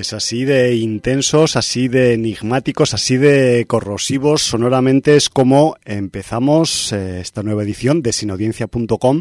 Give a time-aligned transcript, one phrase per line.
[0.00, 7.20] Pues así de intensos, así de enigmáticos, así de corrosivos sonoramente es como empezamos eh,
[7.20, 9.20] esta nueva edición de sinaudiencia.com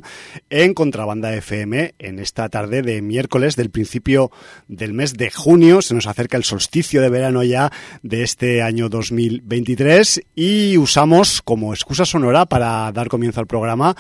[0.50, 4.32] en Contrabanda FM en esta tarde de miércoles del principio
[4.70, 5.82] del mes de junio.
[5.82, 11.74] Se nos acerca el solsticio de verano ya de este año 2023 y usamos como
[11.74, 13.98] excusa sonora para dar comienzo al programa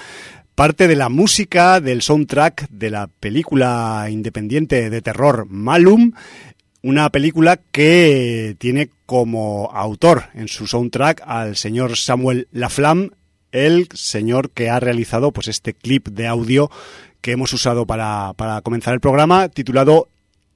[0.56, 6.12] parte de la música del soundtrack de la película independiente de terror Malum,
[6.81, 13.12] una película que tiene como autor en su soundtrack al señor Samuel Laflamme,
[13.51, 16.69] el señor que ha realizado pues este clip de audio
[17.22, 20.07] que hemos usado para, para comenzar el programa, titulado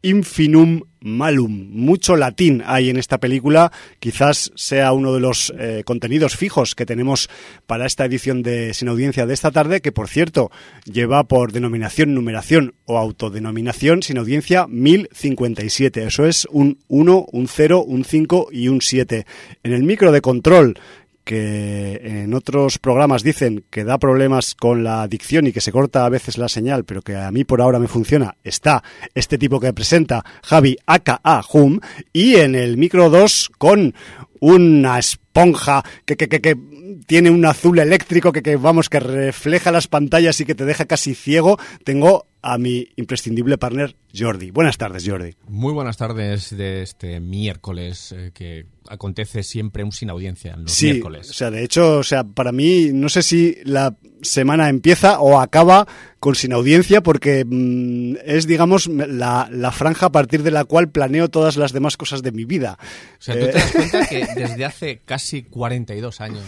[0.03, 1.69] Infinum Malum.
[1.71, 3.71] Mucho latín hay en esta película.
[3.99, 7.29] Quizás sea uno de los eh, contenidos fijos que tenemos
[7.65, 10.51] para esta edición de Sin Audiencia de esta tarde, que por cierto
[10.85, 16.05] lleva por denominación, numeración o autodenominación Sin Audiencia 1057.
[16.05, 19.25] Eso es un 1, un 0, un 5 y un 7.
[19.63, 20.75] En el micro de control
[21.23, 26.06] que en otros programas dicen que da problemas con la adicción y que se corta
[26.06, 28.84] a veces la señal, pero que a mí por ahora me funciona, está
[29.16, 31.79] este tipo que presenta Javi aka Hum
[32.12, 33.94] y en el micro 2 con
[34.39, 36.57] una esponja que, que, que, que
[37.05, 40.85] tiene un azul eléctrico que, que, vamos, que refleja las pantallas y que te deja
[40.85, 44.51] casi ciego, tengo a mi imprescindible partner Jordi.
[44.51, 45.33] Buenas tardes, Jordi.
[45.47, 50.73] Muy buenas tardes de este miércoles eh, que acontece siempre un sin audiencia en los
[50.73, 51.29] sí, miércoles.
[51.29, 55.39] O sea, de hecho, o sea, para mí no sé si la semana empieza o
[55.39, 55.88] acaba
[56.19, 60.91] con sin audiencia porque mmm, es, digamos, la, la, franja a partir de la cual
[60.91, 62.77] planeo todas las demás cosas de mi vida.
[63.19, 66.44] O sea, tú te das cuenta que desde hace casi 42 años,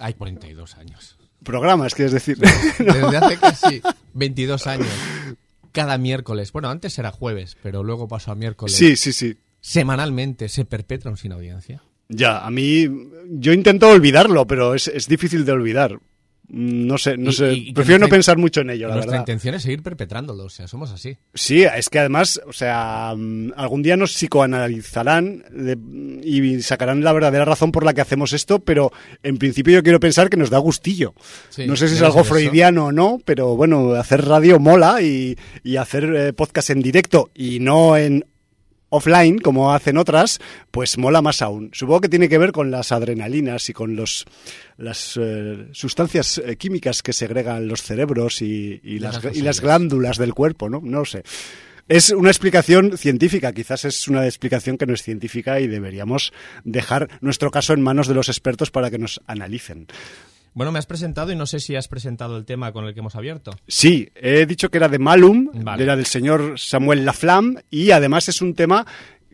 [0.00, 1.16] hay 42 años.
[1.44, 2.38] Programas, quieres decir.
[2.78, 3.82] Desde hace casi
[4.14, 4.88] 22 años,
[5.72, 8.74] cada miércoles, bueno, antes era jueves, pero luego pasó a miércoles.
[8.74, 9.36] Sí, sí, sí.
[9.60, 11.82] Semanalmente se perpetra un sin audiencia.
[12.08, 12.88] Ya, a mí,
[13.28, 15.98] yo intento olvidarlo, pero es, es difícil de olvidar.
[16.50, 17.52] No sé, no Y- sé.
[17.52, 19.22] y- y Prefiero no nuestra- pensar mucho en ello, la Nuestra verdad.
[19.22, 21.18] intención es seguir perpetrándolo, o sea, somos así.
[21.34, 25.44] Sí, es que además, o sea, mm, algún día nos psicoanalizarán
[26.22, 28.92] y sacarán la verdadera razón por la que hacemos esto, pero
[29.22, 31.14] en principio yo quiero pensar que nos da gustillo.
[31.50, 32.32] Sí, no sé si es algo eso.
[32.34, 37.30] freudiano o no, pero bueno, hacer radio mola y, y hacer eh, podcast en directo
[37.34, 38.24] y no en
[38.90, 40.40] offline, como hacen otras,
[40.70, 41.70] pues mola más aún.
[41.72, 44.24] Supongo que tiene que ver con las adrenalinas y con los
[44.76, 50.18] las eh, sustancias eh, químicas que segregan los cerebros y, y las, y las glándulas
[50.18, 50.80] del cuerpo, ¿no?
[50.82, 51.22] No lo sé.
[51.88, 57.08] Es una explicación científica, quizás es una explicación que no es científica y deberíamos dejar
[57.22, 59.86] nuestro caso en manos de los expertos para que nos analicen.
[60.54, 63.00] Bueno, me has presentado y no sé si has presentado el tema con el que
[63.00, 63.52] hemos abierto.
[63.66, 65.82] Sí, he dicho que era de Malum, Vale.
[65.82, 68.86] era del señor Samuel Laflamme, y además es un tema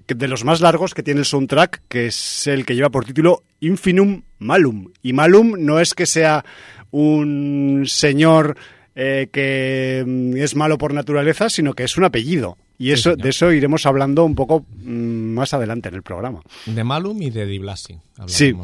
[0.07, 3.43] de los más largos que tiene el soundtrack, que es el que lleva por título
[3.61, 4.93] Infinum Malum.
[5.03, 6.45] Y Malum no es que sea
[6.91, 8.57] un señor
[8.95, 12.59] eh, que mm, es malo por naturaleza, sino que es un apellido.
[12.77, 16.43] Y eso, de eso iremos hablando un poco mm, más adelante en el programa.
[16.67, 17.99] De Malum y de Di Blasi.
[18.27, 18.55] Sí,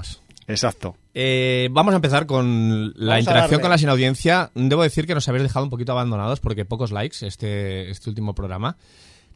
[0.47, 0.97] exacto.
[1.13, 4.51] Eh, vamos a empezar con la Vamos interacción con la sin audiencia.
[4.55, 8.35] Debo decir que nos habéis dejado un poquito abandonados porque pocos likes este, este último
[8.35, 8.77] programa.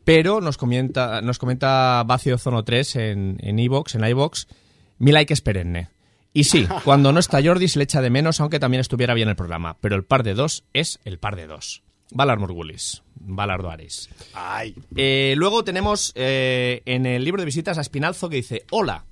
[0.05, 4.47] Pero nos comenta, nos comenta Bacio Zono 3 en en en
[4.99, 5.89] mi like es perenne.
[6.33, 9.29] Y sí, cuando no está Jordi se le echa de menos, aunque también estuviera bien
[9.29, 9.77] el programa.
[9.81, 11.83] Pero el par de dos es el par de dos.
[12.11, 14.11] Valar Morgulis, Valar Duaris.
[14.35, 19.07] Ay, Eh, luego tenemos eh, en el libro de visitas a Espinalzo que dice: Hola,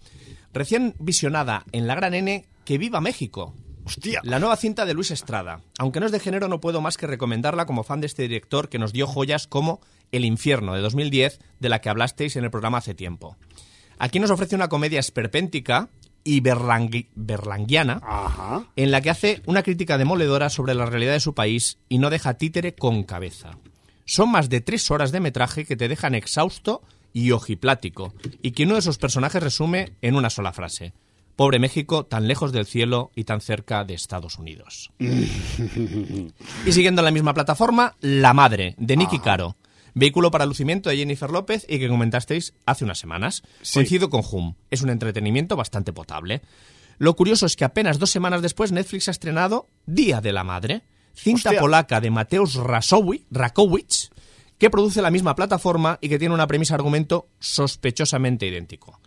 [0.52, 3.54] recién visionada en la Gran N, que viva México.
[3.84, 4.20] hostia.
[4.22, 5.60] La nueva cinta de Luis Estrada.
[5.78, 8.68] Aunque no es de género, no puedo más que recomendarla como fan de este director
[8.68, 9.80] que nos dio joyas como
[10.12, 13.36] El infierno de 2010, de la que hablasteis en el programa hace tiempo.
[13.98, 15.88] Aquí nos ofrece una comedia esperpéntica
[16.24, 18.66] y berlangui- berlanguiana Ajá.
[18.76, 22.10] en la que hace una crítica demoledora sobre la realidad de su país y no
[22.10, 23.58] deja títere con cabeza.
[24.04, 26.82] Son más de tres horas de metraje que te dejan exhausto
[27.12, 30.92] y ojiplático, y que uno de esos personajes resume en una sola frase.
[31.36, 34.90] Pobre México, tan lejos del cielo y tan cerca de Estados Unidos.
[34.98, 39.56] y siguiendo en la misma plataforma, La Madre, de Nicky Caro.
[39.94, 43.42] Vehículo para lucimiento de Jennifer López y que comentasteis hace unas semanas.
[43.60, 43.74] Sí.
[43.74, 44.54] Coincido con Hum.
[44.70, 46.40] Es un entretenimiento bastante potable.
[46.98, 50.82] Lo curioso es que apenas dos semanas después Netflix ha estrenado Día de la Madre,
[51.14, 51.60] cinta Hostia.
[51.60, 54.10] polaca de Mateusz Rakowicz,
[54.58, 59.00] que produce la misma plataforma y que tiene una premisa argumento sospechosamente idéntico.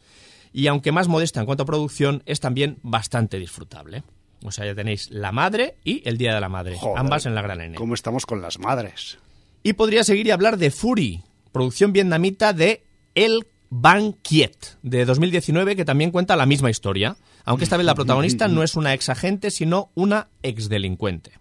[0.57, 4.03] Y aunque más modesta en cuanto a producción, es también bastante disfrutable.
[4.43, 7.35] O sea, ya tenéis La Madre y El Día de la Madre, Joder, ambas en
[7.35, 7.75] la gran N.
[7.75, 9.17] ¿Cómo estamos con las madres?
[9.63, 12.85] Y podría seguir y hablar de Fury, producción vietnamita de
[13.15, 18.47] El Banquiet, de 2019, que también cuenta la misma historia, aunque esta vez la protagonista
[18.47, 21.31] no es una ex agente, sino una exdelincuente.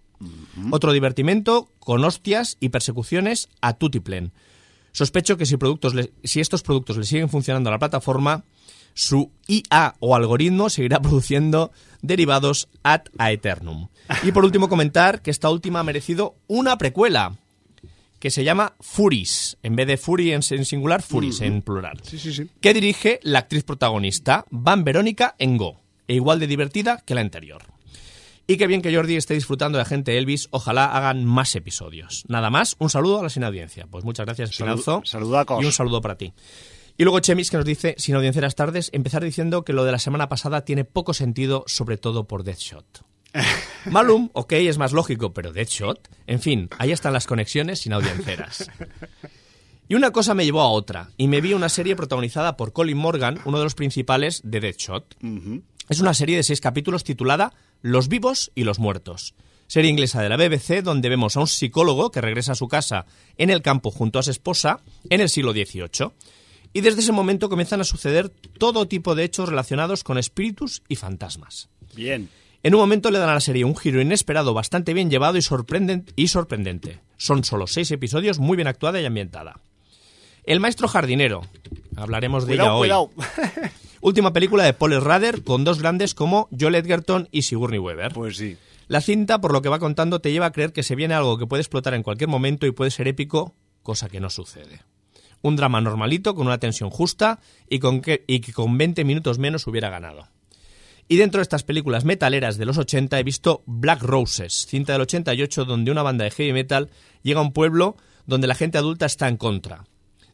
[0.72, 4.32] Otro divertimento con hostias y persecuciones a tutiplen.
[4.92, 8.44] Sospecho que si, productos le- si estos productos le siguen funcionando a la plataforma,
[8.94, 13.88] su IA o algoritmo seguirá produciendo derivados ad aeternum.
[14.22, 17.36] Y por último comentar que esta última ha merecido una precuela
[18.18, 22.32] que se llama Furis, en vez de Fury en, singular, Furis en plural, Sí, sí,
[22.32, 22.48] sí.
[22.60, 27.62] que dirige la actriz protagonista, Van Verónica Engo, e igual de divertida que la anterior.
[28.46, 32.24] Y qué bien que Jordi esté disfrutando de Agente Elvis, ojalá hagan más episodios.
[32.28, 33.86] Nada más, un saludo a la sin audiencia.
[33.90, 35.02] Pues muchas gracias, Saludo-.
[35.62, 36.32] Y un saludo para ti.
[36.96, 39.98] Y luego Chemis que nos dice, sin audiencias tardes, empezar diciendo que lo de la
[39.98, 43.04] semana pasada tiene poco sentido, sobre todo por Deathshot.
[43.90, 48.70] Malum, ok, es más lógico, pero Deathshot, en fin, ahí están las conexiones sin audienceras.
[49.86, 52.96] Y una cosa me llevó a otra, y me vi una serie protagonizada por Colin
[52.96, 55.14] Morgan, uno de los principales de Deathshot.
[55.90, 59.34] Es una serie de seis capítulos titulada Los vivos y los muertos.
[59.66, 63.04] Serie inglesa de la BBC donde vemos a un psicólogo que regresa a su casa
[63.36, 66.12] en el campo junto a su esposa en el siglo XVIII.
[66.74, 68.28] Y desde ese momento comienzan a suceder
[68.58, 71.70] todo tipo de hechos relacionados con espíritus y fantasmas.
[71.94, 72.28] Bien.
[72.62, 75.40] En un momento le dan a la serie un giro inesperado bastante bien llevado y,
[75.42, 77.00] sorprenden- y sorprendente.
[77.16, 79.60] Son solo seis episodios muy bien actuada y ambientada.
[80.44, 81.42] El maestro jardinero.
[81.96, 82.90] Hablaremos de ella hoy.
[84.00, 88.12] Última película de Paul Rader con dos grandes como Joel Edgerton y Sigourney Weaver.
[88.12, 88.56] Pues sí.
[88.88, 91.38] La cinta, por lo que va contando, te lleva a creer que se viene algo
[91.38, 94.82] que puede explotar en cualquier momento y puede ser épico, cosa que no sucede.
[95.44, 99.38] Un drama normalito, con una tensión justa y, con que, y que con 20 minutos
[99.38, 100.26] menos hubiera ganado.
[101.06, 105.02] Y dentro de estas películas metaleras de los 80 he visto Black Roses, cinta del
[105.02, 106.88] 88 donde una banda de heavy metal
[107.22, 109.84] llega a un pueblo donde la gente adulta está en contra.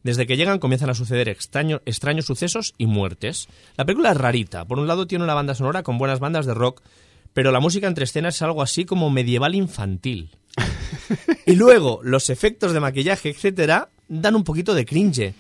[0.04, 3.48] Desde que llegan comienzan a suceder extraño- extraños sucesos y muertes.
[3.76, 4.64] La película es rarita.
[4.64, 6.82] Por un lado tiene una banda sonora con buenas bandas de rock,
[7.34, 10.30] pero la música entre escenas es algo así como medieval infantil.
[11.46, 15.32] y luego los efectos de maquillaje, etcétera, dan un poquito de cringe.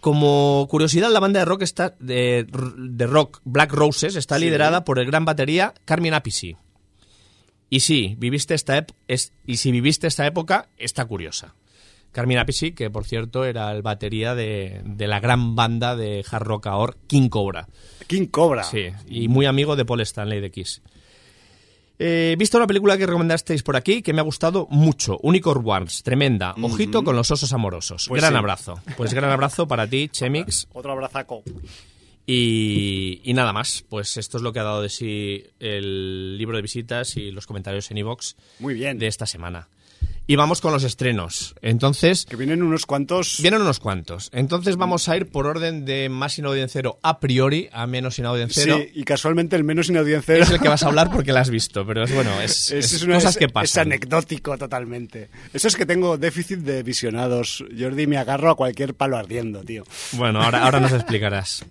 [0.00, 2.46] Como curiosidad, la banda de rock está de,
[2.78, 6.56] de rock Black Roses está liderada por el gran batería Carmine Appice.
[7.68, 11.54] Y sí, viviste esta es- y si viviste esta época, está curiosa.
[12.12, 16.44] Carmine Appice, que por cierto era el batería de, de la gran banda de hard
[16.44, 17.66] rock ahora, King Cobra.
[18.06, 18.62] King Cobra.
[18.62, 20.82] Sí, y muy amigo de Paul Stanley de Kiss.
[21.98, 25.18] Eh, He visto una película que recomendasteis por aquí que me ha gustado mucho.
[25.22, 26.54] Unicorn Wars, tremenda.
[26.60, 28.06] Ojito con los osos amorosos.
[28.08, 28.38] Pues gran sí.
[28.38, 28.80] abrazo.
[28.96, 30.68] Pues gran abrazo para ti, Chemix.
[30.72, 31.42] Otro abrazaco.
[32.26, 33.84] Y, y nada más.
[33.88, 37.46] Pues esto es lo que ha dado de sí el libro de visitas y los
[37.46, 38.98] comentarios en iVoox Muy bien.
[38.98, 39.68] de esta semana.
[40.28, 41.54] Y vamos con los estrenos.
[41.62, 43.38] Entonces, Que vienen unos cuantos.
[43.40, 44.28] vienen unos cuantos.
[44.32, 48.76] Entonces vamos a ir por orden de más inaudiencero a priori a menos inaudiencero.
[48.78, 50.42] Sí, y casualmente el menos inaudiencero.
[50.42, 52.92] Es el que vas a hablar porque la has visto, pero es bueno, es, Es,
[52.92, 55.28] es una- cosas que Es anecdótico totalmente.
[55.54, 57.64] Eso es que tengo déficit de visionados.
[57.78, 59.84] Jordi, me agarro a cualquier palo ardiendo, tío.
[60.12, 61.64] Bueno, ahora, ahora nos explicarás.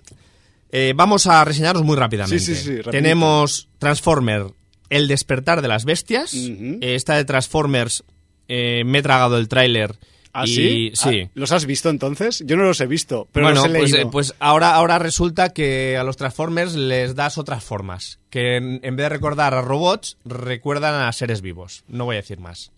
[0.71, 2.39] Eh, vamos a reseñaros muy rápidamente.
[2.39, 2.91] Sí, sí, sí, rapidito.
[2.91, 4.45] Tenemos Transformer,
[4.89, 6.33] El despertar de las bestias.
[6.33, 8.03] Eh, esta de Transformers,
[8.47, 9.95] eh, me he tragado el tráiler.
[10.37, 11.21] ¿Ah, y, sí?
[11.23, 12.43] Ah, ¿Los has visto entonces?
[12.45, 15.53] Yo no los he visto, pero bueno, los he pues, eh, pues ahora, ahora resulta
[15.53, 18.19] que a los Transformers les das otras formas.
[18.29, 21.85] Que en, en vez de recordar a robots, recuerdan a seres vivos.
[21.87, 22.73] No voy a decir más.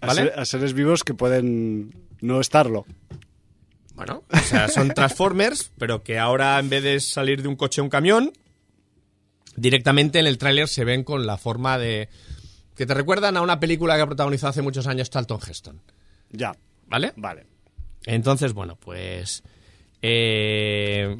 [0.00, 0.22] a, ¿Vale?
[0.22, 2.86] ser- a seres vivos que pueden no estarlo.
[3.94, 7.82] Bueno, o sea, son Transformers, pero que ahora en vez de salir de un coche
[7.82, 8.32] a un camión,
[9.54, 12.08] directamente en el tráiler se ven con la forma de...
[12.76, 15.80] que te recuerdan a una película que ha protagonizado hace muchos años Charlton Heston.
[16.30, 16.54] Ya,
[16.88, 17.12] ¿Vale?
[17.16, 17.46] vale.
[18.04, 19.42] Entonces, bueno, pues...
[20.02, 21.16] eh,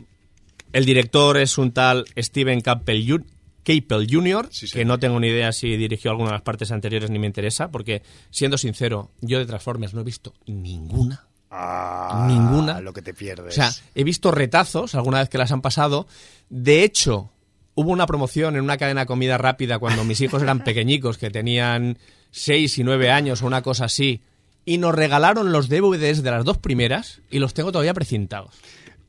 [0.72, 3.24] el director es un tal Steven Campbell
[3.64, 7.10] Capel Jr., Sí, que no tengo ni idea si dirigió alguna de las partes anteriores
[7.10, 11.26] ni me interesa, porque, siendo sincero, yo de Transformers no he visto ninguna.
[11.50, 12.80] Ah, Ninguna.
[12.80, 13.54] Lo que te pierdes.
[13.54, 16.06] O sea, he visto retazos alguna vez que las han pasado.
[16.48, 17.32] De hecho,
[17.76, 21.30] hubo una promoción en una cadena de comida rápida cuando mis hijos eran pequeñicos, que
[21.30, 21.98] tenían
[22.32, 24.22] 6 y 9 años o una cosa así,
[24.64, 28.54] y nos regalaron los DVDs de las dos primeras y los tengo todavía precintados.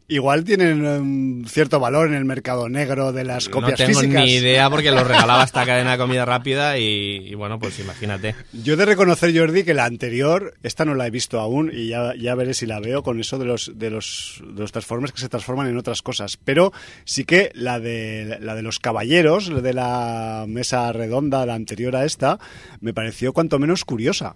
[0.09, 4.23] Igual tienen em, cierto valor en el mercado negro de las No copias tengo físicas.
[4.23, 8.33] ni idea porque los regalaba esta cadena de comida rápida y, y bueno, pues imagínate.
[8.53, 11.87] Yo he de reconocer, Jordi, que la anterior, esta no la he visto aún y
[11.89, 15.11] ya, ya veré si la veo con eso de los, de los, de los Transformers
[15.11, 16.37] que se transforman en otras cosas.
[16.37, 16.71] Pero
[17.03, 21.97] sí que la de, la de los caballeros, la de la mesa redonda, la anterior
[21.97, 22.39] a esta,
[22.79, 24.35] me pareció cuanto menos curiosa.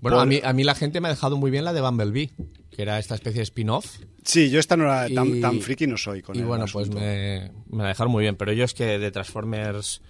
[0.00, 1.80] Bueno, Por- a mí, a mí la gente me ha dejado muy bien la de
[1.80, 2.30] Bumblebee,
[2.70, 3.96] que era esta especie de spin-off.
[4.24, 6.66] Sí, yo esta no era tan, Y- tan friki no soy con Y el bueno,
[6.72, 8.36] pues me, me la dejaron muy bien.
[8.36, 10.02] Pero yo es que de Transformers.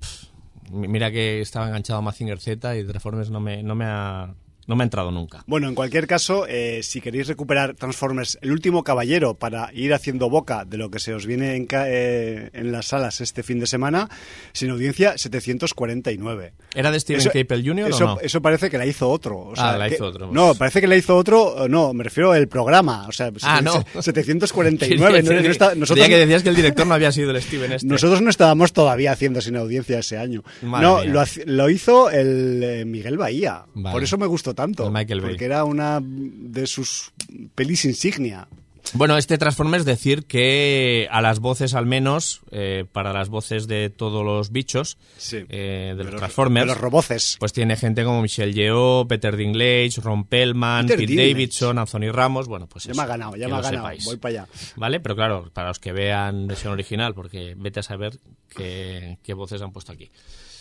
[0.00, 0.24] pff,
[0.70, 4.34] mira que estaba enganchado a Mazinger Z y Transformers no me, no me, ha,
[4.66, 5.44] no me ha entrado nunca.
[5.46, 10.28] Bueno, en cualquier caso, eh, si queréis recuperar Transformers, el último caballero, para ir haciendo
[10.28, 13.66] boca de lo que se os viene en, eh, en las salas este fin de
[13.66, 14.08] semana,
[14.52, 16.52] sin audiencia 749.
[16.74, 17.88] ¿Era de Steven Caple Jr.
[17.90, 18.20] eso, o no?
[18.20, 19.38] eso parece que la hizo otro.
[19.38, 20.34] o sea, Ah, la que- hizo otro, pues.
[20.34, 21.68] No, parece que la hizo otro.
[21.68, 23.06] No, me refiero al programa.
[23.08, 23.84] O sea, Ah, no.
[24.02, 25.22] 749.
[25.22, 27.86] no- no está- nosotros, que decías que el director no había sido el Steven este.
[27.86, 30.42] nosotros no estábamos todavía haciendo sin audiencia ese año.
[30.62, 33.64] Madre no, lo, hizo el eh, Miguel Bahía.
[33.74, 33.92] Vale.
[33.92, 34.84] Por eso me gustó tanto.
[34.86, 35.30] El Michael Bay.
[35.30, 37.12] porque era una de sus
[37.54, 38.48] pelis insignia.
[38.92, 43.90] Bueno, este Transformers decir que a las voces al menos, eh, para las voces de
[43.90, 45.38] todos los bichos, Sí.
[45.48, 47.36] eh, de, los los- Transformers, de los roboces.
[47.40, 51.32] pues tiene gente como Michelle Yeoh, Peter Dinklage, Ron Pellman, Peter Pete Dinklage.
[51.32, 53.86] Davidson, Anthony Ramos, bueno, pues Ya eso, me ha ganado, ya me ha ganado.
[53.88, 54.04] sepáis.
[54.04, 54.48] Voy para allá.
[54.76, 55.00] ¿Vale?
[55.00, 58.16] Pero claro, para los que vean versión original, porque vete a saber
[58.56, 60.12] qué, qué voces han puesto aquí.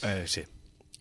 [0.01, 0.41] Eh, sí.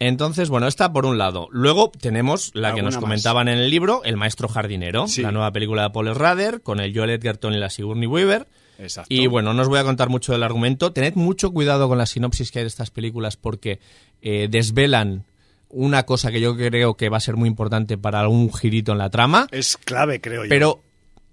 [0.00, 1.48] Entonces, bueno, esta por un lado.
[1.52, 3.00] Luego tenemos la que nos más.
[3.00, 5.22] comentaban en el libro, El maestro jardinero, Sí.
[5.22, 8.48] la nueva película de Paul Rader con el Joel Edgerton y la Sigourney Weaver.
[8.78, 9.06] Exacto.
[9.14, 10.92] Y bueno, no os voy a contar mucho del argumento.
[10.92, 13.78] Tened mucho cuidado con la sinopsis que hay de estas películas porque
[14.20, 15.24] eh, desvelan
[15.68, 18.98] una cosa que yo creo que va a ser muy importante para algún girito en
[18.98, 19.46] la trama.
[19.52, 20.48] Es clave, creo yo.
[20.48, 20.82] Pero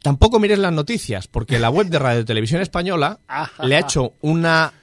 [0.04, 3.20] tampoco mires las noticias, porque la web de Radio Televisión Española
[3.64, 4.74] le ha hecho una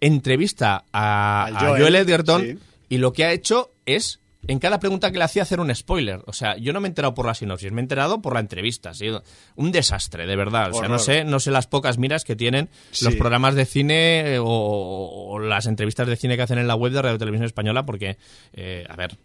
[0.00, 2.58] entrevista a Joel, Joel, Edgerton sí.
[2.88, 6.22] Y lo que ha hecho es, en cada pregunta que le hacía, hacer un spoiler.
[6.26, 8.40] O sea, yo no me he enterado por la sinopsis, me he enterado por la
[8.40, 8.90] entrevista.
[8.90, 9.22] Ha sido
[9.56, 10.70] un desastre, de verdad.
[10.70, 12.68] O sea, no sé, no sé las pocas miras que tienen
[13.02, 13.18] los Sí.
[13.18, 16.92] programas de cine eh, o, o las entrevistas de cine que hacen en la web
[16.92, 18.16] de Radio Televisión Española, porque,
[18.52, 19.18] eh, a ver,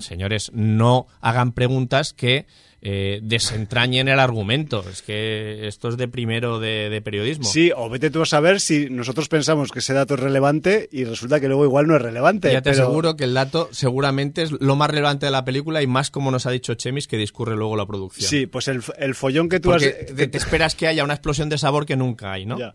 [0.00, 2.46] señores, no hagan preguntas que
[2.82, 4.84] eh, desentrañen el argumento.
[4.90, 7.44] Es que esto es de primero de, de periodismo.
[7.44, 11.04] Sí, o vete tú a saber si nosotros pensamos que ese dato es relevante y
[11.04, 12.52] resulta que luego igual no es relevante.
[12.52, 15.82] Ya te pero- aseguro que el dato seguramente es lo más relevante de la película
[15.82, 18.28] y más como nos ha dicho Chemis que discurre luego la producción.
[18.28, 20.14] Sí, pues el, el follón que tú Porque has...
[20.14, 22.58] te, te esperas que haya una explosión de sabor que nunca hay, ¿no?
[22.58, 22.74] Ya.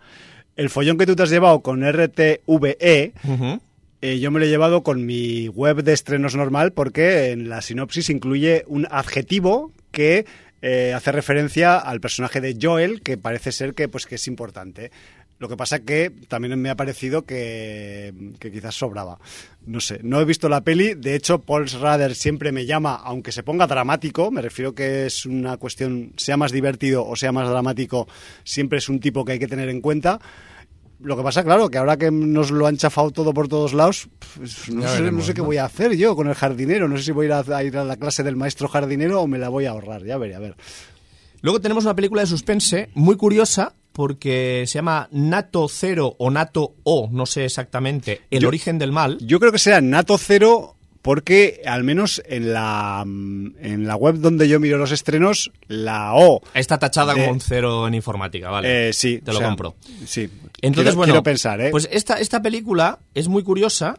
[0.57, 3.13] El follón que tú te has llevado con RTVE,
[4.03, 7.61] eh, yo me lo he llevado con mi web de estrenos normal porque en la
[7.61, 10.25] sinopsis incluye un adjetivo que
[10.61, 14.91] eh, hace referencia al personaje de Joel, que parece ser que, pues, que es importante.
[15.39, 19.17] Lo que pasa que también me ha parecido que, que quizás sobraba.
[19.65, 20.93] No sé, no he visto la peli.
[20.93, 25.25] De hecho, Paul Schrader siempre me llama, aunque se ponga dramático, me refiero que es
[25.25, 28.07] una cuestión, sea más divertido o sea más dramático,
[28.43, 30.19] siempre es un tipo que hay que tener en cuenta.
[31.03, 34.07] Lo que pasa, claro, que ahora que nos lo han chafado todo por todos lados,
[34.37, 35.47] pues, no, sé, veremos, no sé qué ¿no?
[35.47, 36.87] voy a hacer yo con el jardinero.
[36.87, 39.21] No sé si voy a ir a, a ir a la clase del maestro jardinero
[39.21, 40.03] o me la voy a ahorrar.
[40.05, 40.55] Ya veré, a ver.
[41.41, 46.75] Luego tenemos una película de suspense muy curiosa porque se llama Nato Cero o Nato
[46.83, 49.17] O, no sé exactamente, El Yo- origen del mal.
[49.19, 54.47] Yo creo que será Nato Cero porque al menos en la, en la web donde
[54.47, 56.41] yo miro los estrenos, la O...
[56.53, 58.89] Está tachada de- como un cero en informática, ¿vale?
[58.89, 59.75] eh, sí, Te o lo sea, compro.
[60.05, 60.29] Sí.
[60.61, 61.71] Entonces, quiero, bueno, quiero pensar, ¿eh?
[61.71, 63.97] Pues esta, esta película es muy curiosa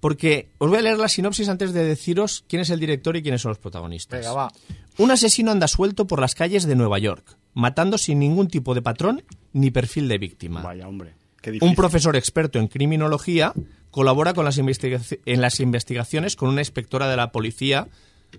[0.00, 3.22] porque os voy a leer la sinopsis antes de deciros quién es el director y
[3.22, 4.20] quiénes son los protagonistas.
[4.20, 4.52] Venga, va.
[4.96, 8.82] Un asesino anda suelto por las calles de Nueva York, matando sin ningún tipo de
[8.82, 10.62] patrón ni perfil de víctima.
[10.62, 11.14] Vaya, hombre.
[11.60, 13.52] Un profesor experto en criminología
[13.90, 17.88] colabora con las en las investigaciones con una inspectora de la policía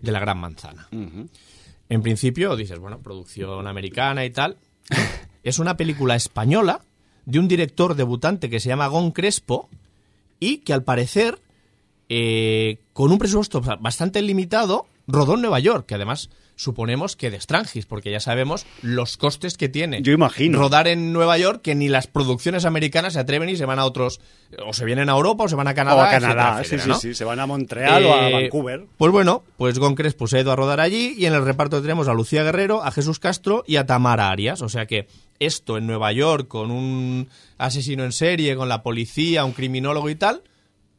[0.02, 0.88] de la Gran Manzana.
[1.90, 4.58] En principio dices, bueno, producción americana y tal.
[5.44, 6.82] es una película española
[7.26, 9.70] de un director debutante que se llama Gon Crespo
[10.40, 11.40] y que al parecer,
[12.08, 17.40] eh, con un presupuesto bastante limitado, rodó en Nueva York, que además suponemos que de
[17.40, 20.60] Strangis, porque ya sabemos los costes que tiene Yo imagino.
[20.60, 23.86] rodar en Nueva York, que ni las producciones americanas se atreven y se van a
[23.86, 24.20] otros,
[24.66, 25.96] o se vienen a Europa o se van a Canadá.
[25.96, 26.96] o a etcétera, Canadá, etcétera, sí, ¿no?
[27.00, 27.16] sí, sí.
[27.16, 28.88] Se van a Montreal o a Eh, Vancouver.
[28.98, 31.82] Pues bueno, pues Gon Crespo se ha ido a rodar allí y en el reparto
[31.82, 34.62] tenemos a Lucía Guerrero, a Jesús Castro y a Tamara Arias.
[34.62, 35.08] O sea que
[35.40, 40.16] esto en Nueva York con un asesino en serie, con la policía, un criminólogo y
[40.16, 40.44] tal,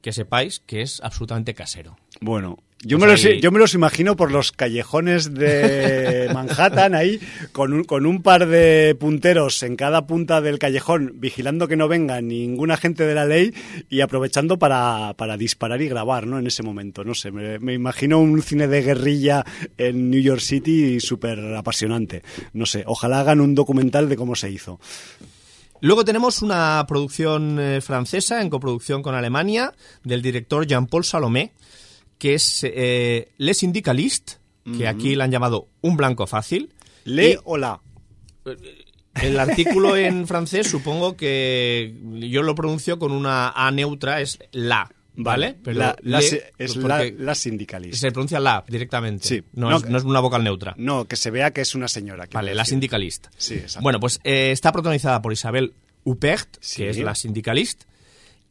[0.01, 1.99] que sepáis que es absolutamente casero.
[2.23, 7.21] Bueno, yo, Pues me los, yo me los imagino por los callejones de Manhattan, ahí,
[7.53, 11.89] con un, con un par de punteros en cada punta del callejón, vigilando que no
[11.89, 13.55] venga ningún agente de la ley
[13.89, 16.39] y aprovechando para, para disparar y grabar, ¿no?
[16.39, 19.45] En ese momento, no sé, me, me imagino un cine de guerrilla
[19.77, 22.23] en New York City súper apasionante.
[22.53, 24.81] No sé, ojalá hagan un documental de cómo se hizo.
[25.83, 29.73] Luego tenemos una producción eh, francesa en coproducción con Alemania
[30.05, 31.53] del director Jean-Paul Salomé,
[32.21, 34.39] que es eh, Les Syndicalistes
[34.79, 36.73] que aquí la han llamado un blanco fácil.
[37.05, 37.81] ¿Le Y- o la?
[39.21, 41.93] El artículo en francés supongo que
[42.31, 45.57] yo lo pronuncio con una A neutra, es la, ¿vale?
[45.65, 47.97] la, la le- es la, la sindicalista.
[47.97, 49.27] se pronuncia la directamente.
[49.27, 49.43] Sí.
[49.55, 50.75] No, No, es, no es una vocal neutra.
[50.79, 52.29] No, que se vea que es una señora.
[52.33, 53.31] Vale, la sindicalista.
[53.37, 53.83] Sí, exacto.
[53.83, 56.77] Bueno, pues eh, está protagonizada por Isabel Huppert, Sí.
[56.83, 57.87] que es la sindicalista,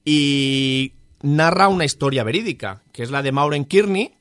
[0.04, 4.14] y narra una historia verídica, que es la de Maureen Kearney,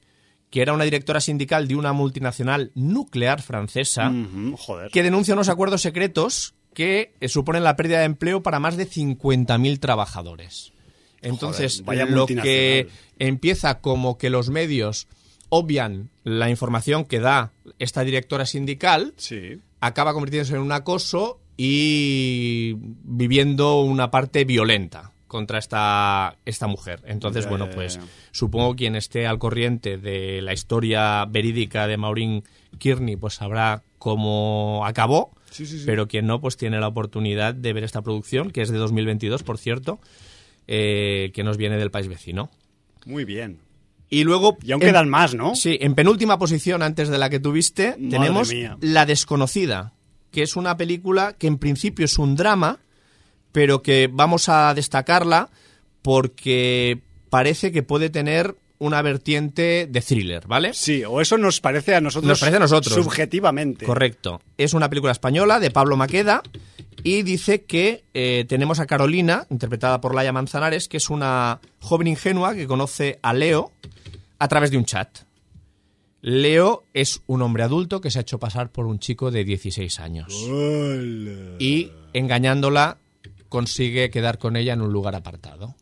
[0.51, 4.13] que era una directora sindical de una multinacional nuclear francesa,
[4.57, 4.91] joder.
[4.91, 8.89] que denuncia unos acuerdos secretos que eh, suponen la pérdida de empleo para más de
[8.89, 10.73] 50.000 trabajadores.
[11.21, 15.09] Entonces, Joder, vaya lo que empieza como que los medios
[15.49, 19.61] obvian la información que da esta directora sindical, Sí.
[19.81, 27.01] acaba convirtiéndose en un acoso y viviendo una parte violenta contra esta, esta mujer.
[27.07, 28.03] Entonces, bueno, pues ya.
[28.33, 32.43] supongo quien esté al corriente de la historia verídica de Maureen
[32.79, 35.31] Kearney, pues sabrá cómo acabó.
[35.51, 35.85] Sí, sí, sí.
[35.87, 39.43] Pero quien no, pues tiene la oportunidad de ver esta producción, que es de 2022,
[39.45, 40.01] por cierto,
[40.67, 42.51] eh, que nos viene del país vecino.
[43.07, 43.61] Muy bien.
[44.11, 44.57] Y luego...
[44.63, 45.55] Y aún en- quedan más, ¿no?
[45.55, 48.77] Sí, en penúltima posición, antes de la que tuviste, Madre tenemos mía.
[48.81, 49.93] La Desconocida,
[50.31, 52.79] que es una película que en principio es un drama,
[53.53, 55.51] pero que vamos a destacarla
[56.03, 60.73] porque parece que puede tener una vertiente de thriller, ¿vale?
[60.73, 62.29] Sí, o eso nos parece a nosotros.
[62.29, 62.95] Nos parece a nosotros.
[62.95, 63.85] Subjetivamente.
[63.85, 64.41] Correcto.
[64.57, 66.43] Es una película española de Pablo Maqueda
[67.03, 72.07] y dice que eh, tenemos a Carolina, interpretada por Laia Manzanares, que es una joven
[72.07, 73.73] ingenua que conoce a Leo
[74.39, 75.19] a través de un chat.
[76.21, 80.01] Leo es un hombre adulto que se ha hecho pasar por un chico de 16
[80.01, 81.57] años Hola.
[81.61, 82.99] y engañándola
[83.49, 85.75] consigue quedar con ella en un lugar apartado.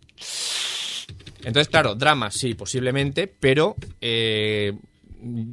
[1.45, 4.73] Entonces, claro, drama, sí, posiblemente, pero eh,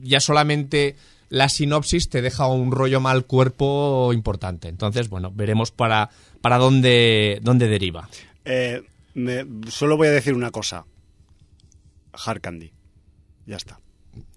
[0.02, 0.96] ya solamente
[1.30, 4.70] la sinopsis te deja un rollo mal cuerpo importante.
[4.70, 6.10] Entonces, bueno, veremos para,
[6.42, 8.10] para dónde, dónde deriva.
[8.46, 8.82] Eh,
[9.14, 10.86] me- solo voy a decir una cosa.
[12.14, 12.72] Hard Candy.
[13.46, 13.80] Ya está.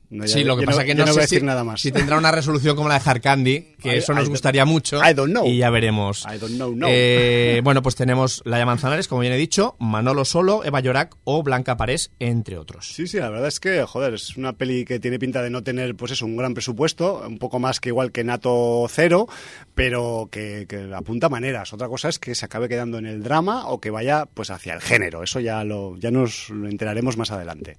[0.08, 1.64] No, ya- sí, lo que pasa que ya no, voy sé a decir si, nada
[1.64, 1.80] más.
[1.80, 5.00] si tendrá una resolución como la de Hard Candy, que I- eso nos gustaría mucho.
[5.04, 5.46] I don't know.
[5.46, 6.24] Y ya veremos.
[6.32, 6.86] I don't know, no.
[6.88, 11.42] Eh, bueno, pues tenemos Laia Manzanares, como bien he dicho, Manolo Solo, Eva Llorac o
[11.42, 12.86] Blanca Parés, entre otros.
[12.94, 15.62] Sí, sí, la verdad es que, joder, es una peli que tiene pinta de no
[15.64, 19.26] tener, pues eso, un gran presupuesto, un poco más que igual que Nato Cero,
[19.74, 21.72] pero que, que apunta maneras.
[21.72, 24.74] Otra cosa es que se acabe quedando en el drama o que vaya, pues, hacia
[24.74, 25.22] el género.
[25.24, 27.76] Eso ya lo, ya nos lo enteraremos más adelante.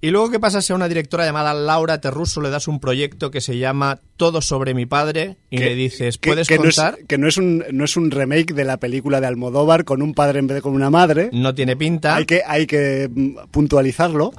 [0.00, 3.30] Y luego, ¿qué pasa si a una directora llamada Laura Terruso le das un proyecto
[3.30, 6.64] que se llama Todo sobre mi padre y Que- le dices, que- ¿puedes que no
[6.68, 6.98] es- contar?
[7.06, 10.14] que no es un no es un remake de la película de Almodóvar con un
[10.14, 11.30] padre en vez de con una madre.
[11.32, 12.16] No tiene pinta.
[12.16, 14.32] Hay que hay que mm, puntualizarlo.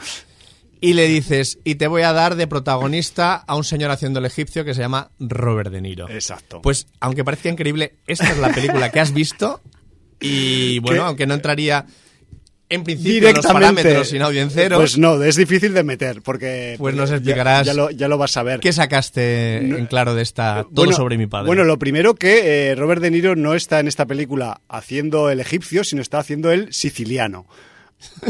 [0.81, 4.25] Y le dices, y te voy a dar de protagonista a un señor haciendo el
[4.25, 6.07] egipcio que se llama Robert De Niro.
[6.09, 6.61] Exacto.
[6.61, 9.61] Pues, aunque parezca increíble, esta es la película que has visto.
[10.19, 11.85] Y bueno, Que- aunque no entraría
[12.69, 16.95] en principio en los parámetros sin audiencero, Pues no, es difícil de meter porque Pues
[16.95, 18.59] nos ya- explicarás Ya, lo, ya lo vas a ver.
[18.59, 21.47] ¿qué sacaste No- en claro de esta Todo Bueno, sobre mi padre?
[21.47, 25.39] Bueno, lo primero que eh, Robert De Niro no está en esta película haciendo el
[25.39, 27.45] egipcio, sino está haciendo el siciliano.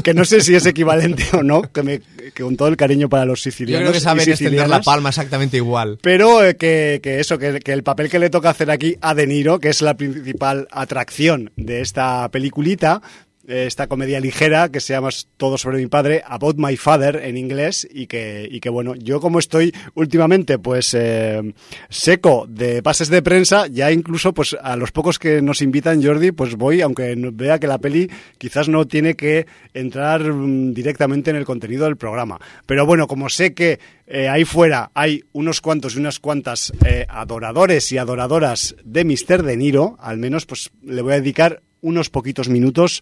[0.03, 1.99] Que no sé si es equivalente o no, que, me,
[2.33, 3.81] que con todo el cariño para los Yo sicilianos.
[3.89, 5.97] creo que saben extender la palma exactamente igual.
[6.01, 9.15] Pero eh, que, que eso, que, que el papel que le toca hacer aquí a
[9.15, 14.79] De Niro, que es la principal atracción de esta peliculita, eh, esta comedia ligera que
[14.79, 18.69] se llama Todo sobre mi padre, About My Father en inglés, y que, y que
[18.69, 21.53] bueno, yo como estoy últimamente pues eh,
[21.89, 26.31] seco de pases de prensa, ya incluso pues a los pocos que nos invitan Jordi,
[26.31, 31.35] pues voy, aunque vea que la peli quizás no tiene que entrar mm, directamente en
[31.35, 32.39] el contenido del programa.
[32.65, 37.05] Pero bueno, como sé que eh, ahí fuera hay unos cuantos y unas cuantas eh,
[37.09, 39.43] adoradores y adoradoras de Mr.
[39.43, 43.01] De Niro, al menos pues le voy a dedicar unos poquitos minutos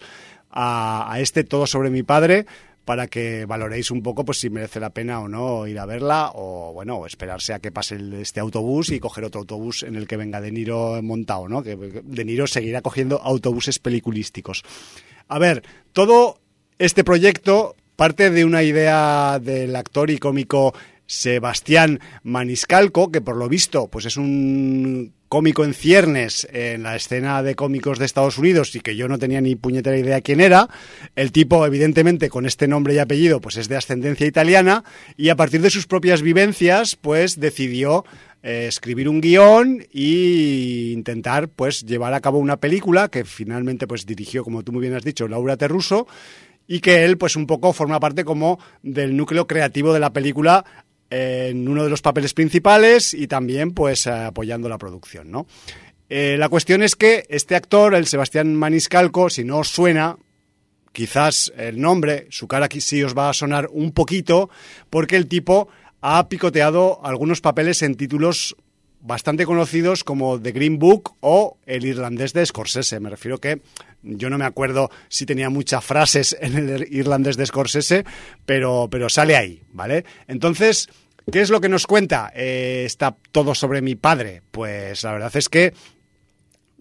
[0.50, 2.46] a, a este Todo sobre mi padre
[2.86, 6.32] para que valoréis un poco pues si merece la pena o no ir a verla
[6.36, 10.18] o bueno esperarse a que pase este autobús y coger otro autobús en el que
[10.18, 11.64] venga De Niro montado, ¿no?
[11.64, 14.64] Que De Niro seguirá cogiendo autobuses peliculísticos.
[15.30, 16.40] A ver, todo
[16.78, 20.74] este proyecto parte de una idea del actor y cómico
[21.14, 27.42] Sebastián Maniscalco, que por lo visto pues es un cómico en ciernes en la escena
[27.42, 30.70] de cómicos de Estados Unidos y que yo no tenía ni puñetera idea quién era.
[31.16, 34.84] El tipo, evidentemente, con este nombre y apellido, pues es de ascendencia italiana
[35.18, 38.06] y a partir de sus propias vivencias, pues decidió
[38.44, 44.06] eh, escribir un guion y intentar pues llevar a cabo una película que finalmente pues
[44.06, 46.06] dirigió, como tú muy bien has dicho, Laura Terruso
[46.68, 50.66] y que él pues un poco forma parte como del núcleo creativo de la película
[51.16, 55.46] en uno de los papeles principales y también pues apoyando la producción, ¿no?
[56.10, 60.18] Eh, la cuestión es que este actor, el Sebastián Maniscalco, si no os suena,
[60.92, 64.50] quizás el nombre, su cara aquí sí os va a sonar un poquito,
[64.90, 65.68] porque el tipo
[66.02, 68.56] ha picoteado algunos papeles en títulos
[69.00, 73.00] bastante conocidos como The Green Book o El irlandés de Scorsese.
[73.00, 73.62] Me refiero que
[74.02, 78.04] yo no me acuerdo si tenía muchas frases en el irlandés de Scorsese,
[78.46, 80.06] pero, pero sale ahí, ¿vale?
[80.28, 80.90] Entonces,
[81.32, 82.32] ¿qué es lo que nos cuenta?
[82.36, 84.42] Eh, está todo sobre mi padre.
[84.52, 85.74] Pues la verdad es que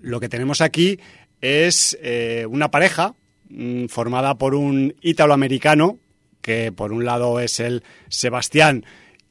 [0.01, 0.99] lo que tenemos aquí
[1.41, 3.15] es eh, una pareja
[3.49, 5.99] mm, formada por un ítalo-americano,
[6.41, 8.85] que por un lado es el Sebastián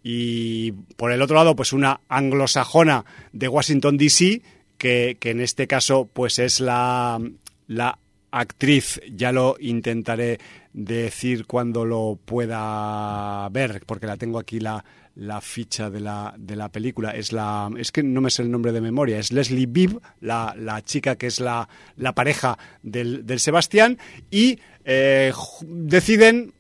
[0.03, 4.41] y por el otro lado pues una anglosajona de Washington DC,
[4.77, 7.19] que, que en este caso pues es la,
[7.67, 7.99] la
[8.31, 10.39] actriz, ya lo intentaré
[10.73, 14.83] decir cuando lo pueda ver, porque la tengo aquí la,
[15.15, 17.11] la ficha de la, de la película.
[17.11, 20.55] Es la es que no me sé el nombre de memoria, es Leslie Bibb, la,
[20.57, 23.97] la chica que es la, la pareja del, del Sebastián,
[24.29, 26.53] y eh, deciden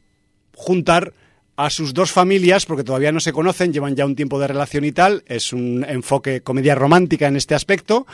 [0.55, 1.13] juntar
[1.55, 4.83] a sus dos familias, porque todavía no se conocen, llevan ya un tiempo de relación
[4.83, 8.07] y tal, es un enfoque comedia romántica en este aspecto,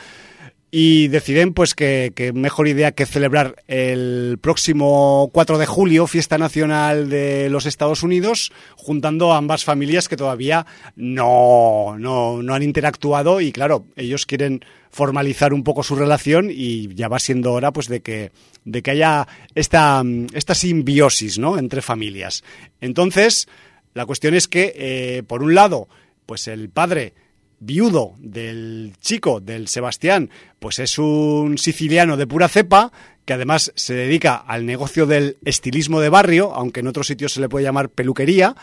[0.70, 7.08] y deciden pues que, mejor idea que celebrar el próximo 4 de julio, fiesta nacional
[7.08, 13.50] de los Estados Unidos, juntando ambas familias que todavía no, no, no han interactuado y
[13.50, 18.00] claro, ellos quieren formalizar un poco su relación y ya va siendo hora pues de
[18.00, 18.32] que,
[18.64, 20.02] de que haya esta,
[20.34, 21.58] esta simbiosis ¿no?
[21.58, 22.44] entre familias.
[22.80, 23.48] Entonces,
[23.94, 25.88] la cuestión es que, eh, por un lado,
[26.26, 27.14] pues el padre
[27.60, 32.92] viudo del chico, del Sebastián, pues es un siciliano de pura cepa,
[33.24, 37.40] que además se dedica al negocio del estilismo de barrio, aunque en otros sitios se
[37.40, 38.54] le puede llamar peluquería.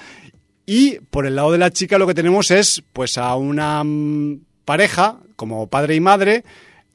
[0.66, 4.40] Y por el lado de la chica lo que tenemos es pues a una mm,
[4.66, 6.44] pareja, como padre y madre,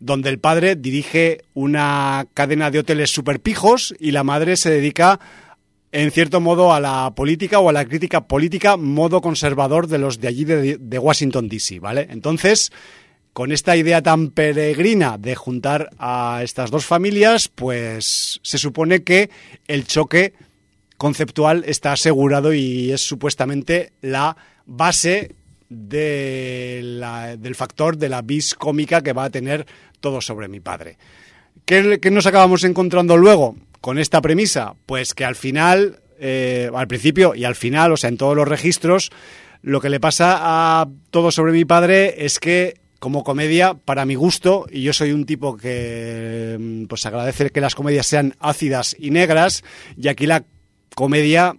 [0.00, 5.20] donde el padre dirige una cadena de hoteles super pijos y la madre se dedica
[5.92, 10.20] en cierto modo a la política o a la crítica política modo conservador de los
[10.20, 12.06] de allí de, Washington DC, ¿vale?
[12.10, 12.70] Entonces,
[13.32, 19.30] con esta idea tan peregrina de juntar a estas dos familias, pues se supone que
[19.66, 20.34] el choque
[20.96, 25.34] conceptual está asegurado y es supuestamente la base
[25.68, 29.66] del factor de la vis cómica que va a tener
[30.00, 30.98] todo sobre mi padre.
[31.64, 33.56] ¿Qué, ¿Qué, nos acabamos encontrando luego?
[33.80, 34.74] Con esta premisa?
[34.86, 38.48] Pues que al final, eh, al principio y al final, o sea, en todos los
[38.48, 39.10] registros,
[39.62, 44.14] lo que le pasa a todo sobre mi padre es que como comedia, para mi
[44.14, 48.94] gusto, y yo soy un tipo que mm, pues agradece que las comedias sean ácidas
[48.98, 49.64] y negras,
[49.96, 50.44] y aquí la
[50.94, 51.56] comedia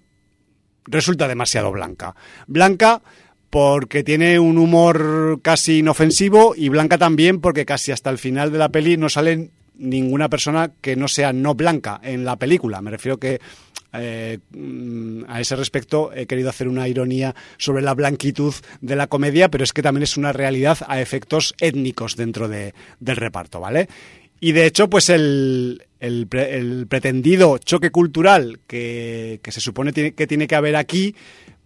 [0.86, 2.16] resulta demasiado blanca.
[2.46, 3.02] Blanca
[3.50, 8.60] porque tiene un humor casi inofensivo y blanca también porque casi hasta el final de
[8.60, 9.52] la peli no salen
[9.82, 12.82] ninguna persona que no sea no blanca en la película.
[12.82, 13.42] Me refiero que
[13.94, 14.40] eh,
[15.28, 19.64] a ese respecto he querido hacer una ironía sobre la blanquitud de la comedia, pero
[19.64, 23.90] es que también es una realidad a efectos étnicos dentro de, del reparto, ¿vale?
[24.40, 30.48] Y de hecho, pues el, el, pretendido choque cultural que, que se supone que tiene
[30.48, 31.16] que haber aquí,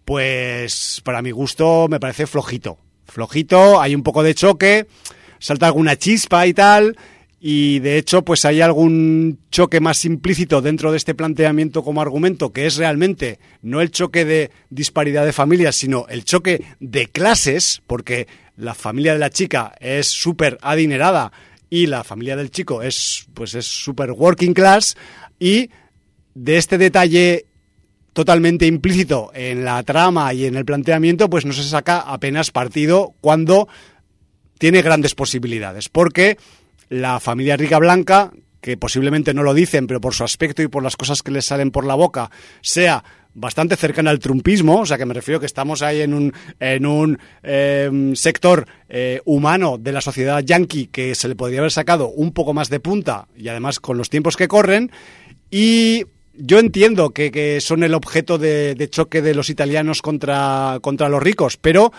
[0.04, 2.78] pues para mi gusto me parece flojito.
[3.06, 4.86] Flojito, hay un poco de choque,
[5.38, 6.96] salta alguna chispa y tal,
[7.40, 12.52] y de hecho pues hay algún choque más implícito dentro de este planteamiento como argumento
[12.52, 17.82] que es realmente no el choque de disparidad de familias sino el choque de clases
[17.86, 21.30] porque la familia de la chica es súper adinerada
[21.68, 24.96] y la familia del chico es pues es súper working class.
[25.38, 25.70] Y
[26.34, 27.46] de este detalle
[28.12, 33.14] totalmente implícito en la trama y en el planteamiento pues no se saca apenas partido
[33.20, 33.68] cuando
[34.58, 36.38] tiene grandes posibilidades porque
[36.88, 40.82] la familia rica blanca, que posiblemente no lo dicen, pero por su aspecto y por
[40.82, 43.04] las cosas que les salen por la boca, sea
[43.36, 46.86] bastante cercana al trumpismo, o sea que me refiero que estamos ahí en un, en
[46.86, 52.08] un eh, sector eh, humano de la sociedad yankee que se le podría haber sacado
[52.08, 54.90] un poco más de punta y además con los tiempos que corren
[55.50, 60.78] y yo entiendo que, que son el objeto de, de, choque de los italianos contra,
[60.80, 61.92] contra los ricos, pero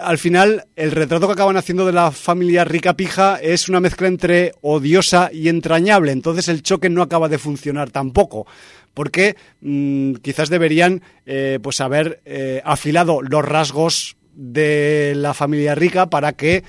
[0.00, 4.08] al final el retrato que acaban haciendo de la familia rica pija es una mezcla
[4.08, 8.46] entre odiosa y entrañable, entonces el choque no acaba de funcionar tampoco
[8.94, 16.10] porque mm, quizás deberían eh, pues haber eh, afilado los rasgos de la familia rica
[16.10, 16.64] para que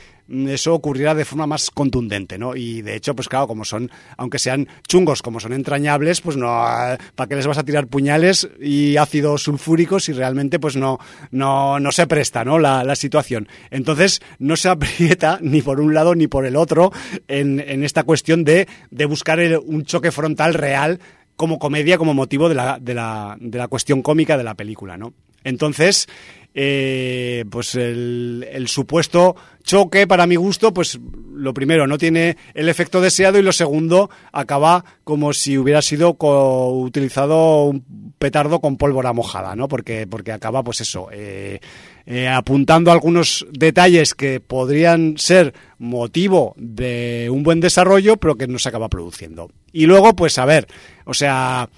[0.47, 2.55] eso ocurriera de forma más contundente, ¿no?
[2.55, 6.47] Y de hecho, pues claro, como son, aunque sean chungos, como son entrañables, pues no,
[6.47, 10.99] ¿para qué les vas a tirar puñales y ácido sulfúrico si realmente pues no,
[11.31, 12.59] no, no se presta, ¿no?
[12.59, 13.47] La, la situación.
[13.69, 16.91] Entonces, no se aprieta ni por un lado ni por el otro
[17.27, 20.99] en, en esta cuestión de, de buscar el- un choque frontal real
[21.35, 24.95] como comedia, como motivo de la, de la, de la cuestión cómica de la película,
[24.97, 25.13] ¿no?
[25.43, 26.07] Entonces,
[26.53, 30.99] eh, pues el, el supuesto choque, para mi gusto, pues
[31.33, 36.15] lo primero, no tiene el efecto deseado y lo segundo, acaba como si hubiera sido
[36.19, 39.67] utilizado un petardo con pólvora mojada, ¿no?
[39.67, 41.59] Porque, porque acaba, pues eso, eh,
[42.05, 48.59] eh, apuntando algunos detalles que podrían ser motivo de un buen desarrollo, pero que no
[48.59, 49.49] se acaba produciendo.
[49.71, 50.67] Y luego, pues a ver,
[51.05, 51.69] o sea,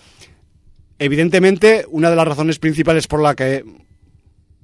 [1.00, 3.64] evidentemente, una de las razones principales por la que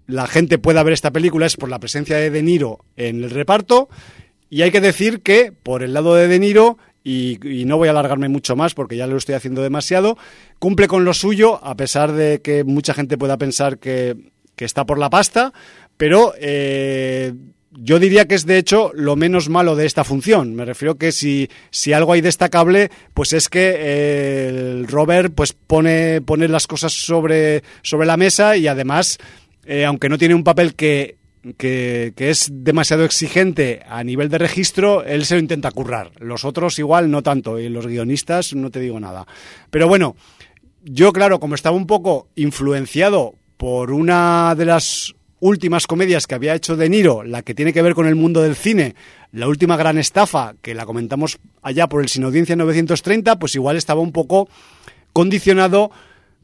[0.08, 3.30] la gente pueda ver esta película es por la presencia de De Niro en el
[3.30, 3.90] reparto.
[4.50, 7.92] Y hay que decir que, por el lado de De Niro, y, no voy a
[7.92, 10.18] alargarme mucho más porque ya lo estoy haciendo demasiado,
[10.60, 14.16] cumple con lo suyo, a pesar de que mucha gente pueda pensar que,
[14.56, 15.54] que está por la pasta,
[15.98, 17.34] pero eh,
[17.72, 20.56] yo diría que es de hecho lo menos malo de esta función.
[20.56, 25.54] Me refiero que si, si algo hay destacable, pues es que eh, el Robert pues
[25.54, 29.18] pone, pone las cosas sobre, sobre la mesa y además,
[29.66, 31.18] eh, aunque no tiene un papel que,
[31.58, 36.12] que, que es demasiado exigente a nivel de registro, él se lo intenta currar.
[36.20, 39.28] Los otros igual no tanto, y los guionistas no te digo nada.
[39.70, 40.16] Pero bueno,
[40.84, 46.56] yo claro, como estaba un poco influenciado por una de las últimas comedias que había
[46.56, 48.96] hecho De Niro, la que tiene que ver con el mundo del cine,
[49.32, 53.78] la última gran estafa, que la comentamos allá por el Sin Audiencia 930, pues igual
[53.78, 54.50] estaba un poco
[55.14, 55.92] condicionado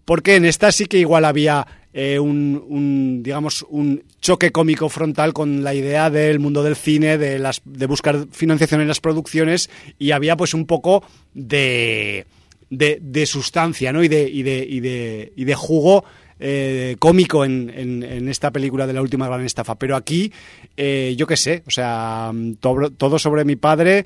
[0.06, 5.64] porque en esta sí que igual había eh, un, digamos, un choque cómico frontal con
[5.64, 10.12] la idea del mundo del cine, de, las, de buscar financiación en las producciones y
[10.12, 11.04] había pues un poco
[11.34, 12.28] de,
[12.70, 14.04] de, de sustancia ¿no?
[14.04, 16.06] y, de, y, de, y, de, y de jugo
[16.40, 19.76] eh, cómico en, en, esta película de la última gran estafa.
[19.76, 20.32] Pero aquí,
[20.76, 24.06] eh, yo qué sé, o sea, todo, todo sobre mi padre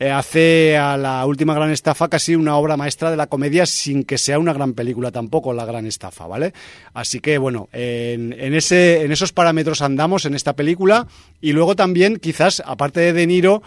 [0.00, 4.04] eh, hace a la última gran estafa casi una obra maestra de la comedia sin
[4.04, 6.52] que sea una gran película tampoco la gran estafa, ¿vale?
[6.94, 11.08] Así que bueno, en, en, ese, en esos parámetros andamos en esta película
[11.40, 13.62] y luego también quizás, aparte de De Niro,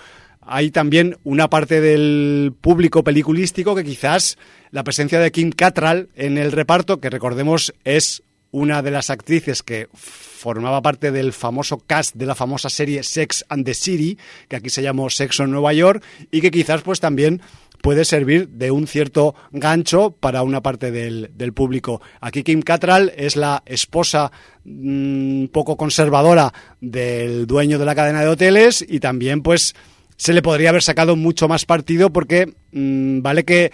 [0.51, 4.37] hay también una parte del público peliculístico que quizás
[4.71, 9.63] la presencia de Kim Cattrall en el reparto, que recordemos es una de las actrices
[9.63, 14.17] que formaba parte del famoso cast de la famosa serie Sex and the City,
[14.49, 17.41] que aquí se llamó Sexo en Nueva York, y que quizás pues también
[17.81, 22.01] puede servir de un cierto gancho para una parte del, del público.
[22.19, 24.33] Aquí Kim Cattrall es la esposa
[24.65, 29.75] mmm, poco conservadora del dueño de la cadena de hoteles y también pues
[30.21, 33.71] se le podría haber sacado mucho más partido porque mmm, vale que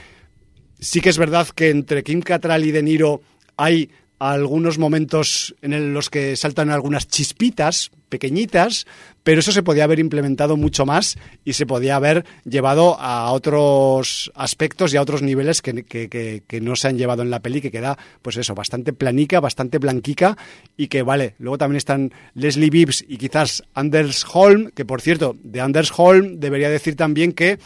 [0.79, 3.19] sí que es verdad que entre Kim Cattrall y De Niro
[3.57, 8.87] hay algunos momentos en los que saltan algunas chispitas pequeñitas,
[9.23, 14.31] pero eso se podía haber implementado mucho más y se podía haber llevado a otros
[14.33, 16.07] aspectos y a otros niveles que, que,
[16.47, 19.77] que, no se han llevado en la peli, que queda, pues eso, bastante planica, bastante
[19.77, 20.37] blanquica
[20.77, 25.35] y que, vale, luego también están Leslie Bibbs y quizás Anders Holm, que por cierto,
[25.43, 27.59] de Anders Holm debería decir también que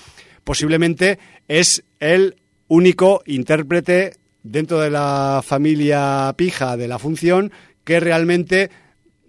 [0.43, 2.35] posiblemente es el
[2.67, 7.51] único intérprete dentro de la familia pija de la función
[7.83, 8.69] que realmente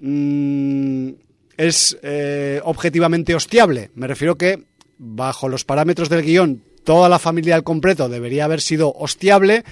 [0.00, 1.10] mmm,
[1.56, 3.90] es eh, objetivamente hostiable.
[3.94, 4.64] Me refiero que
[4.98, 9.64] bajo los parámetros del guion toda la familia al completo debería haber sido hostiable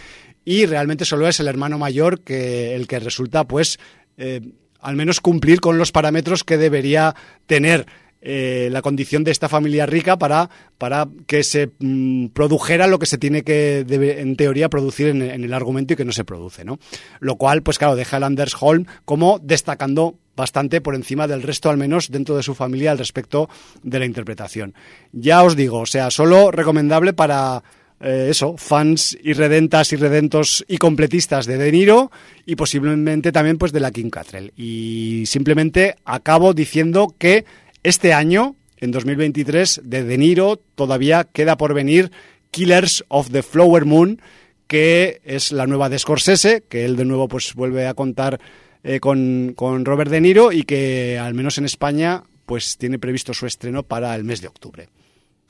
[0.45, 3.79] y realmente solo es el hermano mayor que el que resulta pues
[4.17, 4.41] eh,
[4.81, 7.15] al menos cumplir con los parámetros que debería
[7.47, 7.87] tener
[8.23, 13.07] eh, la condición de esta familia rica para, para que se mmm, produjera lo que
[13.07, 16.79] se tiene que, en teoría, producir en, el argumento y que no se produce, ¿no?
[17.21, 21.71] Lo cual, pues claro, deja a Anders Holm como destacando bastante por encima del resto,
[21.71, 23.49] al menos dentro de su familia, al respecto
[23.83, 24.75] de la interpretación.
[25.13, 27.63] Ya os digo, o sea, solo recomendable para
[28.01, 32.11] eh, eso, fans irredentas, irredentos y completistas de De Niro
[32.47, 34.53] y posiblemente también pues de la Kim Cattrall.
[34.57, 37.45] Y simplemente acabo diciendo que
[37.83, 42.11] este año, en 2023, de De Niro todavía queda por venir
[42.51, 44.21] Killers of the Flower Moon,
[44.67, 48.41] que es la nueva de Scorsese, que él de nuevo pues vuelve a contar
[48.83, 53.35] eh, con, con, Robert De Niro y que al menos en España pues tiene previsto
[53.35, 54.89] su estreno para el mes de octubre.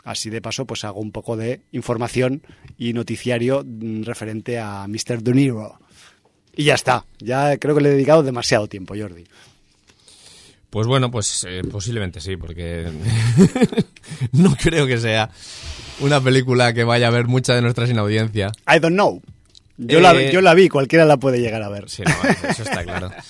[0.04, 2.42] Así de paso pues hago un poco de información
[2.78, 5.22] y noticiario mm, referente a Mr.
[5.22, 5.78] De Niro.
[6.54, 9.24] Y ya está, ya creo que le he dedicado demasiado tiempo, Jordi.
[10.70, 12.86] Pues bueno, pues eh, posiblemente sí, porque
[14.32, 15.30] no creo que sea
[16.00, 18.52] una película que vaya a ver mucha de nuestra sin audiencia.
[18.72, 19.20] I don't know.
[19.76, 21.88] Yo, la, Eh, yo la vi, cualquiera la puede llegar a ver.
[21.88, 23.10] Sí, no, eso está claro.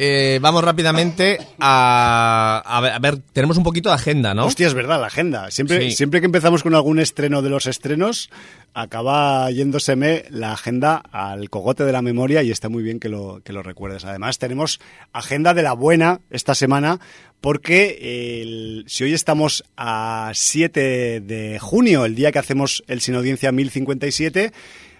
[0.00, 4.46] Eh, vamos rápidamente a, a ver, a ver, tenemos un poquito de agenda, ¿no?
[4.46, 5.50] Hostia, es verdad, la agenda.
[5.50, 5.96] Siempre, Sí.
[5.96, 8.30] siempre que empezamos con algún estreno de los estrenos,
[8.74, 13.40] acaba yéndoseme la agenda al cogote de la memoria y está muy bien que lo,
[13.42, 14.04] que lo recuerdes.
[14.04, 14.78] Además, tenemos
[15.12, 17.00] agenda de la buena esta semana
[17.40, 17.98] porque
[18.42, 23.50] el- si hoy estamos a 7 de junio, el día que hacemos el Sin Audiencia
[23.50, 24.52] 1057,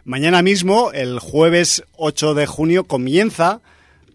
[0.05, 3.61] mañana mismo, el jueves 8 de junio, comienza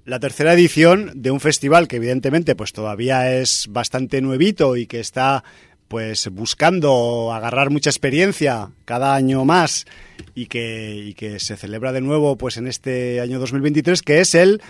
[0.06, 5.00] la tercera edición de un festival que evidentemente pues todavía es bastante nuevito y que
[5.00, 5.44] está
[5.88, 9.86] pues buscando agarrar mucha experiencia cada año más
[10.34, 14.36] y que, y que se celebra de nuevo pues en este año 2023 que es
[14.36, 14.62] el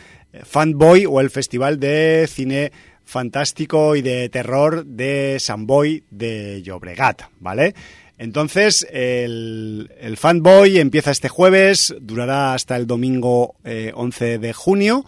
[0.43, 2.71] Fanboy o el Festival de Cine
[3.05, 7.75] Fantástico y de Terror de San Boy de Llobregat, ¿vale?
[8.17, 15.05] Entonces, el, el Fanboy empieza este jueves, durará hasta el domingo eh, 11 de junio.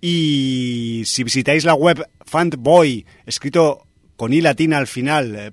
[0.00, 5.52] Y si visitáis la web Fanboy, escrito con i latina al final, eh,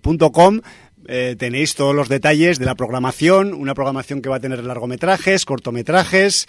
[1.07, 5.45] eh, tenéis todos los detalles de la programación, una programación que va a tener largometrajes,
[5.45, 6.47] cortometrajes,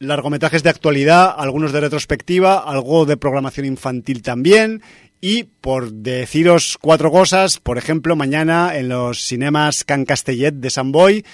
[0.00, 4.82] largometrajes de actualidad, algunos de retrospectiva, algo de programación infantil también.
[5.20, 10.92] Y por deciros cuatro cosas, por ejemplo, mañana en los cinemas Can Castellet de San
[10.92, 11.24] Boy,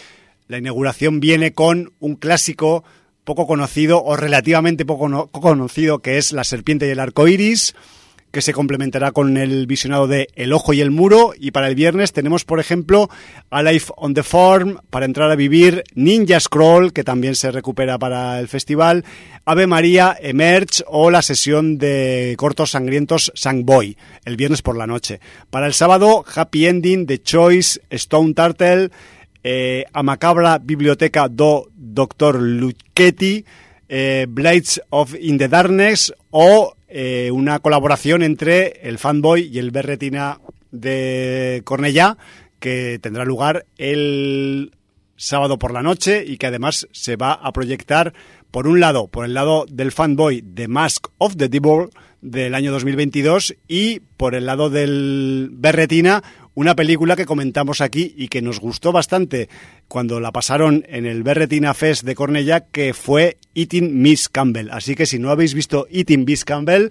[0.48, 2.82] la inauguración viene con un clásico
[3.24, 7.28] poco conocido o relativamente poco, no- poco conocido que es La serpiente y el arco
[7.28, 7.74] iris
[8.36, 11.32] que se complementará con el visionado de El Ojo y el Muro.
[11.38, 13.08] Y para el viernes tenemos, por ejemplo,
[13.48, 18.38] Alive on the Farm, para entrar a vivir, Ninja Scroll, que también se recupera para
[18.38, 19.06] el festival,
[19.46, 25.18] Ave María, Emerge o la sesión de cortos sangrientos Sangboy, el viernes por la noche.
[25.48, 28.90] Para el sábado, Happy Ending, The Choice, Stone Turtle,
[29.42, 32.38] eh, a Macabra Biblioteca do Dr.
[32.42, 33.46] Lucchetti,
[33.88, 39.70] eh, Blades of in the Darkness o eh, una colaboración entre el Fanboy y el
[39.70, 40.40] Berretina
[40.70, 42.16] de Cornellá
[42.58, 44.72] que tendrá lugar el
[45.14, 48.14] sábado por la noche y que además se va a proyectar
[48.50, 51.90] por un lado, por el lado del fanboy The Mask of the Devil
[52.22, 56.22] del año 2022 y por el lado del Berretina
[56.56, 59.50] una película que comentamos aquí y que nos gustó bastante
[59.88, 64.70] cuando la pasaron en el Berretina Fest de Cornellá que fue Eating Miss Campbell.
[64.70, 66.88] Así que si no habéis visto Eating Miss Campbell,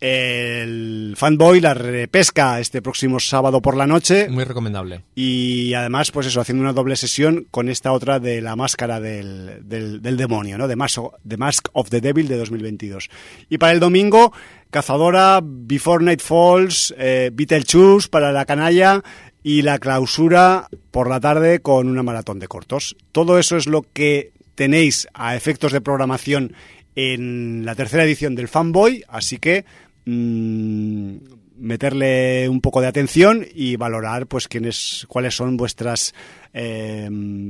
[0.00, 5.02] el fanboy la repesca este próximo sábado por la noche Muy recomendable.
[5.14, 9.60] y además, pues eso, haciendo una doble sesión con esta otra de la máscara del,
[9.68, 10.66] del, del demonio, ¿no?
[10.66, 13.10] The Mask, The Mask of the Devil de 2022.
[13.50, 14.32] Y para el domingo,
[14.70, 19.02] Cazadora, Before Night Falls, eh, Beetlejuice para la canalla
[19.42, 22.96] y la clausura por la tarde con una maratón de cortos.
[23.12, 26.54] Todo eso es lo que tenéis a efectos de programación
[26.94, 29.64] en la tercera edición del Fanboy, así que
[30.10, 31.16] mm,
[31.58, 36.14] meterle un poco de atención y valorar pues quiénes cuáles son vuestras
[36.54, 37.08] eh,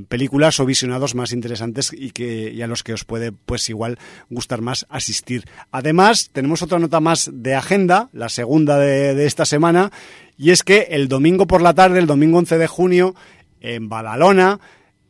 [0.08, 3.98] películas o visionados más interesantes y que a los que os puede pues igual
[4.28, 5.44] gustar más asistir.
[5.70, 9.92] Además, tenemos otra nota más de agenda, la segunda de, de esta semana,
[10.36, 13.14] y es que el domingo por la tarde, el domingo 11 de junio,
[13.61, 14.58] en Badalona,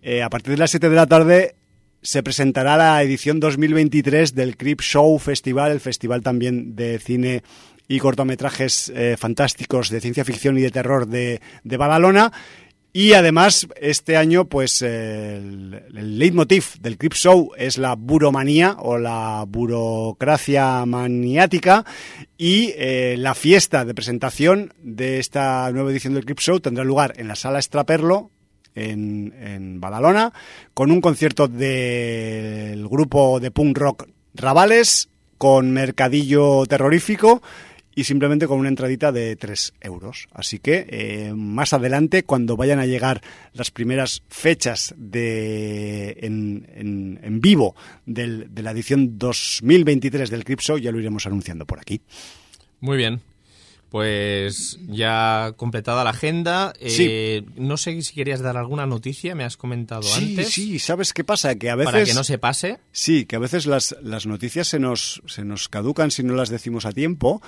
[0.02, 1.54] eh, a partir de las 7 de la tarde,
[2.02, 7.42] se presentará la edición 2023 del Crip Show Festival, el festival también de cine
[7.88, 12.32] y cortometrajes eh, fantásticos de ciencia ficción y de terror de, de Badalona.
[12.92, 18.98] Y además, este año, pues el, el leitmotiv del Crip Show es la buromanía o
[18.98, 21.84] la burocracia maniática.
[22.36, 27.12] Y eh, la fiesta de presentación de esta nueva edición del Crip Show tendrá lugar
[27.16, 28.32] en la sala Estraperlo,
[28.74, 30.32] en, en Badalona,
[30.74, 35.08] con un concierto del grupo de punk rock Rabales,
[35.38, 37.42] con mercadillo terrorífico
[37.94, 40.28] y simplemente con una entradita de 3 euros.
[40.32, 43.20] Así que eh, más adelante, cuando vayan a llegar
[43.52, 47.74] las primeras fechas de, en, en, en vivo
[48.06, 52.00] del, de la edición 2023 del Cripso, ya lo iremos anunciando por aquí.
[52.80, 53.20] Muy bien.
[53.90, 56.72] Pues ya completada la agenda.
[56.78, 60.48] Eh, No sé si querías dar alguna noticia, me has comentado Sí, antes.
[60.50, 61.56] sí, ¿sabes qué pasa?
[61.56, 61.92] Que a veces...
[61.92, 62.78] Para que no se pase.
[62.92, 66.50] Sí, que a veces las, las noticias se nos, se nos caducan si no las
[66.50, 67.42] decimos a tiempo.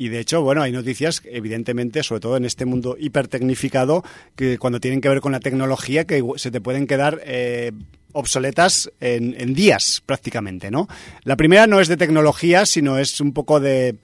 [0.00, 4.04] Y de hecho, bueno, hay noticias, evidentemente, sobre todo en este mundo hipertecnificado,
[4.36, 7.72] que cuando tienen que ver con la tecnología, que se te pueden quedar eh,
[8.12, 10.86] obsoletas en, en días prácticamente, ¿no?
[11.24, 13.96] La primera no es de tecnología, sino es un poco de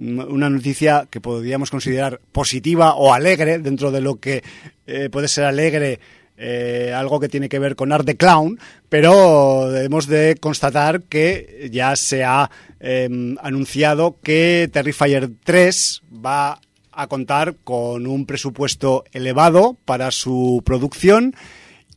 [0.00, 4.42] una noticia que podríamos considerar positiva o alegre dentro de lo que
[4.86, 6.00] eh, puede ser alegre
[6.42, 11.68] eh, algo que tiene que ver con Art the Clown, pero hemos de constatar que
[11.70, 16.58] ya se ha em, anunciado que Terrifier 3 va
[16.92, 21.34] a contar con un presupuesto elevado para su producción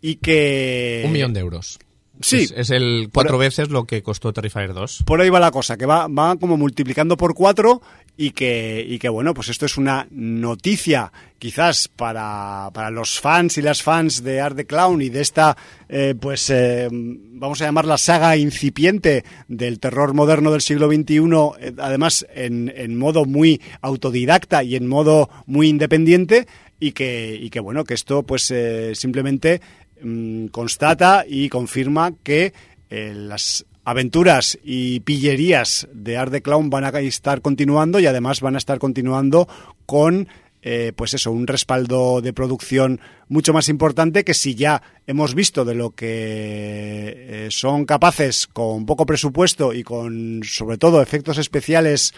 [0.01, 1.03] y que...
[1.05, 1.79] Un millón de euros.
[2.23, 2.47] Sí.
[2.55, 5.03] Es, el cuatro veces lo que costó Terrifier 2.
[5.05, 7.81] Por ahí va la cosa, que va, va como multiplicando por cuatro
[8.15, 13.57] y que, y que, bueno, pues esto es una noticia quizás para, para los fans
[13.57, 15.57] y las fans de Art the Clown y de esta,
[15.89, 21.17] eh, pues, eh, vamos a llamar la saga incipiente del terror moderno del siglo XXI,
[21.59, 26.47] eh, además en, en modo muy autodidacta y en modo muy independiente
[26.79, 28.53] y que, y que bueno, que esto pues
[28.93, 29.61] simplemente
[30.03, 32.51] Mm, constata y confirma que
[32.89, 38.41] eh, las aventuras y pillerías de Art the Clown van a estar continuando y además
[38.41, 39.47] van a estar continuando
[39.85, 40.27] con
[40.61, 42.99] eh, pues eso, un respaldo de producción
[43.29, 48.85] mucho más importante que si ya hemos visto de lo que eh, son capaces con
[48.85, 52.13] poco presupuesto y con sobre todo efectos especiales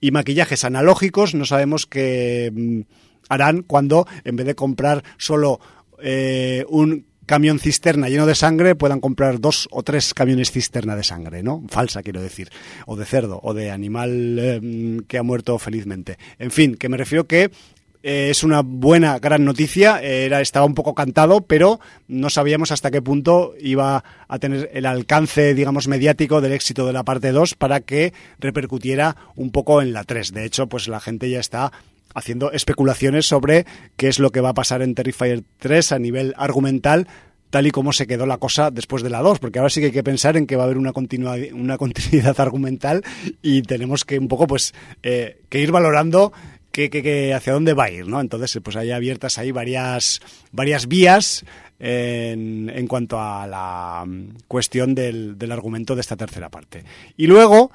[0.00, 2.80] y maquillajes analógicos, no sabemos qué mm,
[3.28, 5.60] harán cuando en vez de comprar solo
[6.68, 11.42] un camión cisterna lleno de sangre puedan comprar dos o tres camiones cisterna de sangre,
[11.42, 11.62] ¿no?
[11.68, 12.50] Falsa, quiero decir,
[12.86, 16.18] o de cerdo, o de animal em, que ha muerto felizmente.
[16.38, 17.50] En fin, que me refiero que
[18.02, 20.02] eh, es una buena, gran noticia.
[20.02, 25.54] Estaba un poco cantado, pero no sabíamos hasta qué punto iba a tener el alcance,
[25.54, 30.04] digamos, mediático del éxito de la parte 2 para que repercutiera un poco en la
[30.04, 30.32] 3.
[30.32, 31.72] De hecho, pues la gente ya está
[32.14, 36.34] haciendo especulaciones sobre qué es lo que va a pasar en Terrifier 3 a nivel
[36.36, 37.08] argumental
[37.50, 39.86] tal y como se quedó la cosa después de la 2, porque ahora sí que
[39.86, 40.92] hay que pensar en que va a haber una,
[41.52, 43.04] una continuidad argumental
[43.42, 46.32] y tenemos que un poco pues eh, que ir valorando
[46.72, 48.20] que, hacia dónde va a ir, ¿no?
[48.20, 51.44] Entonces, pues hay abiertas ahí varias, varias vías
[51.78, 54.06] en, en cuanto a la
[54.48, 56.84] cuestión del, del argumento de esta tercera parte.
[57.16, 57.70] Y luego,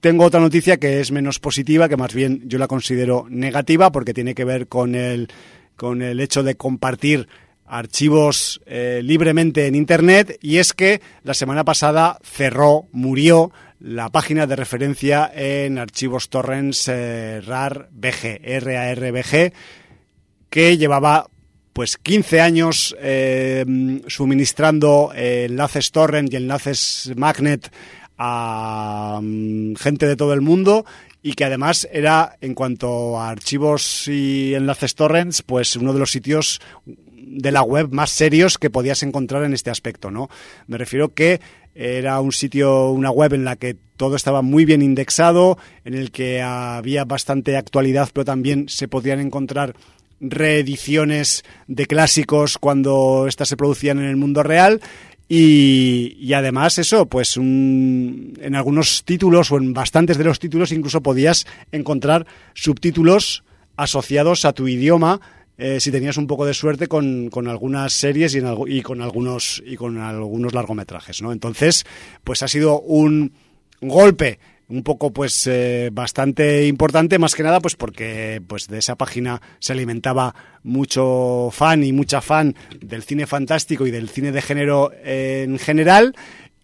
[0.00, 4.14] tengo otra noticia que es menos positiva, que más bien yo la considero negativa porque
[4.14, 5.28] tiene que ver con el,
[5.76, 7.28] con el hecho de compartir
[7.66, 14.46] archivos eh, libremente en Internet y es que la semana pasada cerró, murió la página
[14.46, 19.52] de referencia en archivos torrents eh, RARBG, RARBG,
[20.50, 21.28] que llevaba
[21.72, 23.64] pues 15 años eh,
[24.08, 27.70] suministrando enlaces torrent y enlaces magnet
[28.22, 30.84] a mm, gente de todo el mundo
[31.22, 36.10] y que además era, en cuanto a archivos y enlaces torrents, pues uno de los
[36.10, 36.60] sitios
[37.16, 40.28] de la web más serios que podías encontrar en este aspecto, ¿no?
[40.66, 41.40] Me refiero que
[41.74, 45.56] era un sitio, una web en la que todo estaba muy bien indexado,
[45.86, 49.74] en el que había bastante actualidad, pero también se podían encontrar
[50.20, 54.80] reediciones de clásicos cuando éstas se producían en el mundo real
[55.32, 61.46] y, además eso, pues en algunos títulos o en bastantes de los títulos incluso podías
[61.70, 63.44] encontrar subtítulos
[63.76, 65.20] asociados a tu idioma
[65.56, 69.62] eh, si tenías un poco de suerte con, con algunas series y, y, con algunos
[69.64, 71.30] y con algunos largometrajes, ¿no?
[71.30, 71.84] Entonces,
[72.24, 73.32] pues ha sido un
[73.80, 74.40] golpe
[74.70, 79.42] un poco pues eh, bastante importante más que nada pues porque pues de esa página
[79.58, 84.92] se alimentaba mucho fan y mucha fan del cine fantástico y del cine de género
[85.04, 86.14] en general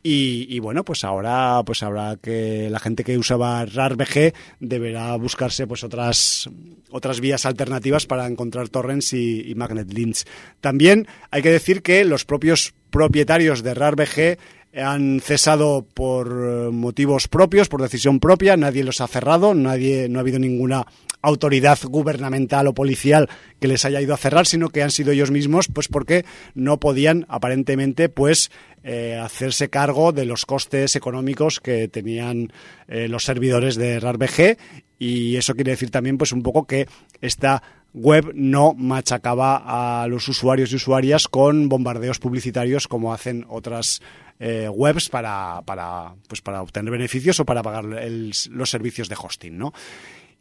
[0.08, 5.82] y, bueno, pues ahora pues habrá que la gente que usaba RARBG deberá buscarse pues
[5.82, 6.48] otras
[6.90, 10.24] otras vías alternativas para encontrar torrents y, y magnet links.
[10.60, 14.38] También hay que decir que los propios propietarios de RARBG
[14.76, 20.18] han cesado por eh, motivos propios, por decisión propia, nadie los ha cerrado, nadie, no
[20.18, 20.86] ha habido ninguna
[21.22, 25.30] autoridad gubernamental o policial que les haya ido a cerrar, sino que han sido ellos
[25.30, 26.24] mismos, pues porque
[26.54, 28.50] no podían aparentemente, pues
[28.84, 32.52] eh, hacerse cargo de los costes económicos que tenían
[32.86, 34.56] eh, los servidores de RARBG
[34.98, 36.86] y eso quiere decir también, pues un poco que
[37.20, 37.62] esta
[37.92, 44.02] web no machacaba a los usuarios y usuarias con bombardeos publicitarios como hacen otras
[44.38, 49.56] eh, webs para, para, pues para obtener beneficios o para pagar los servicios de hosting,
[49.56, 49.72] ¿no?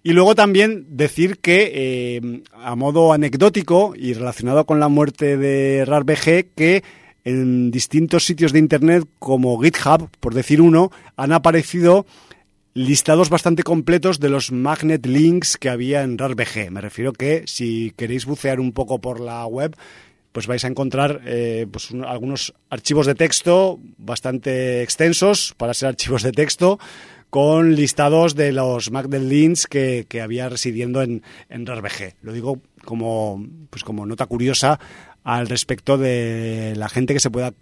[0.04, 5.84] Y luego también decir que, eh, a modo anecdótico y relacionado con la muerte de
[5.84, 6.84] RARBG, que
[7.24, 12.06] en distintos sitios de Internet como GitHub, por decir uno, han aparecido
[12.76, 16.70] listados bastante completos de los magnet links que había en RARBG.
[16.70, 19.76] Me refiero que si queréis bucear un poco por la web,
[20.36, 26.24] pues vais a encontrar eh, pues algunos archivos de texto bastante extensos para ser archivos
[26.24, 26.78] de texto
[27.30, 32.16] con listados de los Magdalens que, que había residiendo en, en RARBG.
[32.22, 34.78] Lo digo como, pues como nota curiosa
[35.24, 37.54] al respecto de la gente que se pueda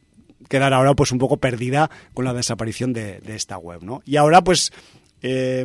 [0.49, 4.01] quedar ahora pues un poco perdida con la desaparición de, esta web, ¿no?
[4.03, 4.73] Y ahora pues
[5.21, 5.63] eh,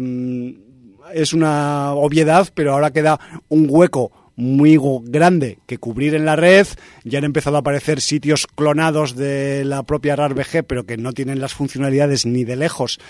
[1.14, 6.66] es una obviedad, pero ahora queda un hueco muy grande que cubrir en la red.
[7.02, 11.40] Ya han empezado a aparecer sitios clonados de la propia RARBG, pero que no tienen
[11.40, 13.00] las funcionalidades ni de lejos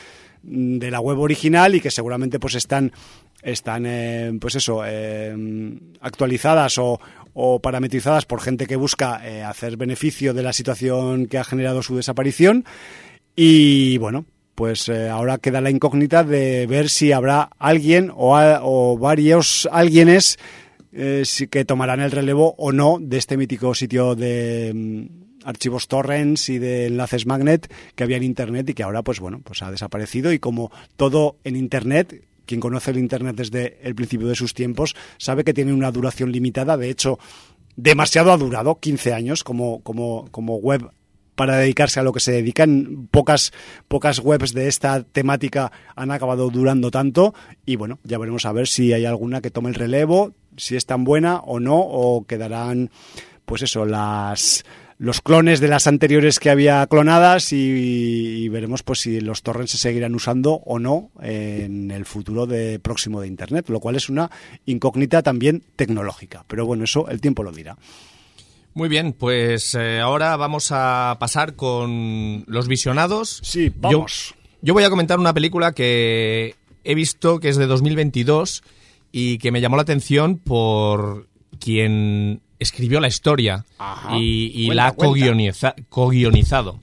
[0.42, 2.92] de la web original y que seguramente pues están
[3.42, 5.34] están eh, pues eso eh,
[6.00, 7.00] actualizadas o,
[7.34, 11.82] o, parametrizadas por gente que busca eh, hacer beneficio de la situación que ha generado
[11.82, 12.64] su desaparición
[13.36, 14.24] y bueno
[14.54, 20.38] pues ahora queda la incógnita de ver si habrá alguien o, a, o varios alguienes
[20.92, 26.48] eh, que tomarán el relevo o no de este mítico sitio de mm, archivos torrents
[26.48, 29.70] y de enlaces magnet que había en internet y que ahora pues bueno pues ha
[29.70, 30.32] desaparecido.
[30.32, 34.96] Y como todo en internet quien conoce el internet desde el principio de sus tiempos
[35.18, 36.76] sabe que tiene una duración limitada.
[36.76, 37.18] De hecho
[37.76, 40.90] demasiado ha durado 15 años como como como web
[41.38, 43.06] para dedicarse a lo que se dedican.
[43.12, 43.52] Pocas,
[43.86, 47.32] pocas webs de esta temática han acabado durando tanto.
[47.64, 50.86] Y bueno, ya veremos a ver si hay alguna que tome el relevo, si es
[50.86, 52.90] tan buena o no, o quedarán,
[53.44, 54.64] pues eso, las
[54.98, 59.70] los clones de las anteriores que había clonadas y, y, veremos pues si los torrents
[59.70, 64.08] se seguirán usando o no en el futuro de próximo de internet, lo cual es
[64.08, 64.28] una
[64.66, 67.76] incógnita también tecnológica, pero bueno, eso el tiempo lo dirá.
[68.74, 73.40] Muy bien, pues eh, ahora vamos a pasar con los visionados.
[73.42, 74.34] Sí, vamos.
[74.36, 76.54] Yo, yo, voy a comentar una película que
[76.84, 78.62] he visto que es de 2022
[79.12, 81.28] y que me llamó la atención por
[81.58, 84.16] quien escribió la historia Ajá.
[84.18, 86.80] y, y Cuenta, la ha co-guionizado.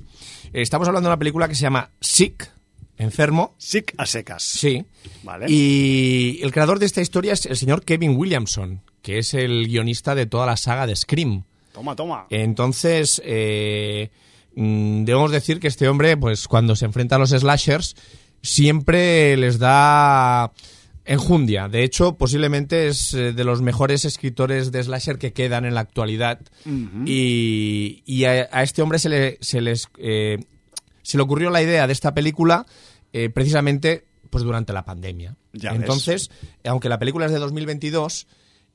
[0.54, 2.50] Estamos hablando de una película que se llama Sick,
[2.98, 3.56] enfermo.
[3.58, 4.44] Sick a secas.
[4.44, 4.86] Sí.
[5.24, 5.48] Vale.
[5.50, 10.16] Y el creador de esta historia es el señor Kevin Williamson, que es el guionista
[10.16, 11.44] de toda la saga de Scream.
[11.74, 12.26] Toma, toma.
[12.30, 14.10] Entonces, eh,
[14.56, 17.96] mm, debemos decir que este hombre, pues cuando se enfrenta a los slashers,
[18.42, 20.54] siempre les da
[21.06, 21.68] enjundia.
[21.68, 25.82] De hecho, posiblemente es eh, de los mejores escritores de slasher que quedan en la
[25.82, 26.41] actualidad.
[26.66, 27.03] Uh -huh.
[27.08, 30.39] Y, y a, a, este hombre se le, se les, eh,
[31.03, 32.66] se le ocurrió la idea de esta película
[33.14, 35.38] eh, precisamente pues durante la pandemia.
[35.53, 36.49] Ya Entonces, ves.
[36.66, 38.28] aunque la película es de 2022,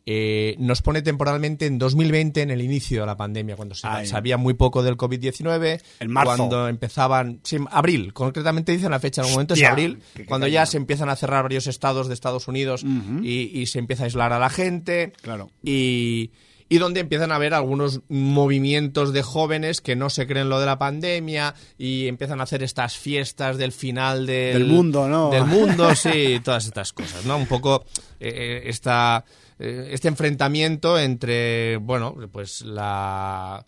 [0.06, 4.06] eh, nos pone temporalmente en 2020, en el inicio de la pandemia, cuando se Ay.
[4.06, 5.80] sabía muy poco del COVID-19.
[6.00, 6.36] En marzo.
[6.36, 7.40] Cuando empezaban.
[7.42, 11.08] Sí, abril, concretamente dicen la fecha, en el momento es abril, cuando ya se empiezan
[11.08, 12.84] a cerrar varios estados de Estados Unidos
[13.22, 15.12] y, y se empieza a aislar a la gente.
[15.22, 15.50] Claro.
[15.62, 16.30] Y,
[16.72, 20.66] y donde empiezan a haber algunos movimientos de jóvenes que no se creen lo de
[20.66, 25.30] la pandemia y empiezan a hacer estas fiestas del final del, Del mundo, ¿no?
[25.30, 27.36] Del mundo, sí, todas estas cosas, ¿no?
[27.36, 27.84] Un poco
[28.20, 29.24] eh, esta,
[29.60, 33.64] eh, este enfrentamiento entre, bueno, pues la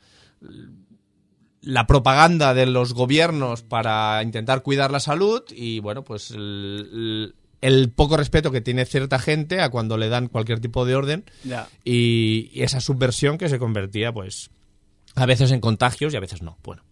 [1.61, 7.91] la propaganda de los gobiernos para intentar cuidar la salud y bueno pues el, el,
[7.91, 11.25] poco respeto que tiene cierta gente a cuando le dan cualquier tipo de orden
[11.85, 14.51] y, y esa subversión que se convertía pues
[15.15, 16.59] a veces en contagios y a veces no.
[16.65, 16.83] Bueno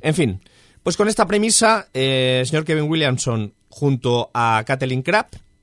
[0.00, 0.40] en fin
[0.82, 5.02] pues con esta premisa eh, el señor Kevin Williamson junto a Kathleen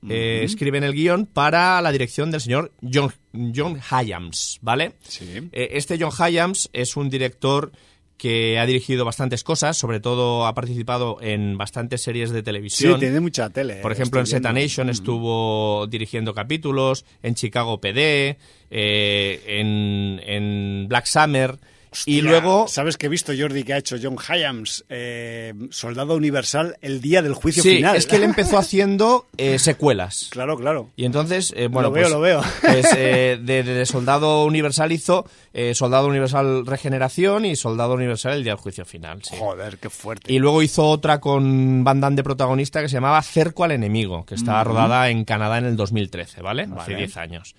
[0.00, 3.12] Krapp eh, escriben el guion para la dirección del señor John,
[3.54, 4.92] John Hyams, ¿vale?
[5.02, 5.26] Sí.
[5.52, 7.72] Eh, este John Hyams es un director
[8.16, 12.98] que ha dirigido bastantes cosas, sobre todo ha participado en bastantes series de Sí, televisión.
[12.98, 13.76] tiene mucha tele.
[13.76, 14.60] Por ejemplo, en viendo.
[14.60, 18.36] Nation estuvo dirigiendo capítulos, en Chicago PD,
[18.70, 21.58] eh, en, en Black Summer.
[22.06, 26.76] Y luego ¿Sabes qué he visto, Jordi, que ha hecho John Hyams, eh, Soldado Universal,
[26.82, 27.96] el día del juicio Sí, final?
[27.96, 30.28] es que él empezó haciendo eh, secuelas.
[30.30, 30.90] Claro, claro.
[30.96, 32.42] Y entonces, eh, bueno, Lo veo, pues, lo veo.
[32.62, 38.44] pues, eh, de, de Soldado Universal hizo eh, Soldado Universal Regeneración y Soldado Universal el
[38.44, 39.22] día del juicio final.
[39.22, 39.34] sí.
[39.38, 40.32] Joder, qué fuerte.
[40.32, 44.24] Y luego hizo otra con Van Damme de protagonista que se llamaba Cerco al enemigo,
[44.26, 46.62] que estaba rodada en Canadá en el 2013, ¿vale?
[46.64, 46.96] Hace Vale.
[46.96, 47.54] 10 años.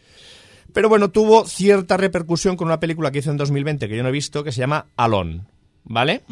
[0.73, 4.09] Pero bueno, tuvo cierta repercusión con una película que hizo en 2020 que yo no
[4.09, 5.41] he visto, que se llama Alone,
[5.83, 6.23] ¿vale?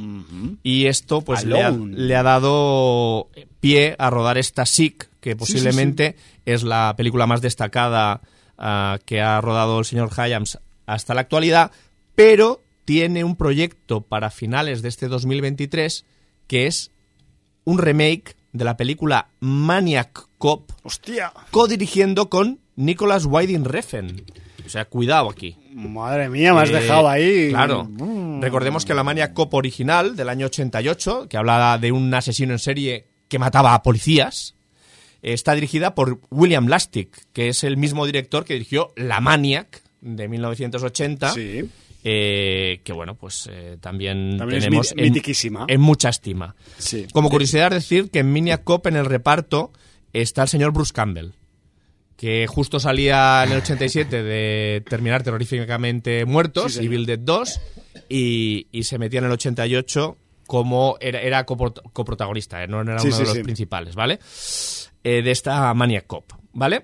[0.63, 3.29] Y esto pues le ha, le ha dado
[3.59, 6.15] pie a rodar esta Sick, que posiblemente
[6.45, 8.21] es la película más destacada
[8.57, 11.71] ah, que ha rodado el señor Hyams hasta la actualidad,
[12.15, 16.05] pero tiene un proyecto para finales de este 2023
[16.47, 16.91] que es
[17.65, 24.23] un remake de la película Maniac Cop, Hostia, co-dirigiendo con Nicholas Winding Refn.
[24.65, 25.57] O sea, cuidado aquí.
[25.73, 27.49] madre mía, me has Eh, dejado ahí.
[27.49, 27.83] Claro.
[27.85, 28.41] Mm.
[28.41, 32.59] Recordemos que la Mania Cop original del año 88, que hablaba de un asesino en
[32.59, 34.55] serie que mataba a policías,
[35.21, 40.27] está dirigida por William Lastic, que es el mismo director que dirigió La Maniac de
[40.27, 41.33] 1980.
[41.33, 41.69] Sí.
[42.03, 45.65] eh, que bueno, pues eh, también, También es tenemos mit- mitiquísima.
[45.67, 46.55] en mucha estima.
[46.77, 47.05] Sí.
[47.11, 49.71] Como curiosidad decir que en Maniac Cop en el reparto
[50.13, 51.31] está el señor Bruce Campbell,
[52.17, 56.85] que justo salía en el 87 de terminar terroríficamente muertos, Sí.
[56.85, 57.61] Evil Dead 2,
[58.09, 62.99] y, y se metía en el 88 como era, era copro- coprotagonista, eh, no era
[62.99, 64.19] Sí, uno sí, de los principales, ¿vale?
[65.03, 66.83] Eh, de esta Maniac Cop, ¿vale?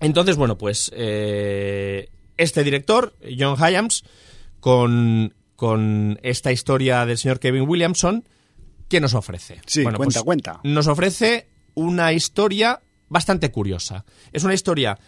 [0.00, 4.04] Entonces, bueno, pues eh, este director, John Hyams,
[4.60, 8.28] con, con esta historia del señor Kevin Williamson,
[8.88, 9.60] ¿qué nos ofrece?
[9.66, 10.60] Sí, Bueno, cuenta, pues, cuenta.
[10.64, 14.04] Nos ofrece una historia bastante curiosa.
[14.32, 14.98] Es una historia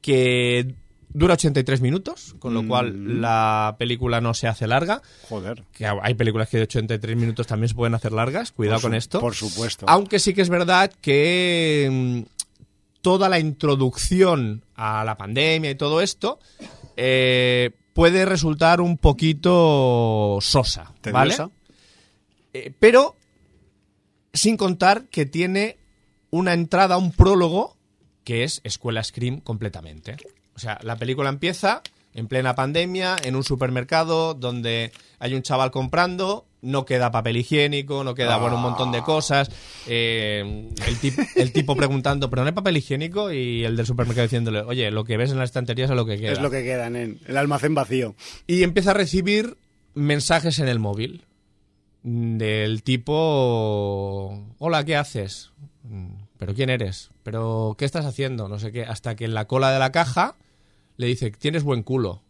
[0.00, 0.74] que
[1.08, 2.68] dura 83 minutos, con lo Mm.
[2.68, 5.00] cual la película no se hace larga.
[5.28, 5.62] Joder.
[5.72, 8.94] Que hay películas que de 83 minutos también se pueden hacer largas, cuidado su- con
[8.94, 9.20] esto.
[9.20, 9.86] por supuesto.
[9.88, 12.22] Aunque sí que es verdad que mm,
[13.00, 16.38] toda la introducción a la pandemia y todo esto
[16.96, 21.36] eh, puede resultar un poquito sosa, ¿vale?
[22.52, 23.14] Eh, pero
[24.32, 25.78] sin contar que tiene
[26.36, 27.76] una entrada, un prólogo,
[28.24, 30.16] que es Escuela Scream completamente.
[30.56, 31.82] O sea, la película empieza
[32.12, 38.02] en plena pandemia, en un supermercado donde hay un chaval comprando, no queda papel higiénico,
[38.04, 39.50] no queda, bueno, un montón de cosas.
[39.86, 43.32] eh, el, tip- el tipo preguntando, ¿pero no hay papel higiénico?
[43.32, 46.18] Y el del supermercado diciéndole, oye, lo que ves en las estanterías es lo que
[46.18, 46.32] queda.
[46.32, 48.14] Es lo que quedan en el almacén vacío.
[48.46, 49.56] Y empieza a recibir
[49.94, 51.24] mensajes en el móvil
[52.02, 55.50] del tipo, hola, ¿qué haces?
[56.34, 57.10] "Mm, ¿Pero quién eres?
[57.22, 58.48] ¿Pero qué estás haciendo?
[58.48, 58.84] No sé qué.
[58.84, 60.36] Hasta que en la cola de la caja
[60.96, 62.22] le dice, tienes buen culo.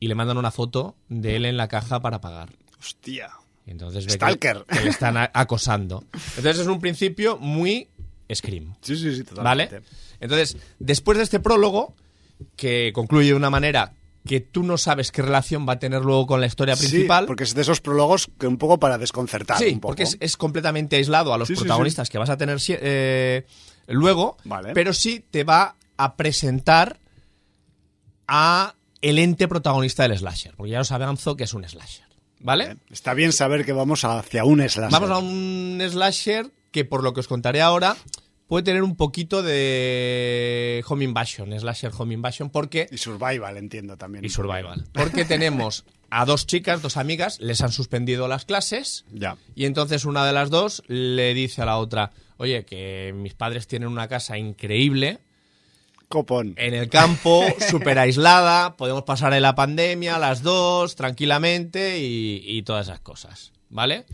[0.00, 2.50] Y le mandan una foto de él en la caja para pagar.
[2.78, 3.30] Hostia.
[3.66, 4.64] Y entonces ve que- Stalker.
[4.70, 6.04] que le están acosando.
[6.36, 7.88] Entonces es un principio muy
[8.34, 8.74] Scream.
[8.82, 9.66] Sí, sí, sí, ¿Vale?
[9.66, 9.82] totalmente.
[10.20, 11.94] Entonces, después de este prólogo,
[12.56, 13.94] que concluye de una manera
[14.26, 17.26] que tú no sabes qué relación va a tener luego con la historia Sí, principal.
[17.26, 19.58] porque es de esos prólogos que un poco para desconcertar.
[19.58, 19.88] Sí, un poco.
[19.88, 23.44] porque es, es completamente aislado a los Sí, sí, protagonistas que vas a tener eh,
[23.88, 24.72] luego, Vale.
[24.72, 26.98] pero sí te va a presentar
[28.26, 32.06] a el ente protagonista del slasher, porque ya os avanzo que es un slasher,
[32.40, 32.78] ¿vale?
[32.90, 34.90] Está bien saber que vamos hacia un slasher.
[34.90, 37.96] Vamos a un slasher que por lo que os contaré ahora
[38.48, 44.24] puede tener un poquito de home invasion, slasher home invasion, porque Y survival, entiendo también.
[44.24, 49.36] y survival, porque tenemos a dos chicas, dos amigas, les han suspendido las clases Ya.
[49.54, 53.66] y entonces una de las dos le dice a la otra, oye, que mis padres
[53.66, 55.18] tienen una casa increíble
[56.08, 56.54] Copón.
[56.56, 62.62] en el campo, súper aislada, podemos pasar en la pandemia las dos tranquilamente y, y
[62.62, 64.04] todas esas cosas, ¿vale?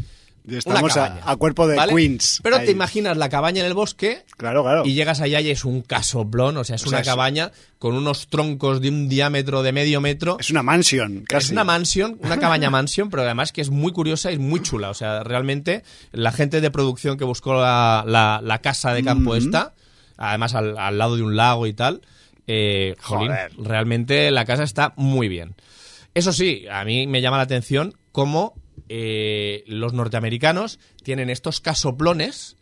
[0.48, 1.94] Estamos a, cuerpo de ¿vale?
[1.94, 2.40] Queens.
[2.42, 2.66] Pero ahí.
[2.66, 4.82] te imaginas la cabaña en el bosque Claro, claro.
[4.86, 7.52] y llegas allá y es un casoplón, o sea, es O sea, una es- cabaña
[7.78, 10.36] con unos troncos de un diámetro de medio metro.
[10.40, 11.46] Es una mansion, casi.
[11.46, 14.90] Es una mansión, una cabaña mansión, pero además que es muy curiosa y muy chula.
[14.90, 15.82] O sea, realmente
[16.12, 19.74] la gente de producción que buscó la, la- la casa de campo esta,
[20.16, 22.00] además al, al lado de un lago y tal,
[22.46, 23.52] eh, jolín, Joder.
[23.58, 25.54] realmente la casa está muy bien.
[26.14, 28.54] Eso sí, a mí me llama la atención cómo
[28.88, 32.56] eh, los norteamericanos tienen estos casoplones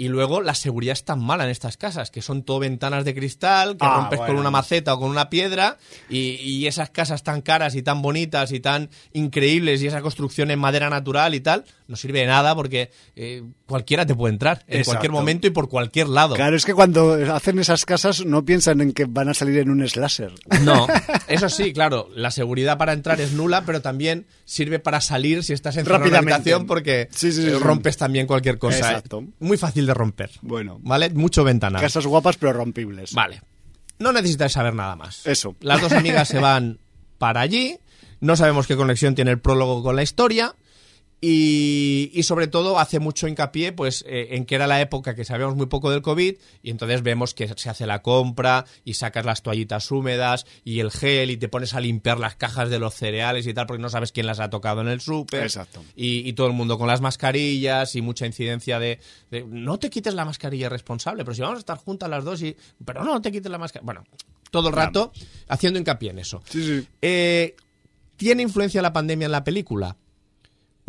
[0.00, 3.14] y luego la seguridad es tan mala en estas casas, que son todo ventanas de
[3.14, 5.76] cristal, que Ah, rompes con una maceta o con una piedra,
[6.08, 10.50] y, y esas casas tan caras y tan bonitas y tan increíbles, y esa construcción
[10.50, 14.64] en madera natural y tal, no sirve de nada porque eh, cualquiera te puede entrar
[14.68, 14.90] en Exacto.
[14.92, 16.36] cualquier momento y por cualquier lado.
[16.36, 19.70] Claro, es que cuando hacen esas casas no piensan en que van a salir en
[19.70, 20.32] un slasher.
[20.62, 20.86] No,
[21.28, 25.52] eso sí, claro, la seguridad para entrar es nula, pero también sirve para salir si
[25.52, 27.58] estás en una habitación porque Sí, sí, sí, eh, sí.
[27.58, 28.78] rompes también cualquier cosa.
[28.78, 29.24] Exacto.
[29.40, 30.30] Muy fácil de romper.
[30.42, 30.78] Bueno.
[30.82, 31.10] ¿Vale?
[31.10, 31.80] Mucho ventana.
[31.80, 33.12] Casas guapas pero rompibles.
[33.12, 33.42] Vale.
[33.98, 35.26] No necesitáis saber nada más.
[35.26, 35.56] Eso.
[35.60, 36.78] Las dos amigas se van
[37.18, 37.78] para allí.
[38.20, 40.54] No sabemos qué conexión tiene el prólogo con la historia.
[41.22, 45.26] Y, y sobre todo hace mucho hincapié pues eh, en que era la época que
[45.26, 49.26] sabíamos muy poco del COVID y entonces vemos que se hace la compra y sacas
[49.26, 52.94] las toallitas húmedas y el gel y te pones a limpiar las cajas de los
[52.94, 55.42] cereales y tal porque no sabes quién las ha tocado en el súper.
[55.42, 55.84] Exacto.
[55.94, 58.98] Y, y todo el mundo con las mascarillas y mucha incidencia de,
[59.30, 62.40] de, no te quites la mascarilla responsable, pero si vamos a estar juntas las dos
[62.40, 63.84] y pero no te quites la mascarilla.
[63.84, 64.04] Bueno,
[64.50, 65.12] todo el rato
[65.48, 66.42] haciendo hincapié en eso.
[66.48, 66.88] Sí, sí.
[67.02, 67.56] Eh,
[68.16, 69.96] ¿Tiene influencia la pandemia en la película?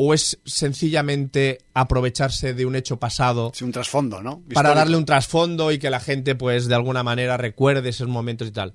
[0.03, 4.41] ¿O es sencillamente aprovecharse de un hecho pasado Sí, un trasfondo, ¿no?
[4.53, 8.47] para darle un trasfondo y que la gente, pues, de alguna manera recuerde esos momentos
[8.47, 8.73] y tal?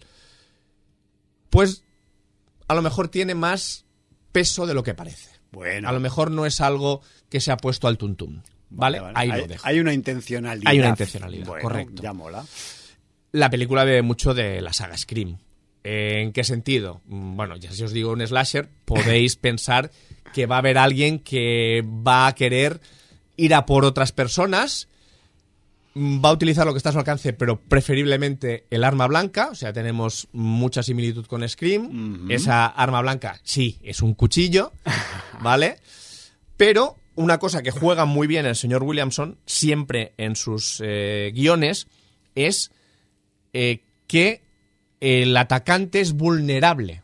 [1.51, 1.83] Pues
[2.69, 3.85] a lo mejor tiene más
[4.31, 5.31] peso de lo que parece.
[5.53, 8.43] Bueno, A lo mejor no es algo que se ha puesto al tuntum.
[8.69, 9.01] ¿Vale?
[9.01, 9.13] Vale, vale.
[9.17, 9.67] Ahí hay, lo dejo.
[9.67, 10.71] hay una intencionalidad.
[10.71, 12.03] Hay una intencionalidad, Bueno, correcto.
[12.03, 12.45] Ya mola.
[13.33, 15.39] La película bebe mucho de la saga Scream.
[15.85, 17.01] ¿En qué sentido?
[17.07, 19.91] Mm, Bueno, ya si os digo un slasher, podéis pensar
[20.33, 22.81] que va a haber alguien que va a querer
[23.37, 24.89] ir a por otras personas,
[25.95, 29.49] mm, va a utilizar lo que está a su alcance, pero preferiblemente el arma blanca,
[29.51, 32.31] o sea, tenemos mucha similitud con Scream.
[32.31, 34.73] Esa arma blanca, sí, es un cuchillo,
[35.41, 35.79] ¿vale?
[36.57, 41.89] Pero una cosa que juega muy bien el señor Williamson, siempre en sus eh, guiones,
[42.35, 42.71] es
[43.53, 44.43] eh, que
[45.01, 47.03] el atacante es vulnerable.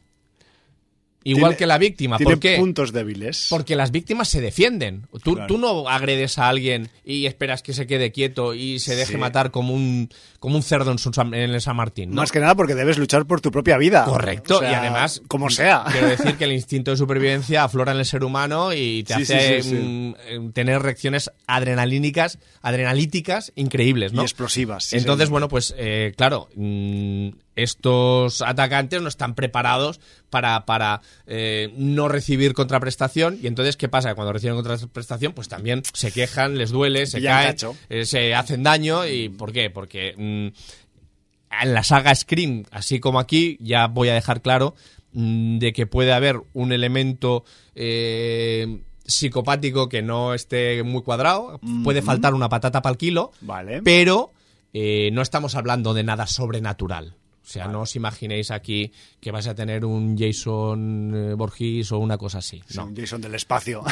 [1.25, 2.17] Igual Tiene- que la víctima.
[2.17, 2.57] Tiene ¿Por qué?
[2.57, 3.47] puntos débiles.
[3.51, 5.07] Porque las víctimas se defienden.
[5.23, 5.47] Tú, Claro.
[5.47, 9.19] tú no agredes a alguien y esperas que se quede quieto y se deje Sí.
[9.19, 10.09] matar como un,
[10.43, 12.11] como un cerdo en, su San- en el San Martín.
[12.11, 12.17] ¿no?
[12.17, 14.05] Más que nada porque debes luchar por tu propia vida.
[14.05, 15.85] Correcto, O sea, y además, Como sea.
[15.93, 19.23] Quiero decir que el instinto de supervivencia aflora en el ser humano y te Sí,
[19.23, 19.83] hace sí, sí, sí.
[19.83, 24.23] mm, eh, tener reacciones adrenalínicas, adrenalíticas increíbles, ¿no?
[24.23, 24.93] Y explosivas.
[24.95, 32.09] Entonces, bueno, pues eh, claro, mm, estos atacantes no están preparados para, para eh, no
[32.09, 33.39] recibir contraprestación.
[33.43, 34.15] Y entonces, ¿qué pasa?
[34.15, 37.55] Cuando reciben contraprestación, pues también se quejan, les duele, se caen,
[37.91, 39.07] eh, se hacen daño.
[39.07, 39.69] ¿Y por qué?
[39.71, 44.75] Porque mm, en la saga Scream, así como aquí, ya voy a dejar claro
[45.13, 52.03] mm, de que puede haber un elemento eh, psicopático que no esté muy cuadrado, puede
[52.03, 53.83] faltar una patata para el kilo, Vale.
[53.83, 54.33] pero
[54.73, 57.17] eh, no estamos hablando de nada sobrenatural.
[57.45, 61.99] O sea, no os imaginéis aquí que vais a tener un Jason eh, Borges o
[61.99, 62.63] una cosa así.
[62.69, 63.83] Sí, No un Jason del espacio.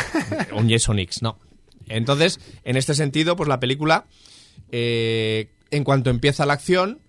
[0.52, 1.36] un Jason X, no.
[1.88, 4.06] Entonces, en este sentido, pues la película,
[4.70, 7.00] eh, en cuanto empieza la acción,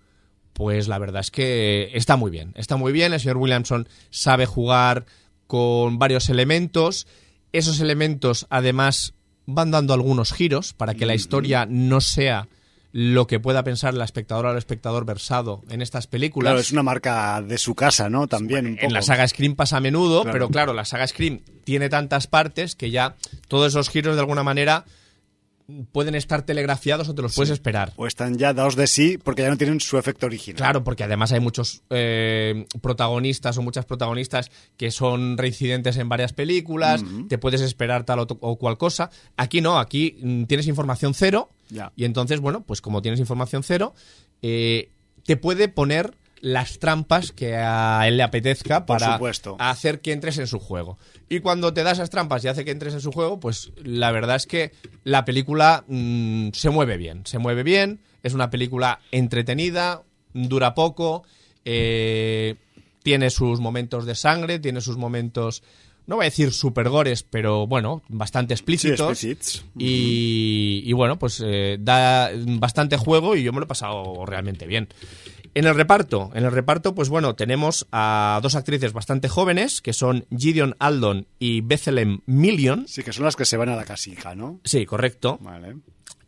[0.52, 2.52] pues la verdad es que está muy bien.
[2.56, 5.06] Está muy bien, el señor Williamson sabe jugar
[5.46, 7.06] con varios elementos.
[7.52, 9.14] Esos elementos, además,
[9.46, 12.48] van dando algunos giros para que la historia no sea
[12.94, 16.50] lo que pueda pensar la espectadora o el espectador versado en estas películas.
[16.50, 18.26] Claro, es una marca de su casa, ¿no?
[18.28, 18.86] También un poco.
[18.86, 20.32] En la saga Scream pasa a menudo, Claro.
[20.34, 23.16] pero claro, la saga Scream tiene tantas partes que ya
[23.48, 24.84] todos esos giros de alguna manera
[25.92, 27.92] pueden estar telegrafiados o te los puedes esperar.
[27.96, 30.56] O están ya dados de sí porque ya no tienen su efecto original.
[30.56, 36.32] Claro, porque además hay muchos eh, protagonistas o muchas protagonistas que son reincidentes en varias
[36.32, 39.10] películas, te puedes esperar tal o, cual cosa.
[39.36, 41.92] Aquí no, aquí mm, tienes información cero Ya.
[41.96, 43.94] y entonces, bueno, pues como tienes información cero,
[44.42, 44.90] eh,
[45.24, 49.16] te puede poner las trampas que a él le apetezca para
[49.60, 50.98] hacer que entres en su juego.
[51.28, 54.10] Y cuando te da esas trampas y hace que entres en su juego, pues la
[54.10, 54.72] verdad es que
[55.04, 57.24] la película mm, se mueve bien.
[57.26, 60.02] Se mueve bien, es una película entretenida,
[60.34, 61.22] dura poco,
[61.64, 62.56] eh,
[63.04, 65.62] tiene sus momentos de sangre, tiene sus momentos,
[66.08, 69.10] no voy a decir super gores, pero bueno, bastante Sí, explícitos.
[69.10, 69.64] explícits.
[69.78, 74.66] Y, y bueno, pues eh, da bastante juego y yo me lo he pasado realmente
[74.66, 74.88] bien.
[75.54, 79.92] En el reparto, en el reparto, pues bueno, tenemos a dos actrices bastante jóvenes, que
[79.92, 82.88] son Gideon Aldon y Bethlehem Million.
[82.88, 84.60] Sí, que son las que se van a la casita, ¿no?
[84.64, 85.38] Sí, correcto.
[85.42, 85.76] Vale.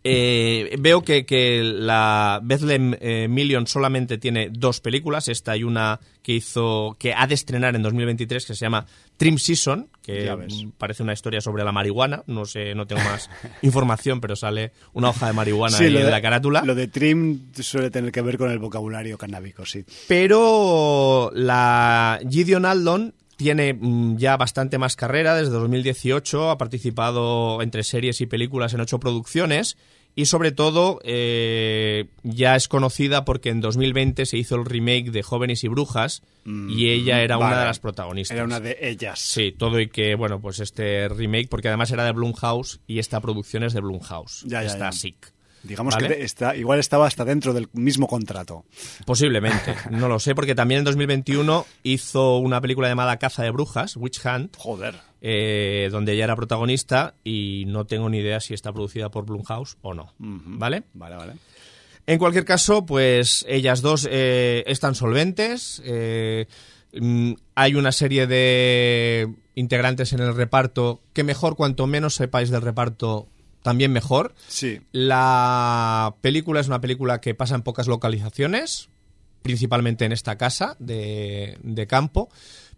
[0.06, 5.98] Eh, veo que, que la Bethlehem eh, Million solamente tiene dos películas, esta y una
[6.22, 8.84] que hizo, que ha de estrenar en 2023, que se llama
[9.16, 10.30] Trim Season, que
[10.76, 13.30] parece una historia sobre la marihuana, no sé, no tengo más
[13.62, 16.62] información, pero sale una hoja de marihuana ahí lo en de- la carátula.
[16.66, 19.84] Lo de trim suele tener que ver con el vocabulario canábico, sí.
[20.06, 25.34] Pero la Gideon Aldon tiene mm, ya bastante más carrera.
[25.34, 29.76] Desde 2018 ha participado entre series y películas en ocho producciones.
[30.16, 35.22] Y sobre todo eh, ya es conocida porque en 2020 se hizo el remake de
[35.24, 38.34] Jóvenes y Brujas y ella era una Mm, de las protagonistas.
[38.36, 39.18] Era una de ellas.
[39.18, 43.20] Sí, todo y que, bueno, pues este remake, porque además era de Blumhouse y esta
[43.20, 44.44] producción es de Blumhouse.
[44.46, 44.92] Ya, ya, Está ya.
[44.92, 45.32] sick.
[45.64, 46.08] Digamos ¿Vale?
[46.08, 48.64] que está, igual estaba hasta dentro del mismo contrato.
[49.06, 53.96] Posiblemente, no lo sé, porque también en 2021 hizo una película llamada Caza de Brujas,
[53.96, 54.94] Witch Hunt, Joder.
[55.22, 59.76] eh, donde ella era protagonista y no tengo ni idea si está producida por Blumhouse
[59.82, 60.12] o no.
[60.18, 60.84] ¿Vale?
[60.92, 61.32] Vale, vale.
[62.06, 65.80] En cualquier caso, pues ellas dos eh, están solventes.
[65.86, 66.46] eh,
[66.92, 72.60] mm, hay una serie de integrantes en el reparto que mejor, cuanto menos sepáis del
[72.60, 73.28] reparto,
[73.64, 74.34] también mejor.
[74.46, 74.80] Sí.
[74.92, 78.90] La película es una película que pasa en pocas localizaciones,
[79.42, 82.28] principalmente en esta casa de, de campo,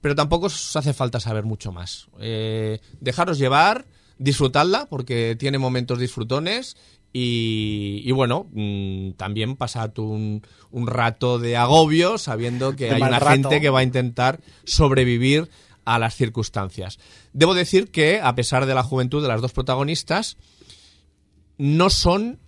[0.00, 2.06] pero tampoco os hace falta saber mucho más.
[2.20, 3.86] Eh, dejaros llevar,
[4.18, 6.76] disfrutadla, porque tiene momentos disfrutones.
[7.12, 13.02] Y, y bueno, mm, también pasad un, un rato de agobio sabiendo que De hay
[13.02, 13.32] una rato.
[13.32, 15.48] gente que va a intentar sobrevivir
[15.84, 16.98] a las circunstancias.
[17.32, 20.36] Debo decir que, a pesar de la juventud de las dos protagonistas,
[21.58, 22.38] no son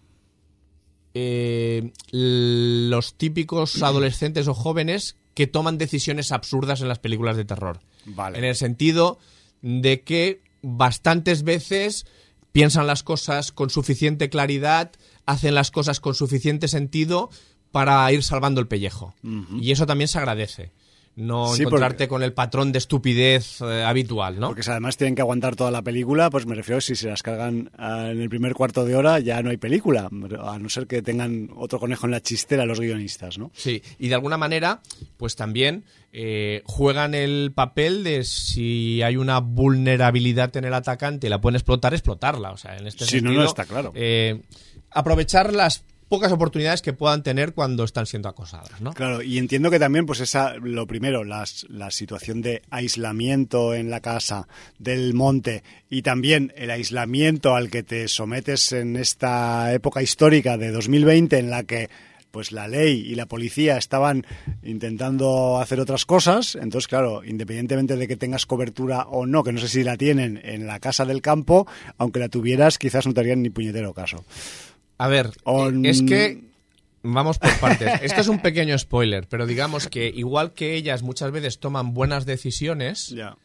[1.15, 7.81] eh, los típicos adolescentes o jóvenes que toman decisiones absurdas en las películas de terror.
[8.07, 8.39] Vale.
[8.39, 9.19] En el sentido
[9.63, 12.07] de que bastantes veces
[12.53, 14.93] piensan las cosas con suficiente claridad,
[15.27, 17.31] hacen las cosas con suficiente sentido
[17.71, 19.15] para ir salvando el pellejo.
[19.61, 20.73] Y eso también se agradece.
[21.19, 24.47] No Sí, encontrarte porque- con el patrón de estupidez eh, habitual, ¿no?
[24.49, 27.25] Porque si además tienen que aguantar toda la película, pues me refiero si se las
[27.25, 30.09] cargan ah, en el primer cuarto de hora ya no hay película,
[30.43, 33.51] a no ser que tengan otro conejo en la chistera los guionistas, ¿no?
[33.53, 34.81] Sí, y de alguna manera,
[35.16, 41.31] pues también eh, juegan el papel de si hay una vulnerabilidad en el atacante y
[41.31, 42.53] la pueden explotar, explotarla.
[42.53, 43.93] O sea, en este no, sentido, no, está claro.
[43.97, 44.41] eh,
[44.91, 48.93] aprovechar las pocas oportunidades que puedan tener cuando están siendo acosadas, ¿no?
[48.93, 53.91] Claro, y entiendo que también, pues esa, lo primero, las, la situación de aislamiento en
[53.91, 54.49] la casa,
[54.79, 60.71] del monte, y también el aislamiento al que te sometes en esta época histórica de
[60.71, 61.89] 2020 en la que
[62.31, 64.27] pues la ley y la policía estaban
[64.63, 69.61] intentando hacer otras cosas, entonces claro, independientemente de que tengas cobertura o no, que no
[69.61, 73.21] sé si la tienen en la casa del campo, aunque la tuvieras, quizás no te
[73.21, 74.25] harían ni puñetero caso.
[74.99, 75.30] A ver,
[75.84, 76.42] es que
[77.03, 77.88] vamos por partes.
[78.03, 82.26] Esto es un pequeño spoiler, pero digamos que igual que ellas muchas veces toman buenas
[82.26, 83.36] decisiones, Ya.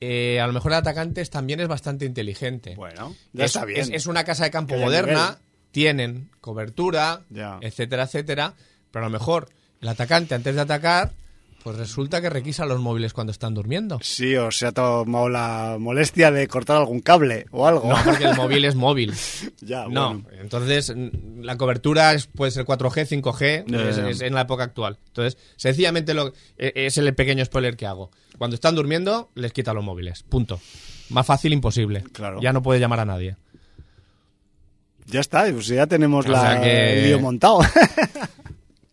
[0.00, 2.74] eh, a lo mejor el atacante también es bastante inteligente.
[2.76, 3.80] Bueno, ya es, está bien.
[3.80, 5.38] es- es una casa de campo moderna,
[5.70, 7.58] tienen cobertura, Ya.
[7.62, 8.54] etcétera, etcétera,
[8.90, 9.48] pero a lo mejor
[9.80, 11.12] el atacante antes de atacar,
[11.62, 13.98] pues resulta que requisa los móviles cuando están durmiendo.
[14.02, 17.88] Sí, o se ha tomado la molestia de cortar algún cable o algo.
[17.88, 19.14] No, porque el móvil es móvil.
[19.60, 20.24] ya, No, bueno.
[20.40, 20.92] entonces
[21.40, 24.98] la cobertura es- puede ser 4G, 5G, Ya, es, en la época actual.
[25.08, 28.10] Entonces, sencillamente lo, e- es el pequeño spoiler que hago.
[28.38, 30.22] Cuando están durmiendo, les quita los móviles.
[30.24, 30.60] Punto.
[31.10, 32.02] Más fácil, imposible.
[32.12, 32.40] Claro.
[32.40, 33.36] Ya no puede llamar a nadie.
[35.06, 37.60] Ya está, pues ya tenemos O la, que- el lío montado.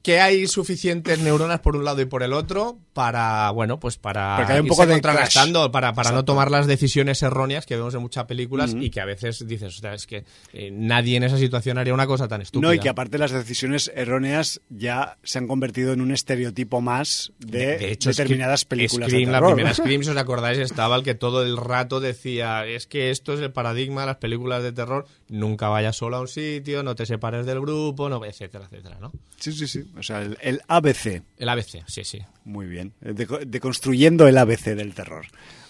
[0.01, 4.35] que hay suficientes neuronas por un lado y por el otro para, bueno, pues para
[4.37, 7.75] Para que haya un poco de contrarrestando, para, para no tomar las decisiones erróneas que
[7.75, 10.23] vemos en muchas películas y que a veces dices, o sea, es que
[10.53, 12.69] eh, nadie en esa situación haría una cosa tan estúpida.
[12.69, 17.31] no, y que aparte las decisiones erróneas ya se han convertido en un estereotipo más
[17.39, 21.15] de, determinadas Scream- películas Scream, de la primera Scream, si os acordáis, estaba el que
[21.15, 25.05] todo el rato decía, es que esto es el paradigma de las películas de terror,
[25.27, 29.11] nunca vayas solo a un sitio, no te separes del grupo, no, etcétera, etcétera, ¿no?
[29.37, 29.83] Sí, sí, sí.
[29.97, 31.23] O sea, el, el ABC.
[31.37, 32.19] El ABC, sí, sí.
[32.45, 32.93] Muy bien.
[33.01, 35.25] De- deconstruyendo el ABC del terror.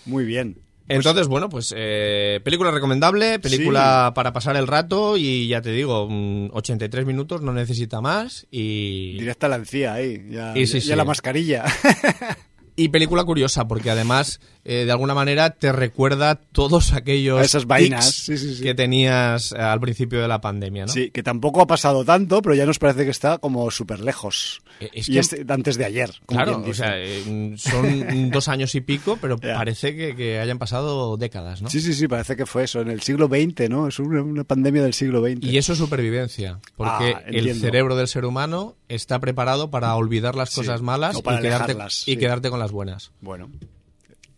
[0.06, 0.58] Muy bien.
[0.88, 6.08] Entonces, bueno, pues eh, película recomendable, película para pasar el rato y ya te digo,
[6.10, 10.26] mm, 83 minutos, no necesita más y, Directa la encía ahí.
[10.32, 10.96] Ya, Y sí, ya sí.
[10.96, 11.66] la mascarilla.
[12.84, 17.66] y película curiosa porque además eh, de alguna manera te recuerda todos aquellos A esas
[17.66, 18.64] vainas, tics sí, sí, sí.
[18.64, 20.92] que tenías eh, al principio de la pandemia, ¿no?
[20.92, 24.62] Sí, que tampoco ha pasado tanto, pero ya nos parece que está como súper lejos.
[24.80, 26.12] Eh, es y que- es antes de ayer.
[26.26, 30.60] como Claro, o sea, eh, son dos años y pico, pero parece que, que hayan
[30.60, 31.70] pasado décadas, ¿no?
[31.70, 33.88] Sí, sí, sí, parece que fue eso, en el siglo XX, ¿no?
[33.88, 35.44] Es una, una pandemia del siglo XX.
[35.46, 40.36] Y eso es supervivencia, porque Ah, el cerebro del ser humano está preparado para olvidar
[40.36, 42.18] las Sí, cosas malas o para y, quedarte, alejarlas, y sí.
[42.18, 43.12] quedarte con las buenas.
[43.22, 43.50] Bueno.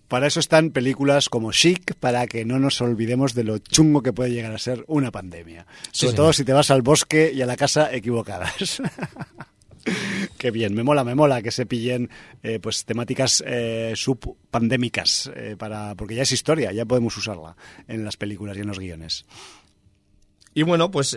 [0.07, 4.11] Para eso están películas como Chic, para que no nos olvidemos de lo chungo que
[4.11, 5.65] puede llegar a ser una pandemia.
[5.93, 8.81] Sobre todo si te vas al bosque y a la casa equivocadas.
[10.37, 12.09] Qué bien, me mola, me mola que se pillen
[12.43, 17.55] eh, pues temáticas eh, subpandémicas, eh, para, porque ya es historia, ya podemos usarla
[17.87, 19.25] en las películas y en los guiones.
[20.53, 21.15] Y bueno, pues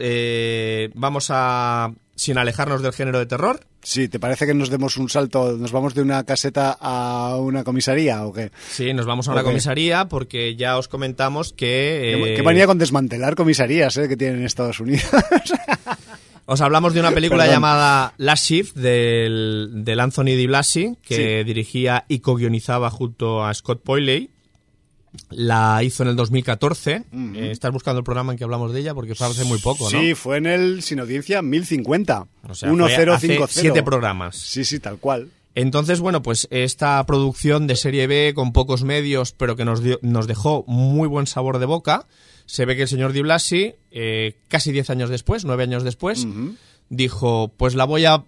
[0.95, 5.11] vamos a, sin alejarnos del género de terror, Sí, ¿te parece que nos demos un
[5.11, 8.51] salto, nos vamos de una caseta a una comisaría o qué?
[8.71, 12.17] sí, nos vamos a una comisaría porque ya os comentamos que...
[12.25, 15.05] Qué, eh, qué manía con desmantelar comisarías eh, que tienen en Estados Unidos.
[16.47, 17.57] Os hablamos de una película Perdón.
[17.57, 21.45] llamada Last Shift del, del Anthony Di Blasi, que Sí.
[21.45, 24.31] dirigía y co-guionizaba junto a Scott Poyley.
[25.31, 27.05] La hizo en el 2014.
[27.13, 29.91] Eh, estás buscando el programa en que hablamos de ella porque fue hace muy poco,
[29.91, 30.01] ¿no?
[30.01, 32.27] Sí, fue en el Sin Audiencia 1050.
[32.49, 33.61] O sea, fue hace 1050.
[33.61, 34.37] siete programas.
[34.37, 35.31] Sí, sí, tal cual.
[35.57, 40.01] Entonces, bueno, pues esta producción de serie B con pocos medios, pero que nos, dio-
[40.03, 42.07] nos dejó muy buen sabor de boca,
[42.47, 46.27] se ve que el señor Di Blasi, eh, casi 10 años después, 9 años después,
[46.89, 48.25] dijo, pues la voy a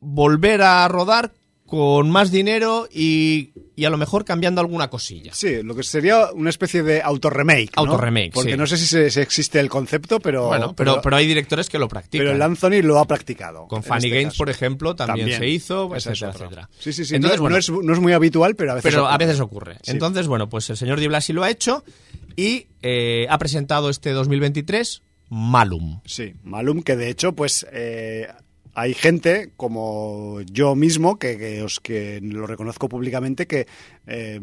[0.00, 1.32] volver a rodar
[1.68, 5.32] con más dinero y, y a lo mejor cambiando alguna cosilla.
[5.34, 7.72] Sí, lo que sería una especie de autorremake.
[7.76, 7.82] ¿no?
[7.82, 8.56] Autorremake, Porque sí.
[8.56, 10.46] no sé si, se- si existe el concepto, pero.
[10.46, 12.24] bueno, pero, pero hay directores que lo practican.
[12.24, 13.66] pero el Anthony lo ha practicado.
[13.68, 14.38] con Fanny este Gaines, caso.
[14.38, 16.70] por ejemplo, también, se hizo, etcétera, etcétera.
[16.78, 17.14] Sí, sí, sí.
[17.16, 18.90] Entonces, no, bueno, no es, no es muy habitual, pero a veces.
[18.90, 19.26] pero a ocurre.
[19.26, 19.74] veces ocurre.
[19.82, 19.90] Sí.
[19.90, 21.84] Entonces, bueno, pues el señor Di Blasi lo ha hecho
[22.34, 26.00] y eh, ha presentado este 2023 Malum.
[26.06, 28.28] Sí, Malum, que de hecho, pues eh,
[28.80, 33.66] hay gente como yo mismo que, que os que lo reconozco públicamente que
[34.06, 34.40] eh,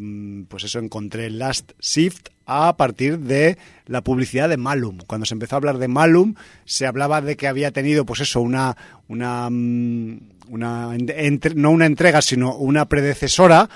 [0.49, 4.97] pues eso encontré Last Shift a partir de la publicidad de Malum.
[5.07, 8.41] Cuando se empezó a hablar de Malum, se hablaba de que había tenido, pues eso,
[8.41, 8.75] una,
[9.07, 10.19] una, mm,
[10.49, 13.69] una entre- no una entrega, sino una predecesora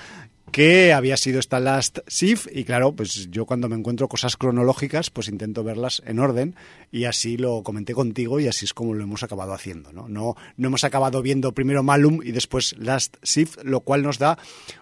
[0.50, 5.10] que había sido esta Last Shift y claro, pues yo cuando me encuentro cosas cronológicas,
[5.10, 6.54] pues intento verlas en orden
[6.90, 10.08] y así lo comenté contigo y así es como lo hemos acabado haciendo, ¿no?
[10.08, 14.38] No, no hemos acabado viendo primero Malum y después Last Shift, lo cual nos da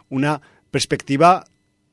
[0.09, 0.41] una
[0.71, 1.45] perspectiva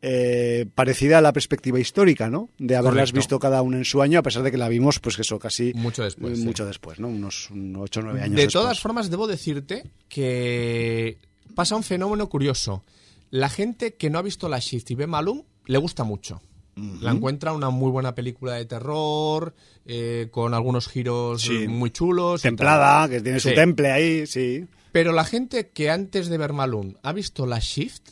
[0.02, 2.50] eh, parecida a la perspectiva histórica, ¿no?
[2.60, 3.16] De haberlas Correcto.
[3.18, 5.74] visto cada uno en su año, a pesar de que la vimos, pues eso, casi
[5.74, 6.46] Mucho después, sí.
[6.46, 7.08] mucho después, ¿no?
[7.08, 8.54] Unos 8 o 9 años De después.
[8.54, 11.18] todas formas, debo decirte que
[11.56, 12.84] pasa un fenómeno curioso.
[13.32, 16.42] La gente que no ha visto la Shift y ve Malum le gusta mucho.
[17.00, 19.56] La encuentra una muy buena película de terror,
[19.86, 21.70] eh, con algunos giros Sí.
[21.70, 22.42] muy chulos.
[22.42, 24.66] Templada, que tiene su temple ahí, sí.
[24.92, 28.10] Pero la gente que antes de ver Malum ha visto la Shift,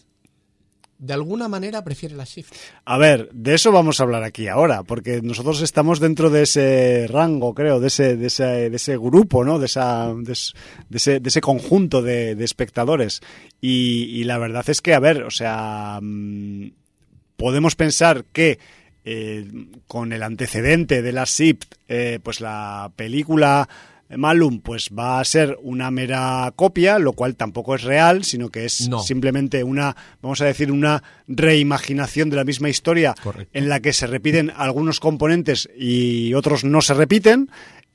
[1.00, 2.54] de alguna manera prefiere la Shift.
[2.86, 7.08] A ver, de eso vamos a hablar aquí ahora, porque nosotros estamos dentro de ese
[7.10, 9.60] rango, creo, de ese, de ese, de ese grupo, ¿no?
[9.60, 10.54] De, esa, de, es-
[10.90, 13.22] de ese, de ese conjunto de, de espectadores.
[13.60, 16.68] Y, y la verdad es que, a ver, o sea, mm,
[17.38, 18.60] podemos pensar que
[19.06, 19.46] eh,
[19.88, 23.68] con el antecedente de la SIP, eh, pues la película
[24.16, 28.66] Malum pues va a ser una mera copia, lo cual tampoco es real, sino que
[28.66, 29.00] es No.
[29.00, 33.58] simplemente una, vamos a decir, una reimaginación de la misma historia Correcto.
[33.58, 37.50] en la que se repiten algunos componentes y otros no se repiten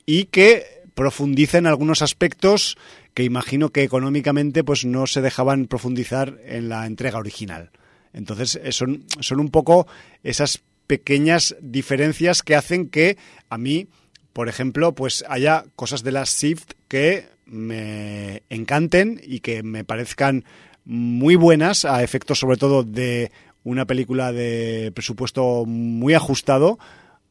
[0.05, 2.77] y que profundicen algunos aspectos
[3.13, 7.71] que imagino que económicamente pues no se dejaban profundizar en la entrega original.
[8.13, 9.87] Entonces eh, son, son un poco
[10.23, 13.17] esas pequeñas diferencias que hacen que
[13.49, 13.87] a mí,
[14.33, 20.45] por ejemplo, pues haya cosas de la Shift que me encanten y que me parezcan
[20.85, 23.31] muy buenas a efectos sobre todo de
[23.63, 26.79] una película de presupuesto muy ajustado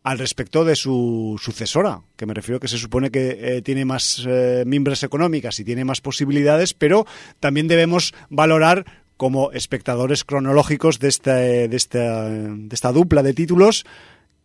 [0.02, 4.24] al respecto de su sucesora, que me refiero que se supone que eh, tiene más
[4.26, 4.64] eh,
[5.02, 7.06] económicas y tiene más posibilidades, pero
[7.40, 8.86] también debemos valorar
[9.16, 13.84] como espectadores cronológicos de esta, de esta, de esta dupla de títulos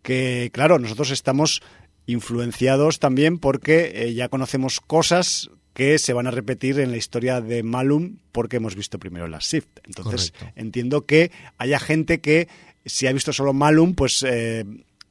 [0.01, 1.61] que, claro, nosotros estamos
[2.05, 7.41] influenciados también porque eh, ya conocemos cosas que se van a repetir en la historia
[7.41, 9.79] de Malum porque hemos visto primero la Shift.
[9.85, 10.59] Entonces, Correcto.
[10.59, 12.47] entiendo que haya gente que
[12.85, 14.65] si ha visto solo Malum, pues eh,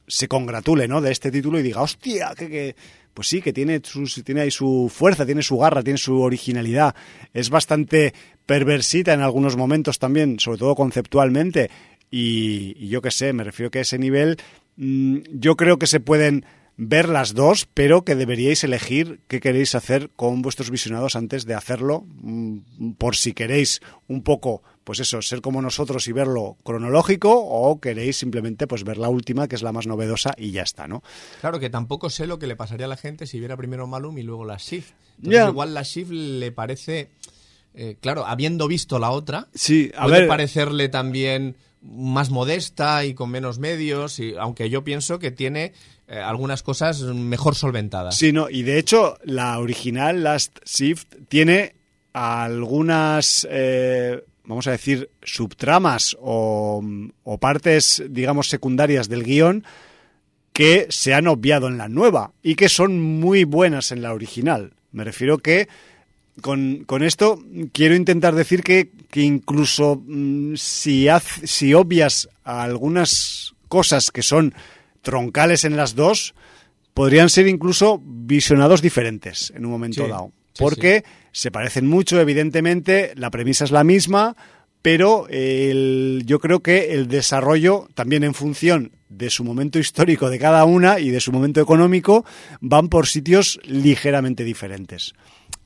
[0.07, 1.01] se congratule ¿no?
[1.01, 2.75] de este título y diga, hostia, que, que
[3.13, 6.95] pues sí, que tiene, sus, tiene ahí su fuerza, tiene su garra, tiene su originalidad.
[7.33, 8.13] Es bastante
[8.45, 11.69] perversita en algunos momentos también, sobre todo conceptualmente.
[12.09, 14.37] Y, y yo qué sé, me refiero que a ese nivel
[14.77, 16.45] mm, yo creo que se pueden
[16.77, 21.53] ver las dos, pero que deberíais elegir qué queréis hacer con vuestros visionados antes de
[21.53, 27.31] hacerlo, mm, por si queréis un poco, pues eso, ser como nosotros y verlo cronológico,
[27.33, 30.87] o queréis simplemente pues ver la última, que es la más novedosa, y ya está,
[30.87, 31.03] ¿no?
[31.41, 34.17] Claro que tampoco sé lo que le pasaría a la gente si viera primero Malum
[34.17, 34.53] y luego la.
[34.55, 35.47] Entonces, Ya.
[35.49, 37.09] igual la Shift le parece.
[37.75, 43.13] Eh, claro, habiendo visto la otra, Sí, a puede ver- parecerle también más modesta y
[43.13, 45.73] con menos medios, y, aunque yo pienso que tiene
[46.07, 48.15] eh, algunas cosas mejor solventadas.
[48.17, 51.75] Sí, no, y de hecho la original Last Shift tiene
[52.13, 56.83] algunas, eh, vamos a decir, subtramas o,
[57.23, 59.63] o partes, digamos, secundarias del guion
[60.53, 64.73] que se han obviado en la nueva y que son muy buenas en la original.
[64.91, 65.67] Me refiero que
[66.41, 67.39] con, con esto
[67.71, 74.53] quiero intentar decir que, que incluso mm, si, haz- si obvias algunas cosas que son
[75.01, 76.33] troncales en las dos,
[76.93, 80.31] podrían ser incluso visionados diferentes en un momento Sí, dado.
[80.53, 84.35] sí, Porque se parecen mucho, evidentemente, la premisa es la misma,
[84.81, 90.39] pero el- yo creo que el desarrollo, también en función de su momento histórico de
[90.39, 92.25] cada una y de su momento económico,
[92.61, 95.13] van por sitios ligeramente diferentes.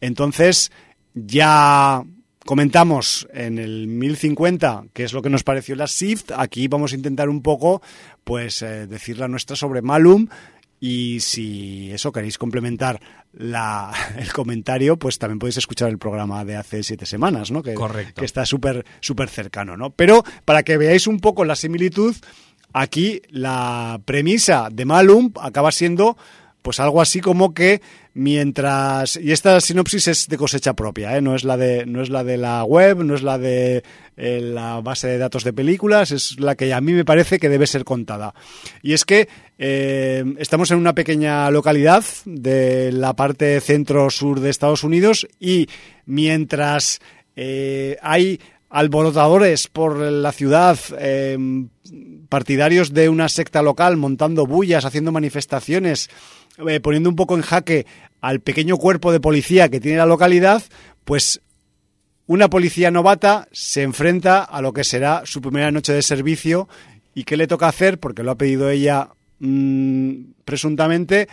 [0.01, 0.71] Entonces,
[1.13, 2.03] ya
[2.45, 6.31] comentamos en el 1050 qué es lo que nos pareció la Shift.
[6.35, 7.81] Aquí vamos a intentar un poco,
[8.23, 10.27] pues, eh, decir la nuestra sobre Malum.
[10.79, 12.99] Y si eso queréis complementar
[13.33, 17.63] la, el comentario, pues también podéis escuchar el programa de hace siete semanas, ¿no?
[17.63, 18.21] Que, Correcto.
[18.21, 19.89] que está súper súper cercano, ¿no?
[19.89, 22.15] Pero para que veáis un poco la similitud,
[22.73, 26.15] aquí la premisa de Malum acaba siendo
[26.61, 27.81] pues algo así como que
[28.17, 31.21] mientras y esta sinopsis es de cosecha propia, ¿eh?
[31.21, 33.83] no es la de no es la de la web, no es la de
[34.17, 37.47] eh, la base de datos de películas, es la que a mí me parece que
[37.47, 38.33] debe ser contada.
[38.81, 44.83] Y es que eh, estamos en una pequeña localidad de la parte centro-sur de Estados
[44.83, 45.69] Unidos y
[46.05, 46.99] mientras
[47.35, 48.39] eh, hay
[48.69, 51.69] alborotadores por la ciudad, em,
[52.29, 56.09] partidarios de una secta local montando bullas, haciendo manifestaciones,
[56.67, 57.85] eh, poniendo un poco en jaque
[58.19, 60.63] al pequeño cuerpo de policía que tiene la localidad,
[61.05, 61.41] pues
[62.25, 66.67] una policía novata se enfrenta a lo que será su primera noche de servicio.
[67.15, 69.09] Y qué le toca hacer, porque lo ha pedido ella
[69.39, 71.27] mmm, presuntamente,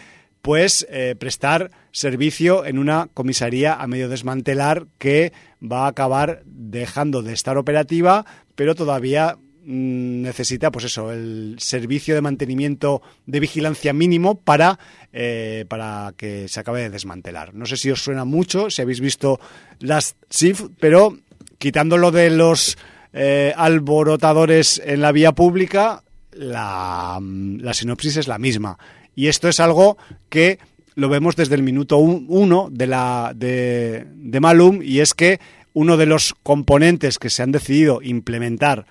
[0.44, 5.32] pues eh, prestar servicio en una comisaría a medio desmantelar que
[5.62, 12.14] va a acabar dejando de estar operativa, pero todavía mmm, necesita, pues eso, el servicio
[12.14, 14.78] de mantenimiento de vigilancia mínimo para,
[15.14, 17.54] eh, para que se acabe de desmantelar.
[17.54, 19.40] No sé si os suena mucho, si habéis visto
[19.80, 21.16] las SIF, pero
[21.56, 22.76] quitándolo de los
[23.14, 26.02] eh, alborotadores en la vía pública,
[26.32, 28.76] la, la sinopsis es la misma.
[29.14, 29.96] Y esto es algo
[30.28, 30.58] que
[30.94, 35.40] lo vemos desde el minuto uno de, la, de, de Malum y es que
[35.72, 38.86] uno de los componentes que se han decidido implementar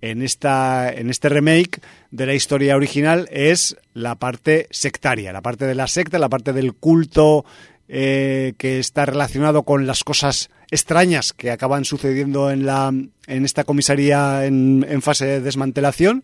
[0.00, 1.80] en, esta, en este remake
[2.10, 6.52] de la historia original es la parte sectaria, la parte de la secta, la parte
[6.52, 7.44] del culto
[7.88, 13.64] eh, que está relacionado con las cosas extrañas que acaban sucediendo en, la, en esta
[13.64, 16.22] comisaría en, en fase de desmantelación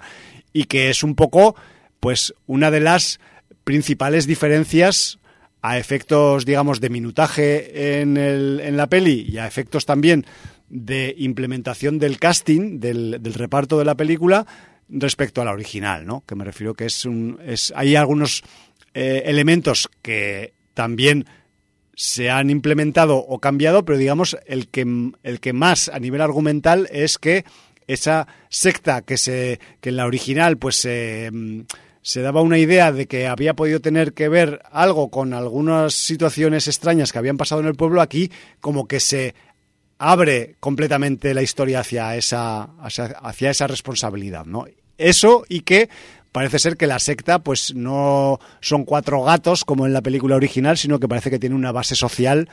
[0.52, 1.54] y que es un poco
[2.00, 3.20] pues una de las
[3.68, 5.18] principales diferencias
[5.60, 10.24] a efectos, digamos, de minutaje en, el, en la peli y a efectos también
[10.70, 14.46] de implementación del casting, del, del, reparto de la película
[14.88, 16.24] respecto a la original, ¿no?
[16.26, 17.38] Que me refiero que es un...
[17.74, 18.42] Hay algunos
[18.94, 21.26] eh, elementos que también
[21.94, 26.88] se han implementado o cambiado, pero digamos el que, el que más a nivel argumental
[26.90, 27.44] es que
[27.86, 31.26] esa secta que se que en la original pues se...
[31.26, 31.64] Eh,
[32.08, 36.66] se daba una idea de que había podido tener que ver algo con algunas situaciones
[36.66, 39.34] extrañas que habían pasado en el pueblo, aquí como que se
[39.98, 44.64] abre completamente la historia hacia esa, hacia esa responsabilidad, ¿no?
[44.96, 45.90] Eso y que
[46.32, 50.78] parece ser que la secta pues no son cuatro gatos como en la película original,
[50.78, 52.48] sino que parece que tiene una base social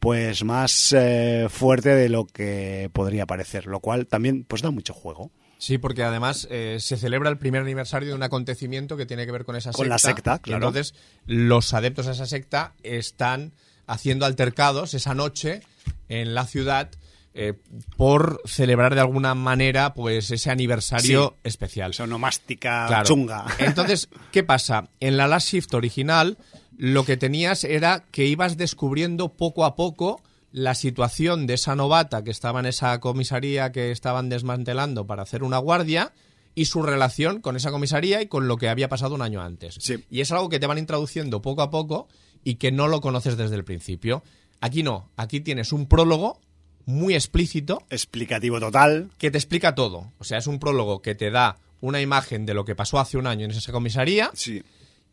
[0.00, 4.92] pues más eh, fuerte de lo que podría parecer, lo cual también pues da mucho
[4.92, 5.30] juego.
[5.58, 9.32] Sí, porque además eh, se celebra el primer aniversario de un acontecimiento que tiene que
[9.32, 9.76] ver con esa secta.
[9.76, 10.68] Con la secta, claro.
[10.68, 10.94] entonces,
[11.26, 13.52] los adeptos a esa secta están
[13.86, 15.62] haciendo altercados esa noche
[16.08, 16.90] en la ciudad
[17.34, 17.54] eh,
[17.96, 21.40] por celebrar de alguna manera pues ese aniversario sí.
[21.48, 21.94] especial.
[21.94, 23.04] Sonomástica claro.
[23.04, 23.44] chunga.
[23.58, 24.88] Entonces, ¿qué pasa?
[25.00, 26.38] En la Last Shift original
[26.76, 32.24] lo que tenías era que ibas descubriendo poco a poco la situación de esa novata
[32.24, 36.12] que estaba en esa comisaría que estaban desmantelando para hacer una guardia
[36.54, 39.76] y su relación con esa comisaría y con lo que había pasado un año antes.
[39.78, 40.04] Sí.
[40.10, 42.08] Y es algo que te van introduciendo poco a poco
[42.42, 44.22] y que no lo conoces desde el principio.
[44.60, 46.40] Aquí no, aquí tienes un prólogo
[46.84, 47.84] muy explícito.
[47.90, 49.10] Explicativo total.
[49.18, 50.12] Que te explica todo.
[50.18, 53.18] O sea, es un prólogo que te da una imagen de lo que pasó hace
[53.18, 54.30] un año en esa comisaría.
[54.34, 54.62] Sí.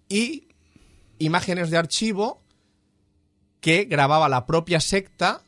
[0.08, 0.48] Y
[1.20, 2.42] imágenes de archivo
[3.66, 5.42] que grababa la propia secta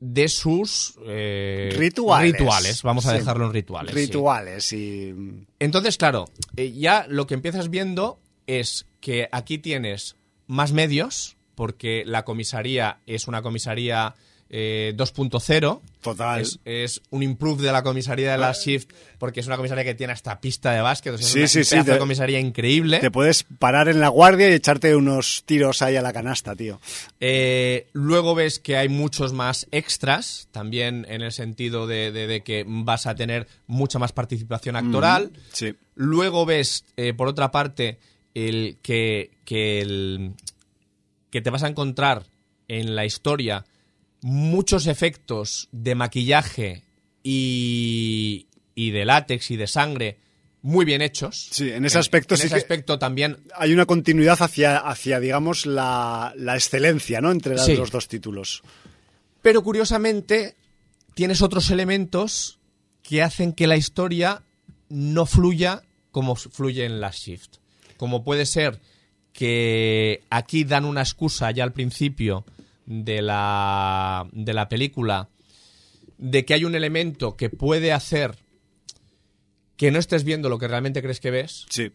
[0.00, 2.32] de sus eh, rituales.
[2.32, 2.82] rituales.
[2.82, 3.18] Vamos a sí.
[3.18, 3.94] dejarlo en rituales.
[3.94, 5.12] Rituales sí.
[5.14, 5.46] y...
[5.58, 6.24] Entonces, claro,
[6.56, 13.00] eh, ya lo que empiezas viendo es que aquí tienes más medios, porque la comisaría
[13.04, 14.14] es una comisaría
[14.48, 15.80] eh, 2.0.
[16.00, 16.40] Total.
[16.40, 19.94] Es, es, un improve de la comisaría de la Shift, porque es una comisaría que
[19.94, 21.14] tiene hasta pista de básquet.
[21.14, 21.90] O sea, sí, es sí, una sí.
[21.90, 23.00] Te, comisaría increíble.
[23.00, 26.80] Te puedes parar en la guardia y echarte unos tiros ahí a la canasta, tío.
[27.18, 32.42] Eh, luego ves que hay muchos más extras, también en el sentido de, de, de
[32.42, 35.32] que vas a tener mucha más participación actoral.
[35.32, 35.74] Mm, sí.
[35.96, 37.98] Luego ves, eh, por otra parte,
[38.34, 40.34] el que, que, el,
[41.30, 42.24] que te vas a encontrar
[42.68, 43.64] en la historia
[44.22, 46.82] muchos efectos de maquillaje
[47.22, 50.18] y, y, de látex y de sangre
[50.62, 51.48] muy bien hechos.
[51.50, 55.20] Sí, en ese aspecto en, en sí ese aspecto también hay una continuidad hacia, hacia
[55.20, 57.30] digamos, la, la excelencia, ¿no?
[57.30, 57.76] Entre sí.
[57.76, 58.62] los dos títulos.
[59.42, 60.56] Pero curiosamente
[61.14, 62.58] tienes otros elementos
[63.02, 64.42] que hacen que la historia
[64.88, 67.58] no fluya como fluye en la Shift.
[67.96, 68.80] Como puede ser
[69.32, 72.44] que aquí dan una excusa ya al principio
[72.86, 75.28] de la, de la película
[76.18, 78.36] de que hay un elemento que puede hacer
[79.76, 81.66] que no estés viendo lo que realmente crees que ves.
[81.68, 81.92] Sí.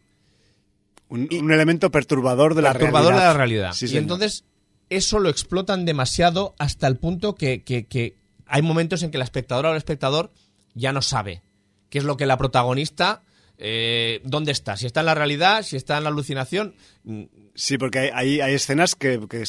[1.10, 3.20] Un, un elemento perturbador de perturbador la realidad.
[3.20, 3.74] de la realidad.
[3.74, 4.02] Sí, y señor.
[4.04, 4.44] entonces
[4.90, 8.16] eso lo explotan demasiado hasta el punto que, que- que
[8.46, 10.32] hay momentos en que la espectadora o el espectador
[10.76, 11.42] ya no sabe
[11.90, 13.24] qué es lo que la protagonista,
[13.64, 16.74] eh, dónde está, si está en la realidad, si está en la alucinación.
[17.04, 17.24] Mm,
[17.54, 19.44] Sí, porque hay, hay, hay escenas que, que,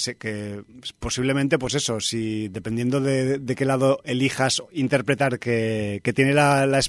[0.98, 6.66] posiblemente, pues eso, si dependiendo de, de qué lado elijas interpretar que, que tiene la,
[6.66, 6.80] la,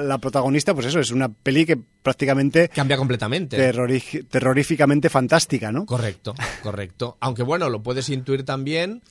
[0.00, 3.58] la- protagonista, pues eso, es una peli que prácticamente Cambia completamente.
[4.30, 5.84] terroríficamente fantástica, ¿no?
[5.84, 7.18] Correcto, correcto.
[7.20, 9.02] Aunque bueno, lo puedes intuir también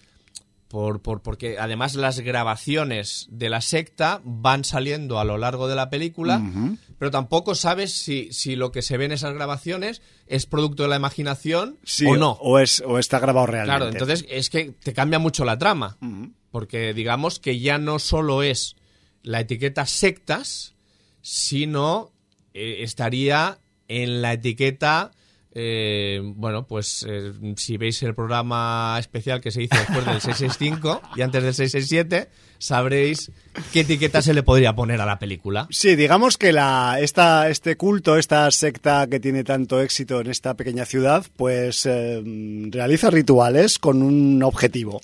[0.72, 5.76] por, por- porque además las grabaciones de la secta van saliendo a lo largo de
[5.76, 6.42] la película,
[6.98, 10.90] pero tampoco sabes si, si lo que se ve en esas grabaciones es producto de
[10.90, 12.32] la imaginación Sí, o no.
[12.42, 13.78] O, es, o está grabado realmente.
[13.78, 15.98] Claro, entonces es que te cambia mucho la trama,
[16.52, 18.76] porque digamos que ya no solo es
[19.24, 20.74] la etiqueta sectas,
[21.22, 22.12] sino
[22.54, 25.12] eh, estaría en la etiqueta,
[25.54, 31.02] eh, bueno, pues eh, si veis el programa especial que se hizo después del 665
[31.18, 33.32] y antes del 667, sabréis
[33.74, 35.68] qué etiqueta se le podría poner a la película.
[35.70, 40.86] Sí, digamos que la, este culto, esta secta que tiene tanto éxito en esta pequeña
[40.86, 42.22] ciudad, pues eh,
[42.70, 45.02] realiza rituales con un objetivo.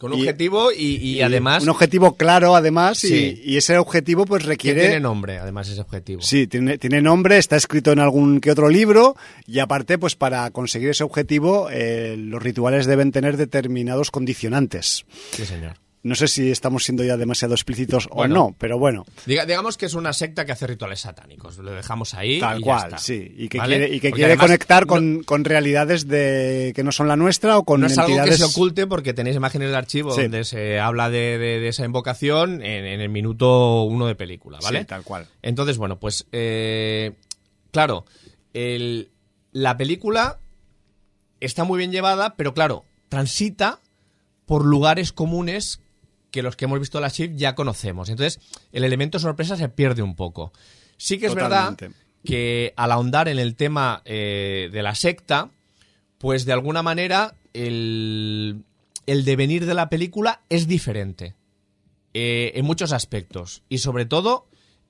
[0.00, 3.42] Con un Y- objetivo y, y además Un objetivo claro, además, y- Sí.
[3.44, 4.80] y, ese objetivo pues requiere...
[4.80, 6.22] tiene nombre, además ese objetivo.
[6.22, 9.14] Sí, tiene, tiene nombre, está escrito en algún que otro libro
[9.46, 15.04] y aparte, pues para conseguir ese objetivo, eh, los rituales deben tener determinados condicionantes.
[15.32, 15.74] sí señor.
[16.02, 18.34] No sé si estamos siendo ya demasiado explícitos Bueno.
[18.34, 21.58] o no, pero bueno, Diga- digamos que es una secta que hace rituales satánicos.
[21.58, 22.40] Lo dejamos ahí.
[22.40, 22.98] tal y ya cual, está.
[22.98, 23.34] sí.
[23.36, 23.76] Y que ¿Vale?
[23.76, 27.16] quiere, y que quiere además conectar no- con, con realidades de, que no son la
[27.16, 30.22] nuestra o con No es algo que se oculte porque tenéis imágenes de archivo Sí.
[30.22, 34.58] donde se habla de, de- de esa invocación en, en el minuto uno de película,
[34.62, 34.78] ¿vale?
[34.80, 35.26] Sí, tal cual.
[35.42, 37.12] Entonces, bueno, pues eh,
[37.72, 38.06] claro,
[38.54, 39.10] el-
[39.52, 40.38] la película
[41.40, 43.80] está muy bien llevada, pero claro, transita
[44.46, 45.80] por lugares comunes
[46.30, 48.08] que los que hemos visto la Shift ya conocemos.
[48.08, 48.40] Entonces,
[48.72, 50.52] el elemento sorpresa se pierde un poco.
[50.96, 51.86] Sí que es Totalmente.
[51.86, 55.50] verdad que al ahondar en el tema eh, de la secta,
[56.18, 58.62] pues de alguna manera el,
[59.06, 61.34] el devenir de la película es diferente
[62.12, 64.46] eh, en muchos aspectos y sobre todo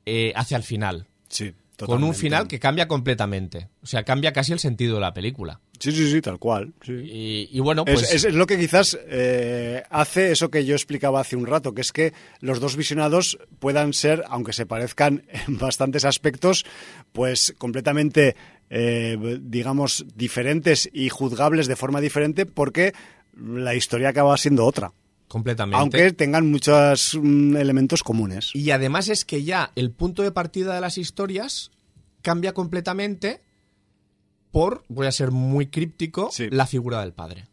[0.06, 1.06] eh, hacia el final.
[1.28, 1.54] Sí,
[1.86, 3.68] Con un final que cambia completamente.
[3.82, 5.60] O sea, cambia casi el sentido de la película.
[5.78, 6.72] Sí, sí, sí, tal cual.
[6.84, 6.92] sí.
[6.92, 8.12] Y, y bueno, Es- pues...
[8.14, 11.80] es, es lo que quizás eh, hace eso que yo explicaba hace un rato, que
[11.80, 16.64] es que los dos visionados puedan ser, aunque se parezcan en bastantes aspectos,
[17.12, 18.36] pues completamente,
[18.68, 22.92] eh, digamos, diferentes y juzgables de forma diferente porque
[23.36, 24.92] la historia acaba siendo otra,
[25.30, 25.78] completamente.
[25.80, 28.50] aunque tengan muchos mm, elementos comunes.
[28.54, 31.70] Y además es que ya el punto de partida de las historias
[32.20, 33.40] cambia completamente
[34.50, 36.48] por, voy a ser muy críptico, Sí.
[36.50, 37.46] la figura del padre.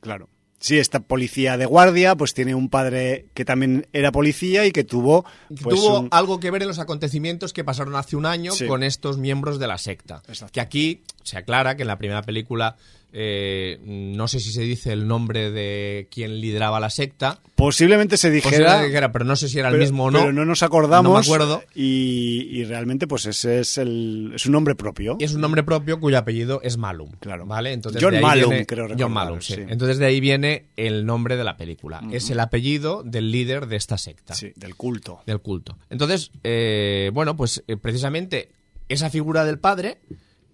[0.00, 0.28] Claro.
[0.60, 4.82] Sí, esta policía de guardia, pues tiene un padre que también era policía y que
[4.84, 5.24] tuvo...
[5.62, 8.66] Pues, Tuvo un- algo que ver en los acontecimientos que pasaron hace un año Sí.
[8.66, 10.22] con estos miembros de la secta.
[10.28, 10.52] Exacto.
[10.52, 12.76] Que aquí se aclara que en la primera película,
[13.16, 18.32] eh, no sé si se dice el nombre de quien lideraba la secta, Posiblemente se
[18.32, 18.50] dijera...
[18.56, 20.18] Posiblemente que era, pero no sé si era el mismo o no.
[20.18, 21.04] pero no nos acordamos.
[21.04, 21.62] No me acuerdo.
[21.72, 25.16] Y, y realmente, pues ese es el es un nombre propio.
[25.20, 27.12] Y es un nombre propio cuyo apellido es Malum.
[27.20, 27.46] Claro.
[27.46, 27.72] ¿Vale?
[27.72, 29.54] Entonces, John de ahí Malum, viene- creo John Malum, sí.
[29.54, 29.60] sí.
[29.68, 32.02] Entonces de ahí viene el nombre de la película.
[32.10, 34.34] Es el apellido del líder de esta secta.
[34.34, 35.20] Sí, del culto.
[35.24, 35.78] Del culto.
[35.90, 38.48] Entonces, eh, bueno, pues eh, precisamente
[38.88, 39.98] esa figura del padre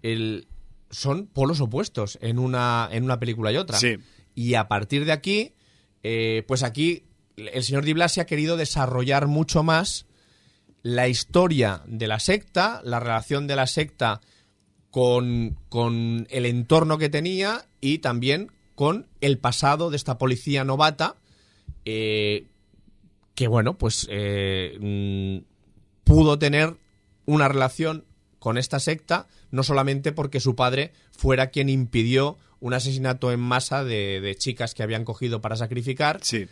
[0.03, 0.47] el-
[0.91, 3.79] son polos opuestos en una, en una película y otra.
[3.79, 3.97] Sí.
[4.35, 5.55] Y a partir de aquí,
[6.03, 7.05] eh, pues aquí
[7.37, 10.07] el señor Di Blasi ha querido desarrollar mucho más
[10.83, 14.21] la historia de la secta, la relación de la secta
[14.91, 21.17] con, con el entorno que tenía y también con el pasado de esta policía novata,
[21.85, 22.47] eh,
[23.35, 25.45] que bueno, pues eh, mm,
[26.05, 26.77] pudo tener
[27.27, 28.05] una relación
[28.39, 33.85] con esta secta, no solamente porque su padre fuera quien impidió un asesinato en masa
[33.85, 36.47] de, de chicas que habían cogido para sacrificar, Sí.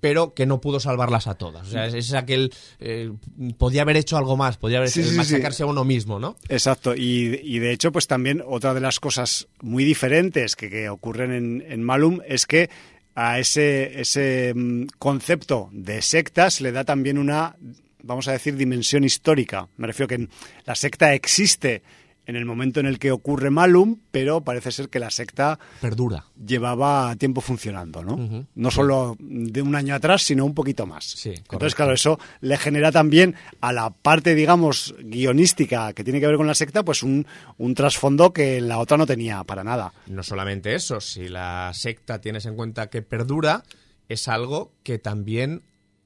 [0.00, 1.68] pero que no pudo salvarlas a todas.
[1.68, 2.52] O sea, es, es aquel...
[2.80, 3.12] eh,
[3.56, 6.36] podía haber hecho algo más, podía haber Sí, sí, a uno mismo, ¿no?
[6.48, 10.88] Exacto, y, y de hecho, pues también otra de las cosas muy diferentes que, que
[10.88, 12.68] ocurren en, en Malum es que
[13.14, 17.56] a ese, ese mm, concepto de secta se le da también una,
[18.02, 19.68] vamos a decir, dimensión histórica.
[19.78, 20.28] Me refiero que
[20.66, 21.82] la secta existe
[22.26, 26.24] en el momento en el que ocurre Malum, pero parece ser que la secta Perdura.
[26.44, 28.46] llevaba tiempo funcionando, ¿no?
[28.54, 31.04] No solo de un año atrás, sino un poquito más.
[31.04, 36.26] Sí, Entonces, claro, eso le genera también a la parte, digamos, guionística que tiene que
[36.26, 37.26] ver con la secta, pues un,
[37.58, 39.92] un trasfondo que la otra no tenía para nada.
[40.06, 43.62] No solamente eso, si la secta tienes en cuenta que perdura,
[44.08, 45.62] es algo que también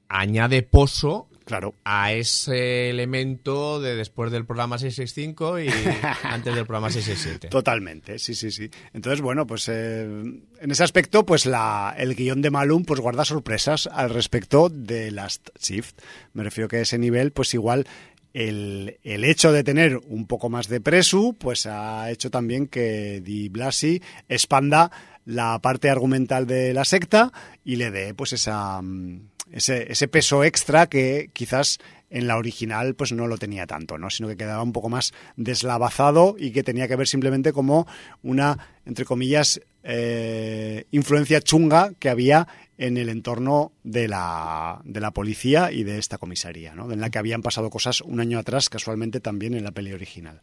[0.07, 1.75] añade pozo Claro.
[1.83, 5.67] a ese elemento de después del programa 665 y
[6.23, 7.49] antes del programa 667.
[7.49, 8.69] Totalmente, sí, sí, sí.
[8.93, 13.25] Entonces, bueno, pues eh, en ese aspecto, pues la, el guion de Malum pues guarda
[13.25, 15.99] sorpresas al respecto de Last Shift.
[16.33, 17.87] Me refiero que a ese nivel, pues igual
[18.33, 23.21] el, el hecho de tener un poco más de presu, pues ha hecho también que
[23.21, 24.91] Di Blasi expanda
[25.25, 27.31] la parte argumental de la secta
[27.63, 31.79] y le dé pues esa mm, ese, ese peso extra que quizás
[32.11, 34.09] en la original pues no lo tenía tanto, ¿no?
[34.09, 37.87] sino que quedaba un poco más deslavazado y que tenía que ver simplemente como
[38.21, 42.47] una, entre comillas, eh, influencia chunga que había
[42.77, 46.91] en el entorno de la, de la policía y de esta comisaría, ¿no?
[46.91, 50.41] en la que habían pasado cosas un año atrás, casualmente también en la peli original.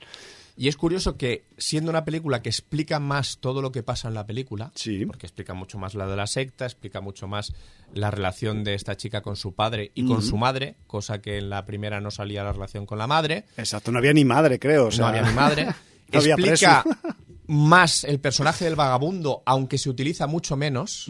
[0.60, 4.14] Y es curioso que, siendo una película que explica más todo lo que pasa en
[4.14, 5.06] la película, Sí.
[5.06, 7.52] porque explica mucho más la de la secta, explica mucho más
[7.94, 11.48] la relación de esta chica con su padre y con su madre, cosa que en
[11.48, 14.86] la primera no salía la relación con la madre, Exacto, no había ni madre, creo.
[14.86, 15.66] o sea, no había ni madre.
[16.12, 16.84] no explica
[17.46, 21.06] más el personaje del vagabundo, aunque se utiliza mucho menos.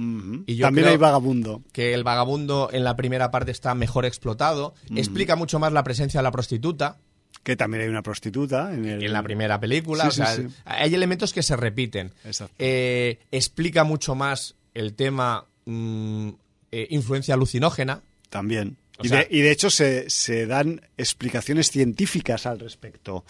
[0.47, 1.63] Y yo También creo hay vagabundo.
[1.73, 4.75] que el vagabundo en la primera parte está mejor explotado.
[4.95, 6.99] Explica mucho más la presencia de la prostituta
[7.43, 10.05] Que también hay una prostituta en, el- en la primera película.
[10.05, 10.47] Sí, o sí, sea, sí.
[10.65, 12.13] hay elementos que se repiten.
[12.25, 12.55] Exacto.
[12.59, 16.29] Eh, explica mucho más el tema mm,
[16.73, 18.01] eh, influencia alucinógena.
[18.29, 18.77] También.
[19.03, 23.25] Y, sea- de, y de hecho se, se dan explicaciones científicas al respecto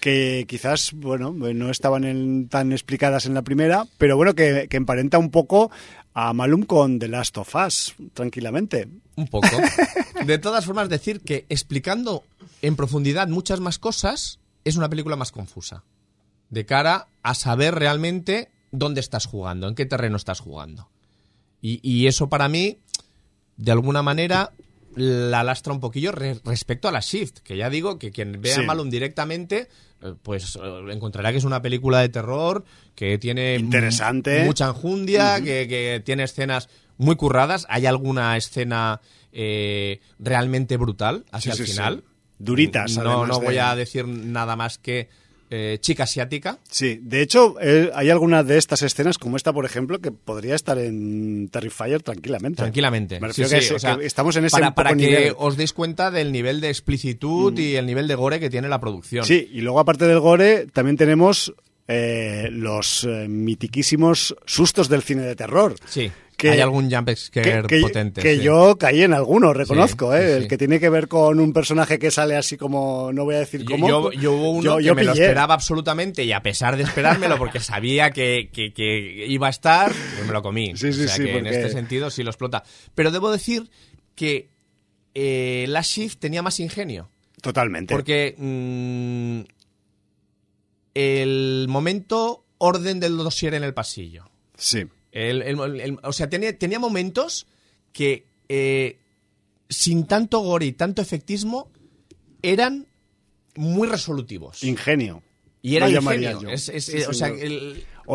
[0.00, 4.76] que quizás, bueno, no estaban en- tan explicadas en la primera, pero bueno, que, que
[4.76, 5.72] emparenta un poco
[6.14, 8.86] a Malum con The Last of Us, tranquilamente.
[9.18, 9.48] Un poco.
[10.24, 12.22] De todas formas, decir que explicando
[12.62, 15.82] en profundidad muchas más cosas es una película más confusa.
[16.50, 20.88] De cara a saber realmente dónde estás jugando, en qué terreno estás jugando.
[21.60, 22.78] Y, y eso para mí,
[23.56, 24.52] de alguna manera,
[24.94, 28.54] la lastra un poquillo re- respecto a la Shift, que ya digo que quien vea
[28.56, 28.62] Sí.
[28.62, 29.68] Malum directamente,
[30.02, 32.64] eh, pues eh, encontrará que es una película de terror,
[32.94, 34.44] que tiene Interesante.
[34.44, 36.68] mucha enjundia, que, que tiene escenas
[36.98, 37.66] muy curradas.
[37.70, 39.00] Hay alguna escena
[39.32, 41.96] eh, realmente brutal hacia Sí, el sí, final.
[42.06, 42.14] sí.
[42.40, 45.08] Duritas, No, además no de- voy a decir nada más que
[45.50, 46.58] eh, chica asiática.
[46.70, 50.54] Sí, de hecho, eh, hay algunas de estas escenas, como esta, por ejemplo, que podría
[50.54, 52.58] estar en Terrifier tranquilamente.
[52.58, 53.18] Tranquilamente.
[53.18, 55.32] Me Sí, refiero que, sí, es- o sea, que estamos en ese para, que nivel.
[55.32, 55.36] Mm.
[55.38, 58.78] os deis cuenta del nivel de explicitud y el nivel de gore que tiene la
[58.78, 59.24] producción.
[59.24, 61.54] Sí, y luego aparte del gore, también tenemos
[61.88, 65.74] eh, los eh, mitiquísimos sustos del cine de terror.
[65.86, 66.10] Sí.
[66.38, 68.22] Que- Hay algún jump scare que, que- potente.
[68.22, 68.42] que sí.
[68.42, 70.26] yo caí en alguno, reconozco, Sí, ¿eh?
[70.26, 73.34] sí, el que tiene que ver con un personaje que sale así como, no voy
[73.34, 73.88] a decir Yo, cómo.
[73.88, 76.84] yo, yo hubo uno yo- que yo me lo esperaba absolutamente y a pesar de
[76.84, 80.76] esperármelo porque sabía que, que- iba a estar, pues me lo comí.
[80.76, 82.62] Sí, sí, o sea sí, que en este sentido sí lo explota.
[82.94, 83.68] Pero debo decir
[84.14, 84.48] que
[85.14, 87.10] eh, la Shift tenía más ingenio.
[87.42, 87.92] Totalmente.
[87.92, 89.40] Porque mm,
[90.94, 94.30] el momento orden del dossier en el pasillo.
[94.56, 94.86] Sí.
[95.18, 97.46] El- el- el- o sea, tenía, tenía momentos
[97.92, 98.98] que eh,
[99.68, 101.70] sin tanto gore y tanto efectismo
[102.42, 102.86] eran
[103.56, 104.62] muy resolutivos.
[104.64, 105.22] Ingenio.
[105.60, 106.40] y era ingenio.
[106.42, 106.48] yo.
[106.50, 107.30] Es- es- Sí, o sea,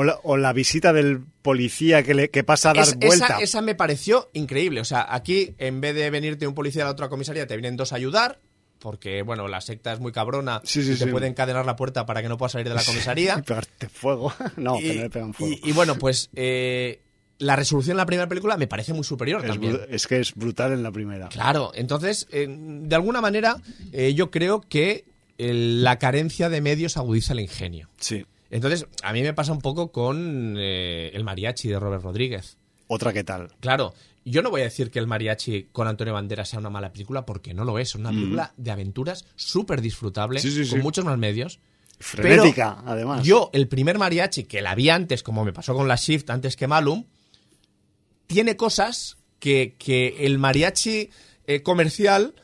[0.05, 3.25] la, o la visita del policía que, le, que pasa a dar es- vuelta.
[3.25, 4.79] esa, esa me pareció increíble.
[4.79, 7.75] O sea, aquí, en vez de venirte un policía de la otra comisaría, te vienen
[7.75, 8.39] dos a ayudar.
[8.83, 11.09] Porque, bueno, la secta es muy cabrona Sí, sí, y te sí.
[11.09, 13.41] puede encadenar la puerta para que no puedas salir de la Y comisaría.
[13.47, 14.33] pegarte fuego.
[14.57, 15.55] no, y, que no le pegan fuego.
[15.63, 16.99] y- y bueno, pues eh,
[17.37, 19.73] la resolución en la primera película me parece muy superior es, también.
[19.77, 21.29] bru- es que es brutal en la primera.
[21.29, 23.55] Claro, entonces, eh, de alguna manera,
[23.93, 25.05] eh, yo creo que
[25.37, 27.87] la carencia de medios agudiza el ingenio.
[28.01, 28.25] Sí.
[28.51, 32.57] Entonces, a mí me pasa un poco con el mariachi de Robert Rodríguez.
[32.87, 33.47] Otra que tal.
[33.61, 33.93] Claro,
[34.25, 37.25] yo no voy a decir que el mariachi con Antonio Banderas sea una mala película,
[37.25, 37.89] porque no lo es.
[37.89, 40.71] Es una película de aventuras súper disfrutable, Sí, sí, sí.
[40.71, 41.59] con muchos más medios.
[41.99, 43.23] Frenética, además.
[43.23, 46.55] Yo, el primer mariachi que la vi antes, como me pasó con la Shift antes
[46.55, 47.05] que Malum,
[48.27, 51.09] tiene cosas que, que el mariachi
[51.47, 52.35] eh, comercial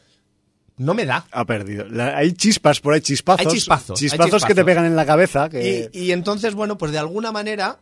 [0.77, 1.25] no me da.
[1.31, 1.85] Ha perdido.
[1.89, 3.45] La- hay chispas por ahí, chispazos.
[3.45, 5.49] Hay chispazos, hay Chispazos que te pegan en la cabeza.
[5.49, 5.89] Que...
[5.93, 7.79] Y, y entonces, bueno, pues de alguna manera,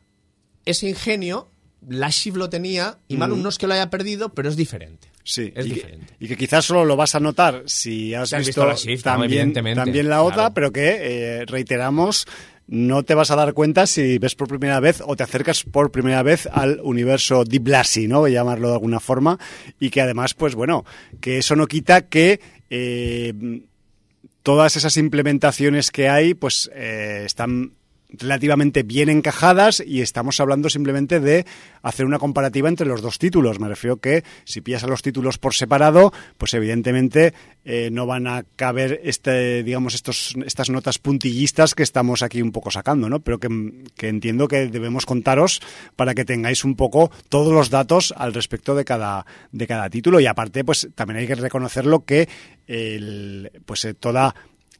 [0.66, 1.50] ese ingenio
[1.88, 5.10] Last Shift lo tenía y Malum no es que lo haya perdido, pero es diferente.
[5.24, 6.14] Sí, es y, diferente.
[6.18, 9.04] Que, y que quizás solo lo vas a notar si has, visto, visto la Shift,
[9.04, 10.54] también, también la otra, claro.
[10.54, 10.98] pero que,
[11.42, 12.26] eh, reiteramos,
[12.68, 15.92] no te vas a dar cuenta si ves por primera vez o te acercas por
[15.92, 18.20] primera vez al universo Deep Lassie, ¿no?
[18.20, 19.40] Voy a llamarlo de alguna forma.
[19.80, 20.86] Y que además, pues bueno,
[21.22, 23.34] que eso no quita que eh,
[24.44, 27.74] todas esas implementaciones que hay, pues eh, están
[28.10, 31.46] relativamente bien encajadas y estamos hablando simplemente de
[31.82, 33.60] hacer una comparativa entre los dos títulos.
[33.60, 37.34] Me refiero que si pillas a los títulos por separado, pues evidentemente
[37.66, 42.52] eh, no van a caber este, digamos, estos, estas notas puntillistas que estamos aquí un
[42.52, 43.20] poco sacando, ¿no?
[43.20, 43.50] Pero que,
[44.08, 45.62] entiendo que debemos contaros
[45.96, 50.20] para que tengáis un poco todos los datos al respecto de cada, de cada título.
[50.20, 52.30] Y aparte, pues también hay que reconocerlo que
[52.68, 54.34] el, pues eh, toda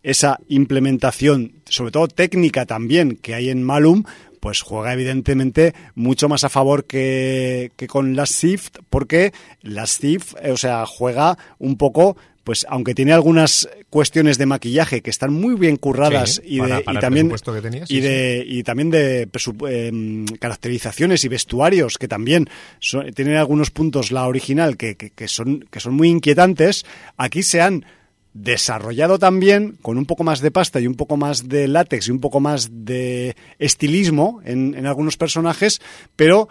[0.10, 4.04] esa implementación, sobre todo técnica también, que hay en Malum,
[4.40, 10.36] pues juega evidentemente mucho más a favor que, que con Last Shift, porque Last Shift,
[10.42, 15.34] eh, o sea, juega un poco pues aunque tiene algunas cuestiones de maquillaje que están
[15.34, 17.30] muy bien curradas Sí, y, para- de, para y el también que
[17.88, 19.28] sí, y de y también de
[19.70, 22.48] em, caracterizaciones y vestuarios que también
[22.80, 26.86] son- tienen algunos puntos la original que, que- que son que son muy inquietantes
[27.18, 27.84] aquí se han
[28.44, 32.12] desarrollado también con un poco más de pasta y un poco más de látex y
[32.12, 35.82] un poco más de estilismo en, algunos personajes,
[36.16, 36.48] pero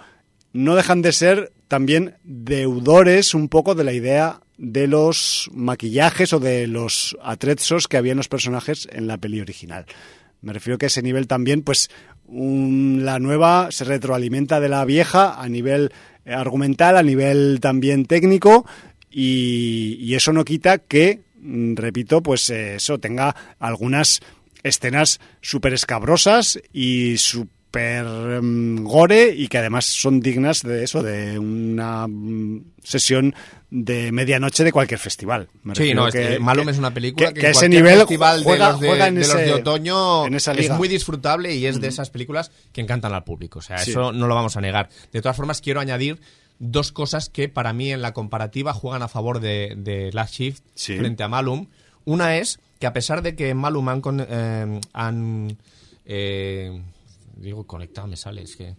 [0.53, 6.41] no dejan de ser también deudores un poco de la idea de los maquillajes o
[6.41, 9.87] de los atrezos que había en los personajes en la peli original.
[10.41, 11.91] Me refiero que ese nivel también, pues
[12.29, 15.93] la nueva se retroalimenta de la vieja a nivel
[16.25, 18.67] eh, argumental, a nivel también técnico,
[19.19, 24.21] y, eso no quita que, repito, pues eh, eso tenga algunas
[24.63, 31.39] escenas súper escabrosas y súper mm, gore y que además son dignas de eso, de
[31.39, 33.35] una mm, sesión
[33.71, 35.49] de medianoche de cualquier festival.
[35.63, 38.43] Me Sí, no, es que Malum es una película que, que en ese nivel festival
[38.45, 40.89] juega- de los de, juega en de los ese- de otoño en esa es muy
[40.89, 43.59] disfrutable y es de esas películas que encantan al público.
[43.59, 43.91] O sea, Sí.
[43.91, 44.89] eso no lo vamos a negar.
[45.13, 46.19] De todas formas, quiero añadir
[46.59, 50.65] dos cosas que para mí en la comparativa juegan a favor de, de Last Shift
[50.75, 50.97] Sí.
[50.97, 51.67] frente a Malum.
[52.05, 55.57] Una es que a pesar de que Malum han, con- eh, han
[56.05, 56.83] eh,
[57.37, 58.75] digo conectado me sale, es que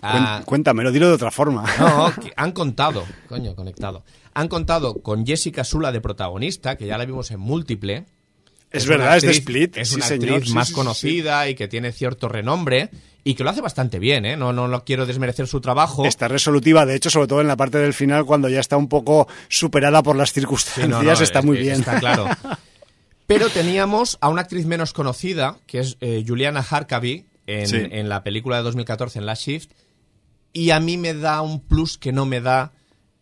[0.00, 1.64] Ah, Cuéntamelo, dilo de otra forma.
[1.80, 4.04] no, que han contado, coño, conectado.
[4.32, 8.06] Han contado con Jessica Sula de protagonista, que ya la vimos en múltiple.
[8.70, 11.54] Es verdad, es de Split, Es sí, una señor, actriz sí, más sí, conocida y
[11.54, 12.90] que tiene cierto renombre
[13.24, 14.36] y que lo hace bastante bien, ¿eh?
[14.36, 16.04] No, no, no quiero desmerecer su trabajo.
[16.04, 18.88] Está resolutiva, de hecho, sobre todo en la parte del final, cuando ya está un
[18.88, 21.80] poco superada por las circunstancias, no, no, está es- muy bien.
[21.80, 22.26] Está claro.
[23.26, 28.22] Pero teníamos a una actriz menos conocida, que es eh, Juliana Harkavy, en, en la
[28.22, 29.70] película de 2014, en La Shift,
[30.52, 32.72] y a mí me da un plus que no me da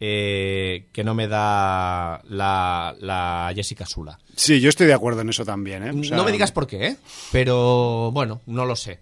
[0.00, 4.18] eh, que no me da la, la Jessica Sula.
[4.34, 5.82] Sí, yo estoy de acuerdo en eso también.
[5.82, 5.90] ¿eh?
[5.90, 6.96] O sea, no me digas por qué, ¿eh?
[7.32, 9.00] pero bueno, no lo sé.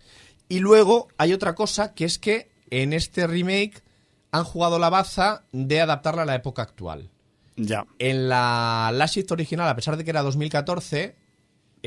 [0.49, 3.83] Y luego hay otra cosa que es que en este remake
[4.31, 7.11] han jugado la baza de adaptarla a la época actual.
[7.57, 7.87] Ya.
[7.99, 11.17] En la Last Shift original, a pesar de que era 2014,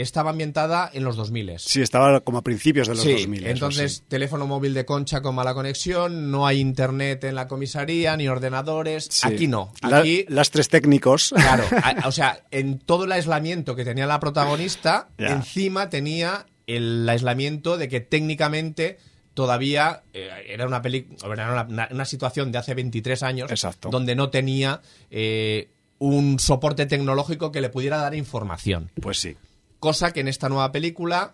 [0.02, 1.53] estaba ambientada en los 2000.
[1.57, 3.44] Sí, estaba como a principios de los Sí, 2000.
[3.44, 4.03] eso entonces sí.
[4.07, 9.07] teléfono móvil de concha con mala conexión, no hay internet en la comisaría, ni ordenadores.
[9.10, 9.28] Sí.
[9.28, 9.74] Aquí no.
[9.82, 11.34] La- Aquí, las tres técnicos.
[11.36, 17.07] claro, a- o sea, en todo el aislamiento que tenía la protagonista, encima tenía el
[17.07, 18.98] aislamiento de que técnicamente
[19.34, 20.82] todavía eh, era una
[21.24, 23.90] una, una- una situación de hace 23 años Exacto.
[23.90, 25.69] donde no tenía eh,
[25.99, 28.91] un soporte tecnológico que le pudiera dar información.
[29.02, 29.36] Pues sí.
[29.80, 31.34] Cosa que en esta nueva película,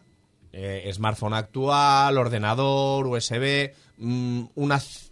[0.52, 5.12] eh, smartphone actual, ordenador, USB, mm, unas-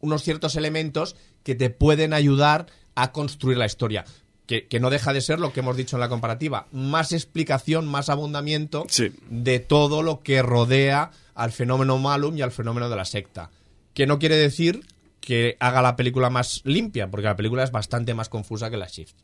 [0.00, 4.04] unos ciertos elementos que te pueden ayudar a construir la historia.
[4.46, 7.86] Que, que no deja de ser lo que hemos dicho en la comparativa, más explicación,
[7.86, 9.12] más abundamiento Sí.
[9.28, 13.50] de todo lo que rodea al fenómeno Malum y al fenómeno de la secta.
[13.92, 14.86] Que no quiere decir
[15.20, 18.86] que haga la película más limpia, porque la película es bastante más confusa que la
[18.86, 19.16] Shift.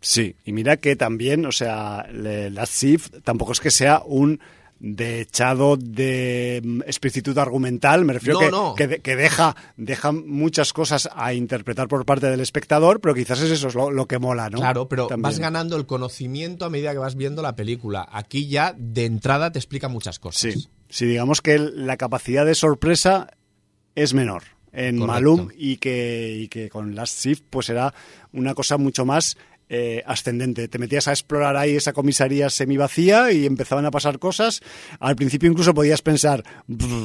[0.00, 4.40] Sí, y mira que también, o sea, Last Shift tampoco es que sea un
[4.82, 8.74] dechado de mm, explicitud argumental, me refiero No, que, no.
[8.74, 13.40] que, de- que deja, deja muchas cosas a interpretar por parte del espectador, pero quizás
[13.42, 14.58] es eso es lo, lo que mola, ¿no?
[14.58, 15.22] Claro, pero También.
[15.22, 18.08] vas ganando el conocimiento a medida que vas viendo la película.
[18.10, 20.40] Aquí ya de entrada te explica muchas cosas.
[20.54, 23.28] Sí, sí, digamos que la capacidad de sorpresa
[23.94, 25.06] es menor en Correcto.
[25.12, 27.92] Malum y que, y que con Last Shift pues era
[28.32, 29.36] una cosa mucho más
[29.72, 30.66] eh, ascendente.
[30.66, 34.62] Te metías a explorar ahí esa comisaría semivacía y empezaban a pasar cosas.
[34.98, 36.42] Al principio incluso podías pensar,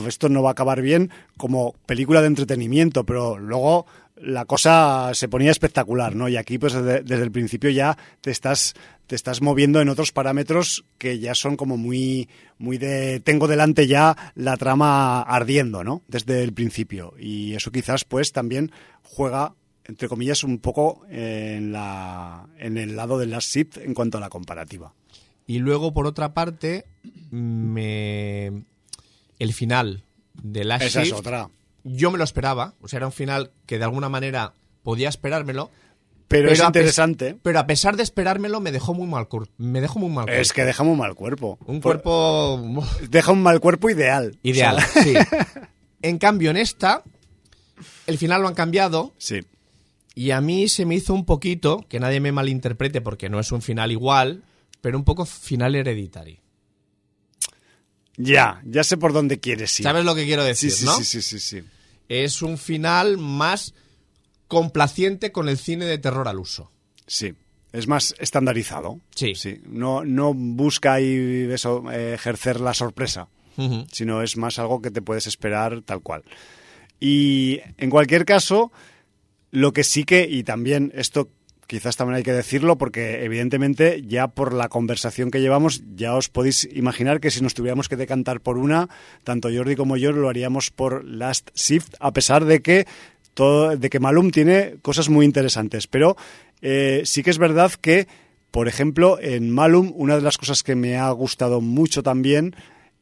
[0.07, 3.85] esto no va a acabar bien como película de entretenimiento, pero luego
[4.15, 6.27] la cosa se ponía espectacular, ¿no?
[6.27, 8.73] Y aquí, pues desde, el principio ya te estás,
[9.05, 13.85] te estás moviendo en otros parámetros que ya son como muy, muy de tengo delante
[13.85, 16.01] ya la trama ardiendo, ¿no?
[16.07, 17.13] Desde el principio.
[17.19, 18.71] Y eso quizás, pues, también
[19.03, 19.53] juega
[19.87, 24.21] entre comillas, un poco en, la, en el lado de las SIP en cuanto a
[24.21, 24.93] la comparativa.
[25.47, 26.85] Y luego, por otra parte,
[27.31, 28.47] me...
[29.39, 30.03] el final
[30.33, 31.49] de Last Esa Shift, es otra.
[31.83, 32.73] yo me lo esperaba.
[32.81, 34.53] O sea, era un final que de alguna manera
[34.83, 35.69] podía esperármelo.
[36.27, 37.37] Pero, es interesante.
[37.43, 39.51] Pero a pesar de esperármelo, me dejó muy mal cuerpo.
[39.57, 40.41] Me dejó muy mal cuerpo.
[40.41, 41.59] Es que deja un mal cuerpo.
[41.67, 44.37] Un Por- cuerpo Deja un mal cuerpo ideal.
[44.41, 45.13] ideal, O sea, sí.
[46.01, 47.03] En cambio, en esta,
[48.07, 49.41] el final lo han cambiado sí.
[50.15, 53.51] Y a mí se me hizo un poquito, que nadie me malinterprete porque no es
[53.51, 54.43] un final igual,
[54.81, 56.37] pero un poco final hereditario.
[58.17, 59.83] Ya, ya sé por dónde quieres ir.
[59.83, 60.95] ¿Sabes lo que quiero Sí, decir, sí, no?
[60.97, 61.61] sí, sí, sí, sí.
[62.07, 63.73] Es un final más
[64.47, 66.71] complaciente con el cine de terror al uso.
[67.07, 67.33] Sí.
[67.73, 69.01] Es más estandarizado.
[69.13, 69.33] Sí.
[69.67, 73.27] No, no busca ahí eso, eh, ejercer la sorpresa.
[73.91, 76.23] Sino es más algo que te puedes esperar tal cual.
[76.99, 78.71] Y en cualquier caso,
[79.51, 81.29] lo que sí que, y también esto
[81.67, 86.29] quizás también hay que decirlo, porque evidentemente ya por la conversación que llevamos, ya os
[86.29, 88.89] podéis imaginar que si nos tuviéramos que decantar por una,
[89.23, 92.85] tanto Jordi como yo lo haríamos por Last Shift, a pesar de que
[93.33, 95.87] todo, de que Malum tiene cosas muy interesantes.
[95.87, 96.15] Pero
[96.61, 98.07] eh, sí que es verdad que,
[98.51, 102.55] por ejemplo, en Malum, una de las cosas que me ha gustado mucho también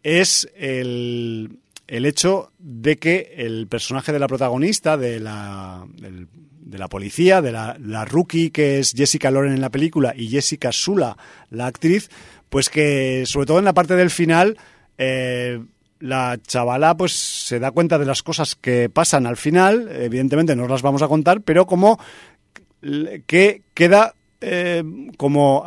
[0.04, 1.60] es el,
[1.94, 7.52] el hecho de que el personaje de la protagonista, de la, de la policía, de
[7.52, 11.16] la, la rookie que es Jessica Loren en la película y Jessica Sula,
[11.52, 12.10] la actriz,
[12.50, 14.58] pues que sobre todo en la parte del final,
[14.98, 15.62] eh,
[16.00, 20.68] la chavala pues se da cuenta de las cosas que pasan al final, evidentemente no
[20.68, 22.00] las vamos a contar, pero como
[23.28, 24.84] que queda eh,
[25.16, 25.64] como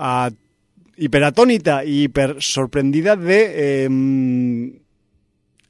[0.97, 4.81] hiperatónita y hiper sorprendida de eh,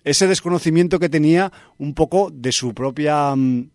[0.06, 3.68] ese desconocimiento que tenía un poco de su propia mm,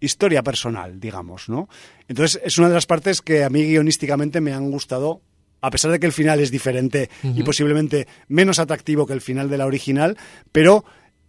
[0.00, 1.68] historia personal, digamos, ¿no?
[2.08, 5.22] Entonces es una de las partes que a mí guionísticamente me han gustado,
[5.60, 9.48] a pesar de que el final es diferente y posiblemente menos atractivo que el final
[9.48, 10.18] de la original,
[10.50, 10.84] pero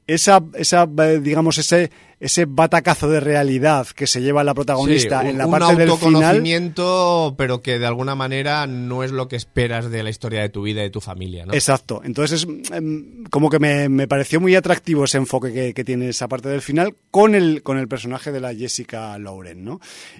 [0.07, 5.29] esa, esa eh, digamos, ese, ese batacazo de realidad que se lleva la protagonista Sí,
[5.29, 5.89] en la un parte del final.
[5.91, 10.49] autoconocimiento, pero que de alguna manera no es lo que esperas de la historia de
[10.49, 11.53] tu vida y de tu familia, ¿no?
[11.53, 12.01] Exacto.
[12.03, 16.09] Entonces, es, em, como que me, me pareció muy atractivo ese enfoque que, que tiene
[16.09, 19.79] esa parte del final con el, con el personaje de la Jessica Lauren, ¿no?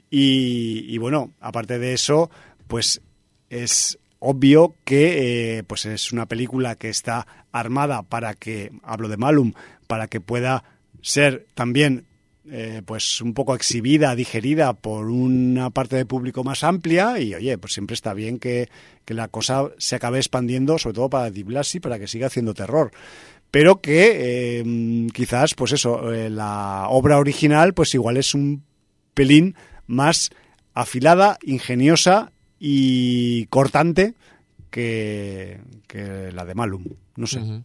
[0.09, 2.29] Y, y bueno, aparte de eso,
[2.67, 3.01] pues
[3.49, 9.17] es obvio que eh, pues es una película que está armada para que, hablo de
[9.17, 9.51] Malum,
[9.85, 10.63] para que pueda
[11.01, 12.05] ser también
[12.49, 17.57] eh, pues un poco exhibida, digerida por una parte del público más amplia y oye,
[17.57, 18.69] pues siempre está bien que,
[19.03, 22.53] que la cosa se acabe expandiendo, sobre todo para Di Blasi, para que siga haciendo
[22.53, 22.91] terror.
[23.51, 28.63] Pero que eh, quizás, pues eso, la obra original, pues igual es un
[29.13, 29.55] pelín
[29.85, 30.31] más
[30.73, 32.32] afilada, ingeniosa
[32.65, 34.13] y cortante
[34.69, 36.85] que, que la de Malum.
[37.17, 37.39] No sé.
[37.39, 37.61] Ujú.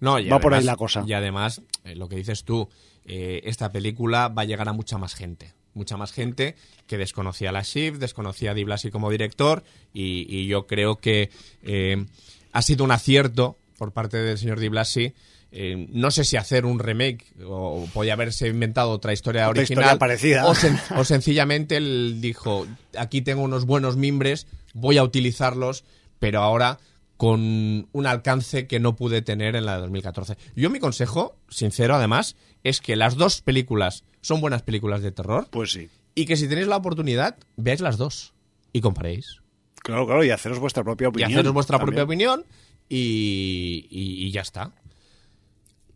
[0.00, 1.02] No, y Va por ahí la cosa.
[1.06, 2.68] Y además, eh, lo que dices tú,
[3.06, 5.54] eh, esta película va a llegar a mucha más gente.
[5.72, 6.54] Mucha más gente
[6.86, 9.64] que desconocía a la Shift, desconocía a Di Blasi como director
[9.94, 11.30] y, y yo creo que
[11.62, 12.04] eh,
[12.52, 15.14] ha sido un acierto por parte del señor Di Blasi.
[15.56, 19.84] Eh, no sé si hacer un remake o podía haberse inventado otra historia Otra original
[19.84, 20.46] historia parecida.
[20.46, 22.66] O, sen- o sencillamente él dijo
[22.98, 25.84] aquí tengo unos buenos mimbres voy a utilizarlos
[26.18, 26.78] pero ahora
[27.16, 30.36] con un alcance que no pude tener en la de 2014.
[30.56, 35.46] Yo mi consejo, sincero además, es que las dos películas son buenas películas de terror
[35.50, 35.88] Pues sí.
[36.16, 38.34] y que si tenéis la oportunidad, veáis las dos
[38.72, 39.38] y comparéis.
[39.84, 41.30] Claro, claro, y haceros vuestra propia Y opinión.
[41.32, 41.94] haceros vuestra también.
[41.94, 42.44] propia opinión
[42.88, 44.72] y, y- y ya está.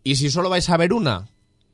[0.02, 1.28] Y si solo vais a ver una,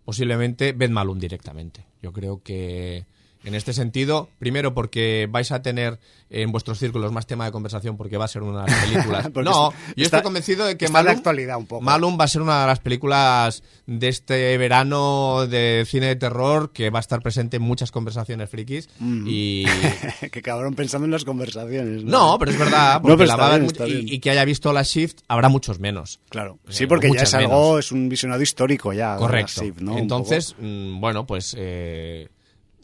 [0.04, 1.86] posiblemente ved Malum directamente.
[2.02, 3.06] Yo creo que
[3.44, 5.98] en este sentido, primero porque vais a tener
[6.30, 9.30] en vuestros círculos más tema de conversación porque va a ser una de las películas.
[9.34, 11.82] No, está- yo está- estoy convencido de que la Malum, actualidad un poco.
[11.82, 16.72] Malum va a ser una de las películas de este verano de cine de terror
[16.72, 19.24] que va a estar presente en muchas conversaciones frikis Mm.
[19.28, 19.64] y
[20.32, 22.04] que cabrón pensando en las conversaciones.
[22.04, 24.44] no, pero es verdad, No, porque pero la va a bien, está y, que haya
[24.44, 26.20] visto la Shift habrá muchos menos.
[26.30, 26.58] Claro.
[26.68, 27.84] Sí, porque ya es algo, menos.
[27.86, 29.16] es un visionado histórico ya.
[29.16, 29.62] Correcto.
[29.80, 29.98] ¿no?
[29.98, 32.28] Entonces, mm, bueno, pues eh,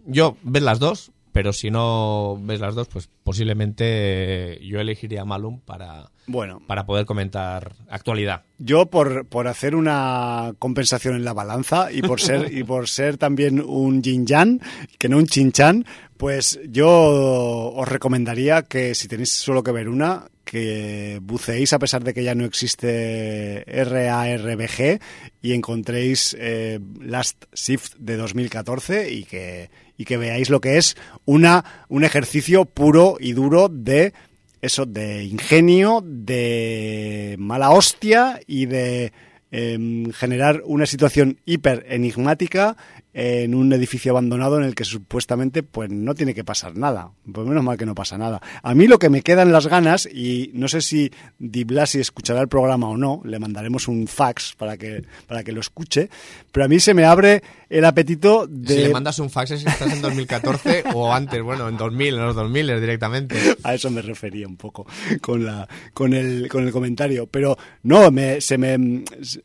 [0.06, 5.60] yo ved las dos, pero si no ves las dos, pues posiblemente yo elegiría Malum
[5.60, 8.42] para, Bueno, para poder comentar actualidad.
[8.58, 13.16] Yo por, por hacer una compensación en la balanza y por ser y por ser
[13.16, 14.60] también un yin yang,
[14.98, 15.86] que no un chinchan,
[16.20, 22.04] pues yo os recomendaría que si tenéis solo que ver una, que buceéis a pesar
[22.04, 25.00] de que ya no existe RARBG
[25.40, 30.94] y encontréis eh, Last Shift de 2014 y que y que veáis lo que es
[31.24, 34.12] una un ejercicio puro y duro de
[34.60, 39.14] eso de ingenio, de mala hostia y de
[39.50, 42.76] em, generar una situación hiper enigmática
[43.12, 47.10] en un edificio abandonado en el que supuestamente pues no tiene que pasar nada.
[47.32, 48.40] Pues menos mal que no pasa nada.
[48.62, 52.40] A mí lo que me quedan las ganas, y no sé si Di Blasi escuchará
[52.40, 56.08] el programa o no, le mandaremos un fax para que, para que lo escuche,
[56.52, 58.74] pero a mí se me abre el apetito de...
[58.74, 62.14] Si le mandas un fax es que estás en 2014 o antes, bueno, en 2000,
[62.14, 63.36] en los 2000 directamente.
[63.62, 64.86] A eso me refería un poco
[65.20, 69.04] con la con el con el comentario, pero no, me se me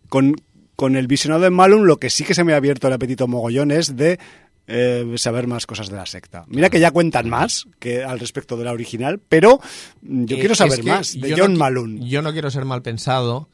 [0.10, 0.36] con
[0.76, 3.28] con el visionado de Malum lo que sí que se me ha abierto el apetito
[3.28, 4.20] mogollón es de
[4.68, 6.46] eh, saber más cosas de la secta.
[6.48, 9.60] Mira que ya cuentan más que al respecto de la original, pero
[10.02, 12.08] yo Eh, quiero saber más de John no Malone.
[12.08, 13.48] Yo no quiero ser mal pensado,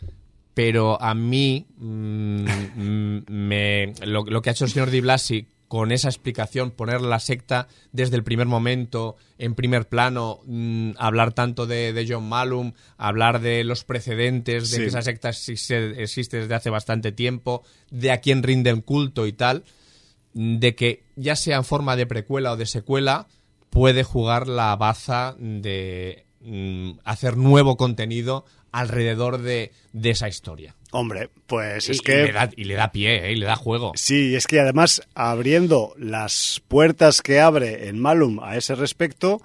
[0.54, 2.46] pero a mí mm,
[2.76, 7.00] mm, me, lo, lo que ha hecho el señor Di Blasi con esa explicación, poner
[7.00, 12.28] la secta desde el primer momento, en primer plano, mm, hablar tanto de, de John
[12.28, 14.82] Malum, hablar de los precedentes, de Sí.
[14.82, 19.26] que esa secta existe, existe desde hace bastante tiempo, de a quién rinde el culto
[19.28, 19.64] y tal,
[20.34, 23.28] de que ya sea en forma de precuela o de secuela,
[23.70, 30.76] puede jugar la baza de mm, hacer nuevo contenido alrededor de, de esa historia.
[30.92, 33.32] Hombre, pues Y- es y, que le da, y le da pie, ¿eh?
[33.32, 33.94] y le da juego.
[33.96, 39.42] Sí, es que además abriendo las puertas que abre en Malum a ese respecto,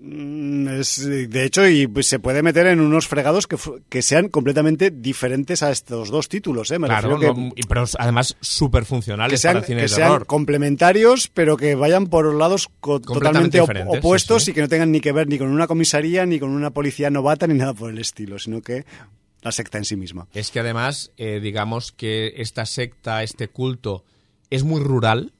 [0.00, 3.56] es, de hecho, y pues, se puede meter en unos fregados que,
[3.88, 6.78] que sean completamente diferentes a estos dos títulos, ¿eh?
[6.78, 9.88] Me Claro, que, no, pero además súper que funcionales sean, para el cine que de
[9.88, 10.26] sean terror.
[10.26, 14.50] complementarios, pero que vayan por lados totalmente op- diferentes, sí, opuestos sí.
[14.50, 17.10] y que no tengan ni que ver ni con una comisaría, ni con una policía
[17.10, 18.84] novata, ni nada por el estilo, sino que
[19.42, 20.28] la secta en sí misma.
[20.34, 24.04] Es que además, eh, digamos que esta secta, este culto,
[24.50, 25.32] es muy rural,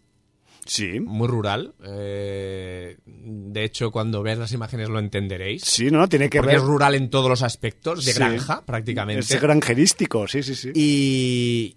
[0.68, 1.00] Sí.
[1.00, 1.74] muy rural.
[1.84, 5.62] eh, de hecho, cuando veas las imágenes lo entenderéis.
[5.64, 6.60] Sí, no, tiene que Porque ver.
[6.62, 8.18] es rural en todos los aspectos, de Sí.
[8.18, 9.20] granja prácticamente.
[9.34, 10.70] Es granjerístico, sí, sí, sí.
[10.74, 11.76] Y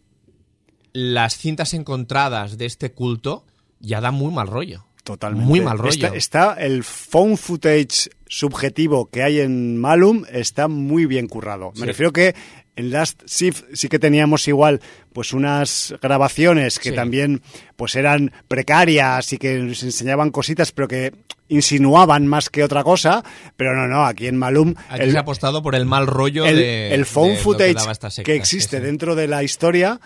[0.93, 3.45] las cintas encontradas de este culto
[3.79, 4.85] ya dan muy mal rollo.
[5.03, 5.47] Totalmente.
[5.47, 5.89] Muy mal rollo.
[5.89, 11.71] Está, está el phone footage subjetivo que hay en Malum está muy bien currado.
[11.75, 11.85] Me Sí.
[11.85, 12.35] refiero que
[12.81, 14.81] en Last Shift sí que teníamos igual
[15.13, 16.95] pues unas grabaciones que Sí.
[16.95, 17.41] también
[17.77, 21.13] pues eran precarias y que nos enseñaban cositas pero que
[21.47, 23.23] insinuaban más que otra cosa,
[23.57, 26.45] pero no, no, aquí en Malum Aquí el, se ha apostado por el mal rollo
[26.45, 28.83] el, de, el phone de lo que footage secta, que existe sí.
[28.83, 29.99] dentro de la historia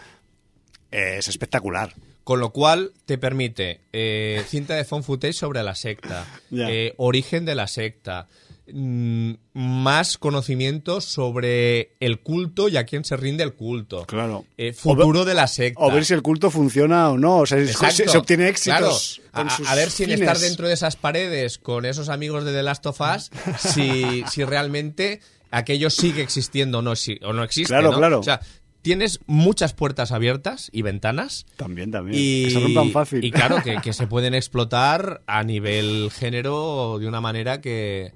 [0.92, 1.94] es espectacular.
[2.24, 7.46] Con lo cual te permite eh, cinta de phone footage sobre la secta, eh, origen
[7.46, 8.28] de la secta,
[9.54, 14.46] más conocimiento sobre el culto y a quién se rinde el culto, Claro.
[14.58, 15.82] eh, futuro de la secta.
[15.84, 17.38] O ver si el culto funciona o no.
[17.40, 19.22] O sea, se, se obtiene éxitos.
[19.32, 19.50] Claro.
[19.68, 22.86] A, ver si en estar dentro de esas paredes con esos amigos de The Last
[22.86, 25.20] of Us, si, si realmente
[25.52, 27.68] aquello sigue existiendo o no, si- o no existe.
[27.72, 27.98] Claro, ¿no?
[27.98, 28.20] claro.
[28.20, 28.42] O sea,
[28.82, 31.46] tienes muchas puertas abiertas y ventanas.
[31.58, 32.18] También, también.
[32.20, 33.24] Y, que se rompan fácil.
[33.24, 38.14] y claro, que, que se pueden explotar a nivel género de una manera que,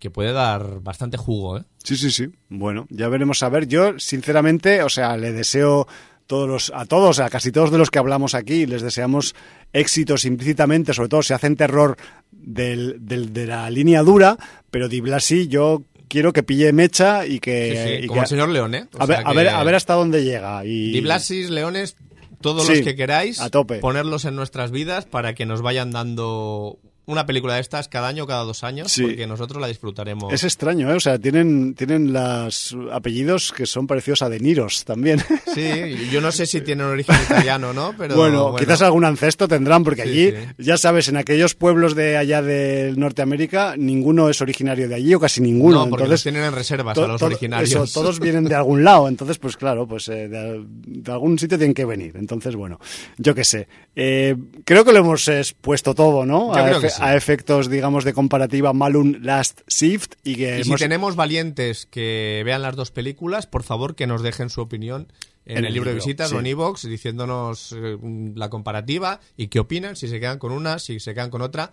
[0.00, 1.64] que puede dar bastante jugo, ¿eh?
[1.84, 2.28] Sí, sí, sí.
[2.48, 3.68] Bueno, ya veremos a ver.
[3.68, 5.86] Yo, sinceramente, o sea, le deseo
[6.26, 9.34] todos los, a todos, a casi todos de los que hablamos aquí, les deseamos
[9.72, 11.96] éxitos implícitamente, sobre todo si hacen terror
[12.32, 14.36] del, del- de la línea dura,
[14.70, 17.70] pero Di Blasi yo quiero que pille mecha y que...
[17.76, 18.88] Sí, sí, y como que- el señor Leone.
[18.98, 20.64] O a, ver, a, ver, a ver hasta dónde llega.
[20.64, 20.92] Y...
[20.92, 21.96] Di Blasis, Leones,
[22.40, 23.78] todos Sí, los que queráis, a tope.
[23.78, 26.78] ponerlos en nuestras vidas para que nos vayan dando
[27.12, 29.02] una película de estas cada año, cada dos años, Sí.
[29.02, 30.32] porque nosotros la disfrutaremos.
[30.32, 30.94] Es extraño, ¿eh?
[30.94, 35.20] O sea, tienen, tienen los apellidos que son parecidos a De Niros también.
[35.54, 39.48] Sí, yo no sé si tienen origen italiano o no, pero bueno, quizás algún ancesto
[39.48, 40.36] tendrán, porque Sí, allí, sí.
[40.64, 45.20] ya sabes, en aquellos pueblos de allá de Norteamérica, ninguno es originario de allí, o
[45.20, 45.84] casi ninguno.
[45.84, 47.70] no, porque Entonces, los tienen en reservas a los originarios.
[47.70, 51.58] eso, todos vienen de algún lado, entonces, pues claro, pues eh, de, de algún sitio
[51.58, 52.14] tienen que venir.
[52.16, 52.78] Entonces, bueno,
[53.18, 53.66] yo qué sé.
[53.96, 56.54] Eh, creo que lo hemos expuesto todo, ¿no?
[56.54, 56.88] Yo a, creo que.
[57.00, 62.42] A efectos, digamos, de comparativa Malun Last Shift y que Y si tenemos valientes que
[62.44, 65.12] vean las dos películas, por favor que nos dejen su opinión
[65.46, 66.36] en, En el el libro de visitas sí.
[66.36, 67.96] o en iVoox diciéndonos eh,
[68.34, 71.72] la comparativa y qué opinan, si se quedan con una, si se quedan con otra.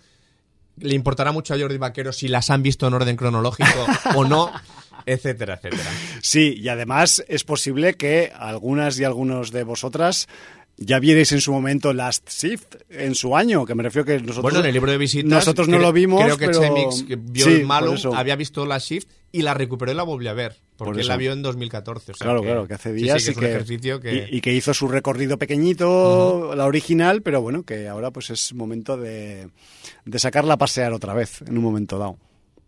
[0.77, 3.85] le importará mucho a Jordi Vaquero si las han visto en orden cronológico
[4.15, 4.51] o no,
[5.05, 5.89] etcétera, etcétera.
[6.21, 10.27] Sí, y además es posible que algunas y algunos de vosotras
[10.77, 14.43] ya vierais en su momento Last Shift en su año, que me refiero que nosotros
[14.43, 15.29] Bueno, en el libro de visitas.
[15.29, 18.13] nosotros no lo vimos, Creo que pero- Chemix vio Sí, el eso.
[18.15, 20.55] había visto la Shift y la recuperó y la volvió a ver.
[20.77, 22.11] Porque Por él la vio en 2014.
[22.11, 24.27] o sea Claro, claro, que hace días sí, que y, es un ejercicio que.
[24.31, 28.53] y, y que hizo su recorrido pequeñito, la original, pero bueno, que ahora pues es
[28.53, 29.47] momento de,
[30.05, 32.17] de sacarla a pasear otra vez en un momento dado.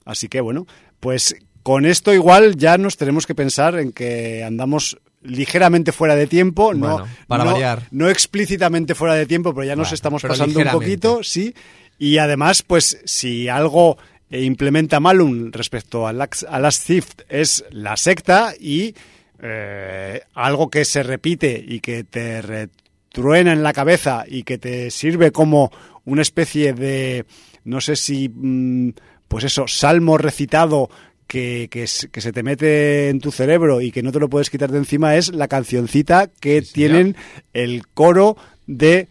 [0.06, 0.66] Así que bueno,
[1.00, 6.28] pues con esto igual ya nos tenemos que pensar en que andamos ligeramente fuera de
[6.28, 7.84] tiempo, no, para no, variar.
[7.92, 11.54] no explícitamente fuera de tiempo, pero ya nos Bueno, estamos pasando un poquito, sí.
[11.98, 13.98] Y además, pues si algo
[14.30, 16.90] eh, implementa Malum respecto a Last, a Last
[17.28, 18.96] es la secta y
[19.42, 24.92] eh, algo que se repite y que te retruena en la cabeza y que te
[24.92, 25.72] sirve como
[26.06, 27.26] una especie de,
[27.64, 28.92] no sé si, mm,
[29.28, 30.90] pues eso, salmo recitado
[31.30, 34.72] que, que, se te mete en tu cerebro y que no te lo puedes quitar
[34.72, 37.16] de encima es la cancioncita que Sí, tienen
[37.54, 38.36] el coro
[38.66, 39.08] de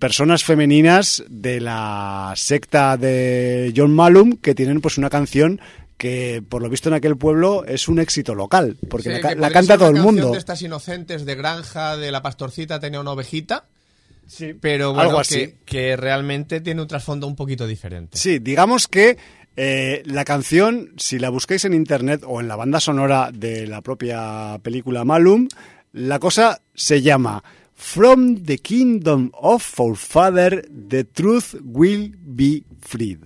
[0.00, 5.60] personas femeninas de la secta de John Malum que tienen pues una canción
[5.96, 9.78] que por lo visto en aquel pueblo es un éxito local porque Sí, la, canta
[9.78, 10.32] todo el mundo.
[10.32, 13.66] de estas inocentes de granja, de la pastorcita tenía una ovejita,
[14.26, 15.36] Sí, pero bueno, algo así.
[15.36, 18.16] que, que realmente tiene un trasfondo un poquito diferente.
[18.18, 19.18] Sí, digamos que
[19.56, 23.82] eh, la canción, si la busquáis en internet o en la banda sonora de la
[23.82, 25.48] propia película Malum,
[25.92, 27.42] la cosa se llama
[27.74, 33.18] From the Kingdom of Our Father, the truth will be freed.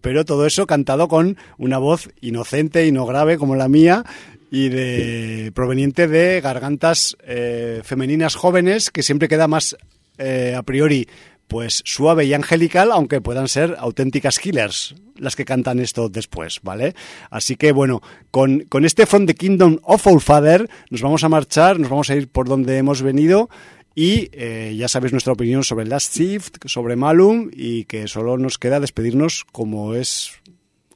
[0.00, 4.04] Pero todo eso cantado con una voz inocente y no grave como la mía
[4.50, 9.76] y de proveniente de gargantas eh, femeninas jóvenes que siempre queda más
[10.16, 11.08] eh, a priori
[11.54, 16.96] pues suave y angelical, aunque puedan ser auténticas killers las que cantan esto después, ¿vale?
[17.30, 18.02] Así que bueno,
[18.32, 22.10] con, con este From the Kingdom of Our Father nos vamos a marchar, nos vamos
[22.10, 23.50] a ir por donde hemos venido
[23.94, 28.58] y eh, ya sabéis nuestra opinión sobre Last Shift, sobre Malum y que solo nos
[28.58, 30.32] queda despedirnos como es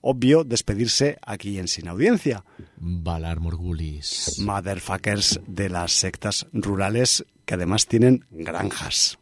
[0.01, 2.43] obvio despedirse aquí en Sin Audiencia.
[2.79, 4.41] Valar Morgulis.
[4.41, 9.21] Motherfuckers de las sectas rurales que además tienen granjas.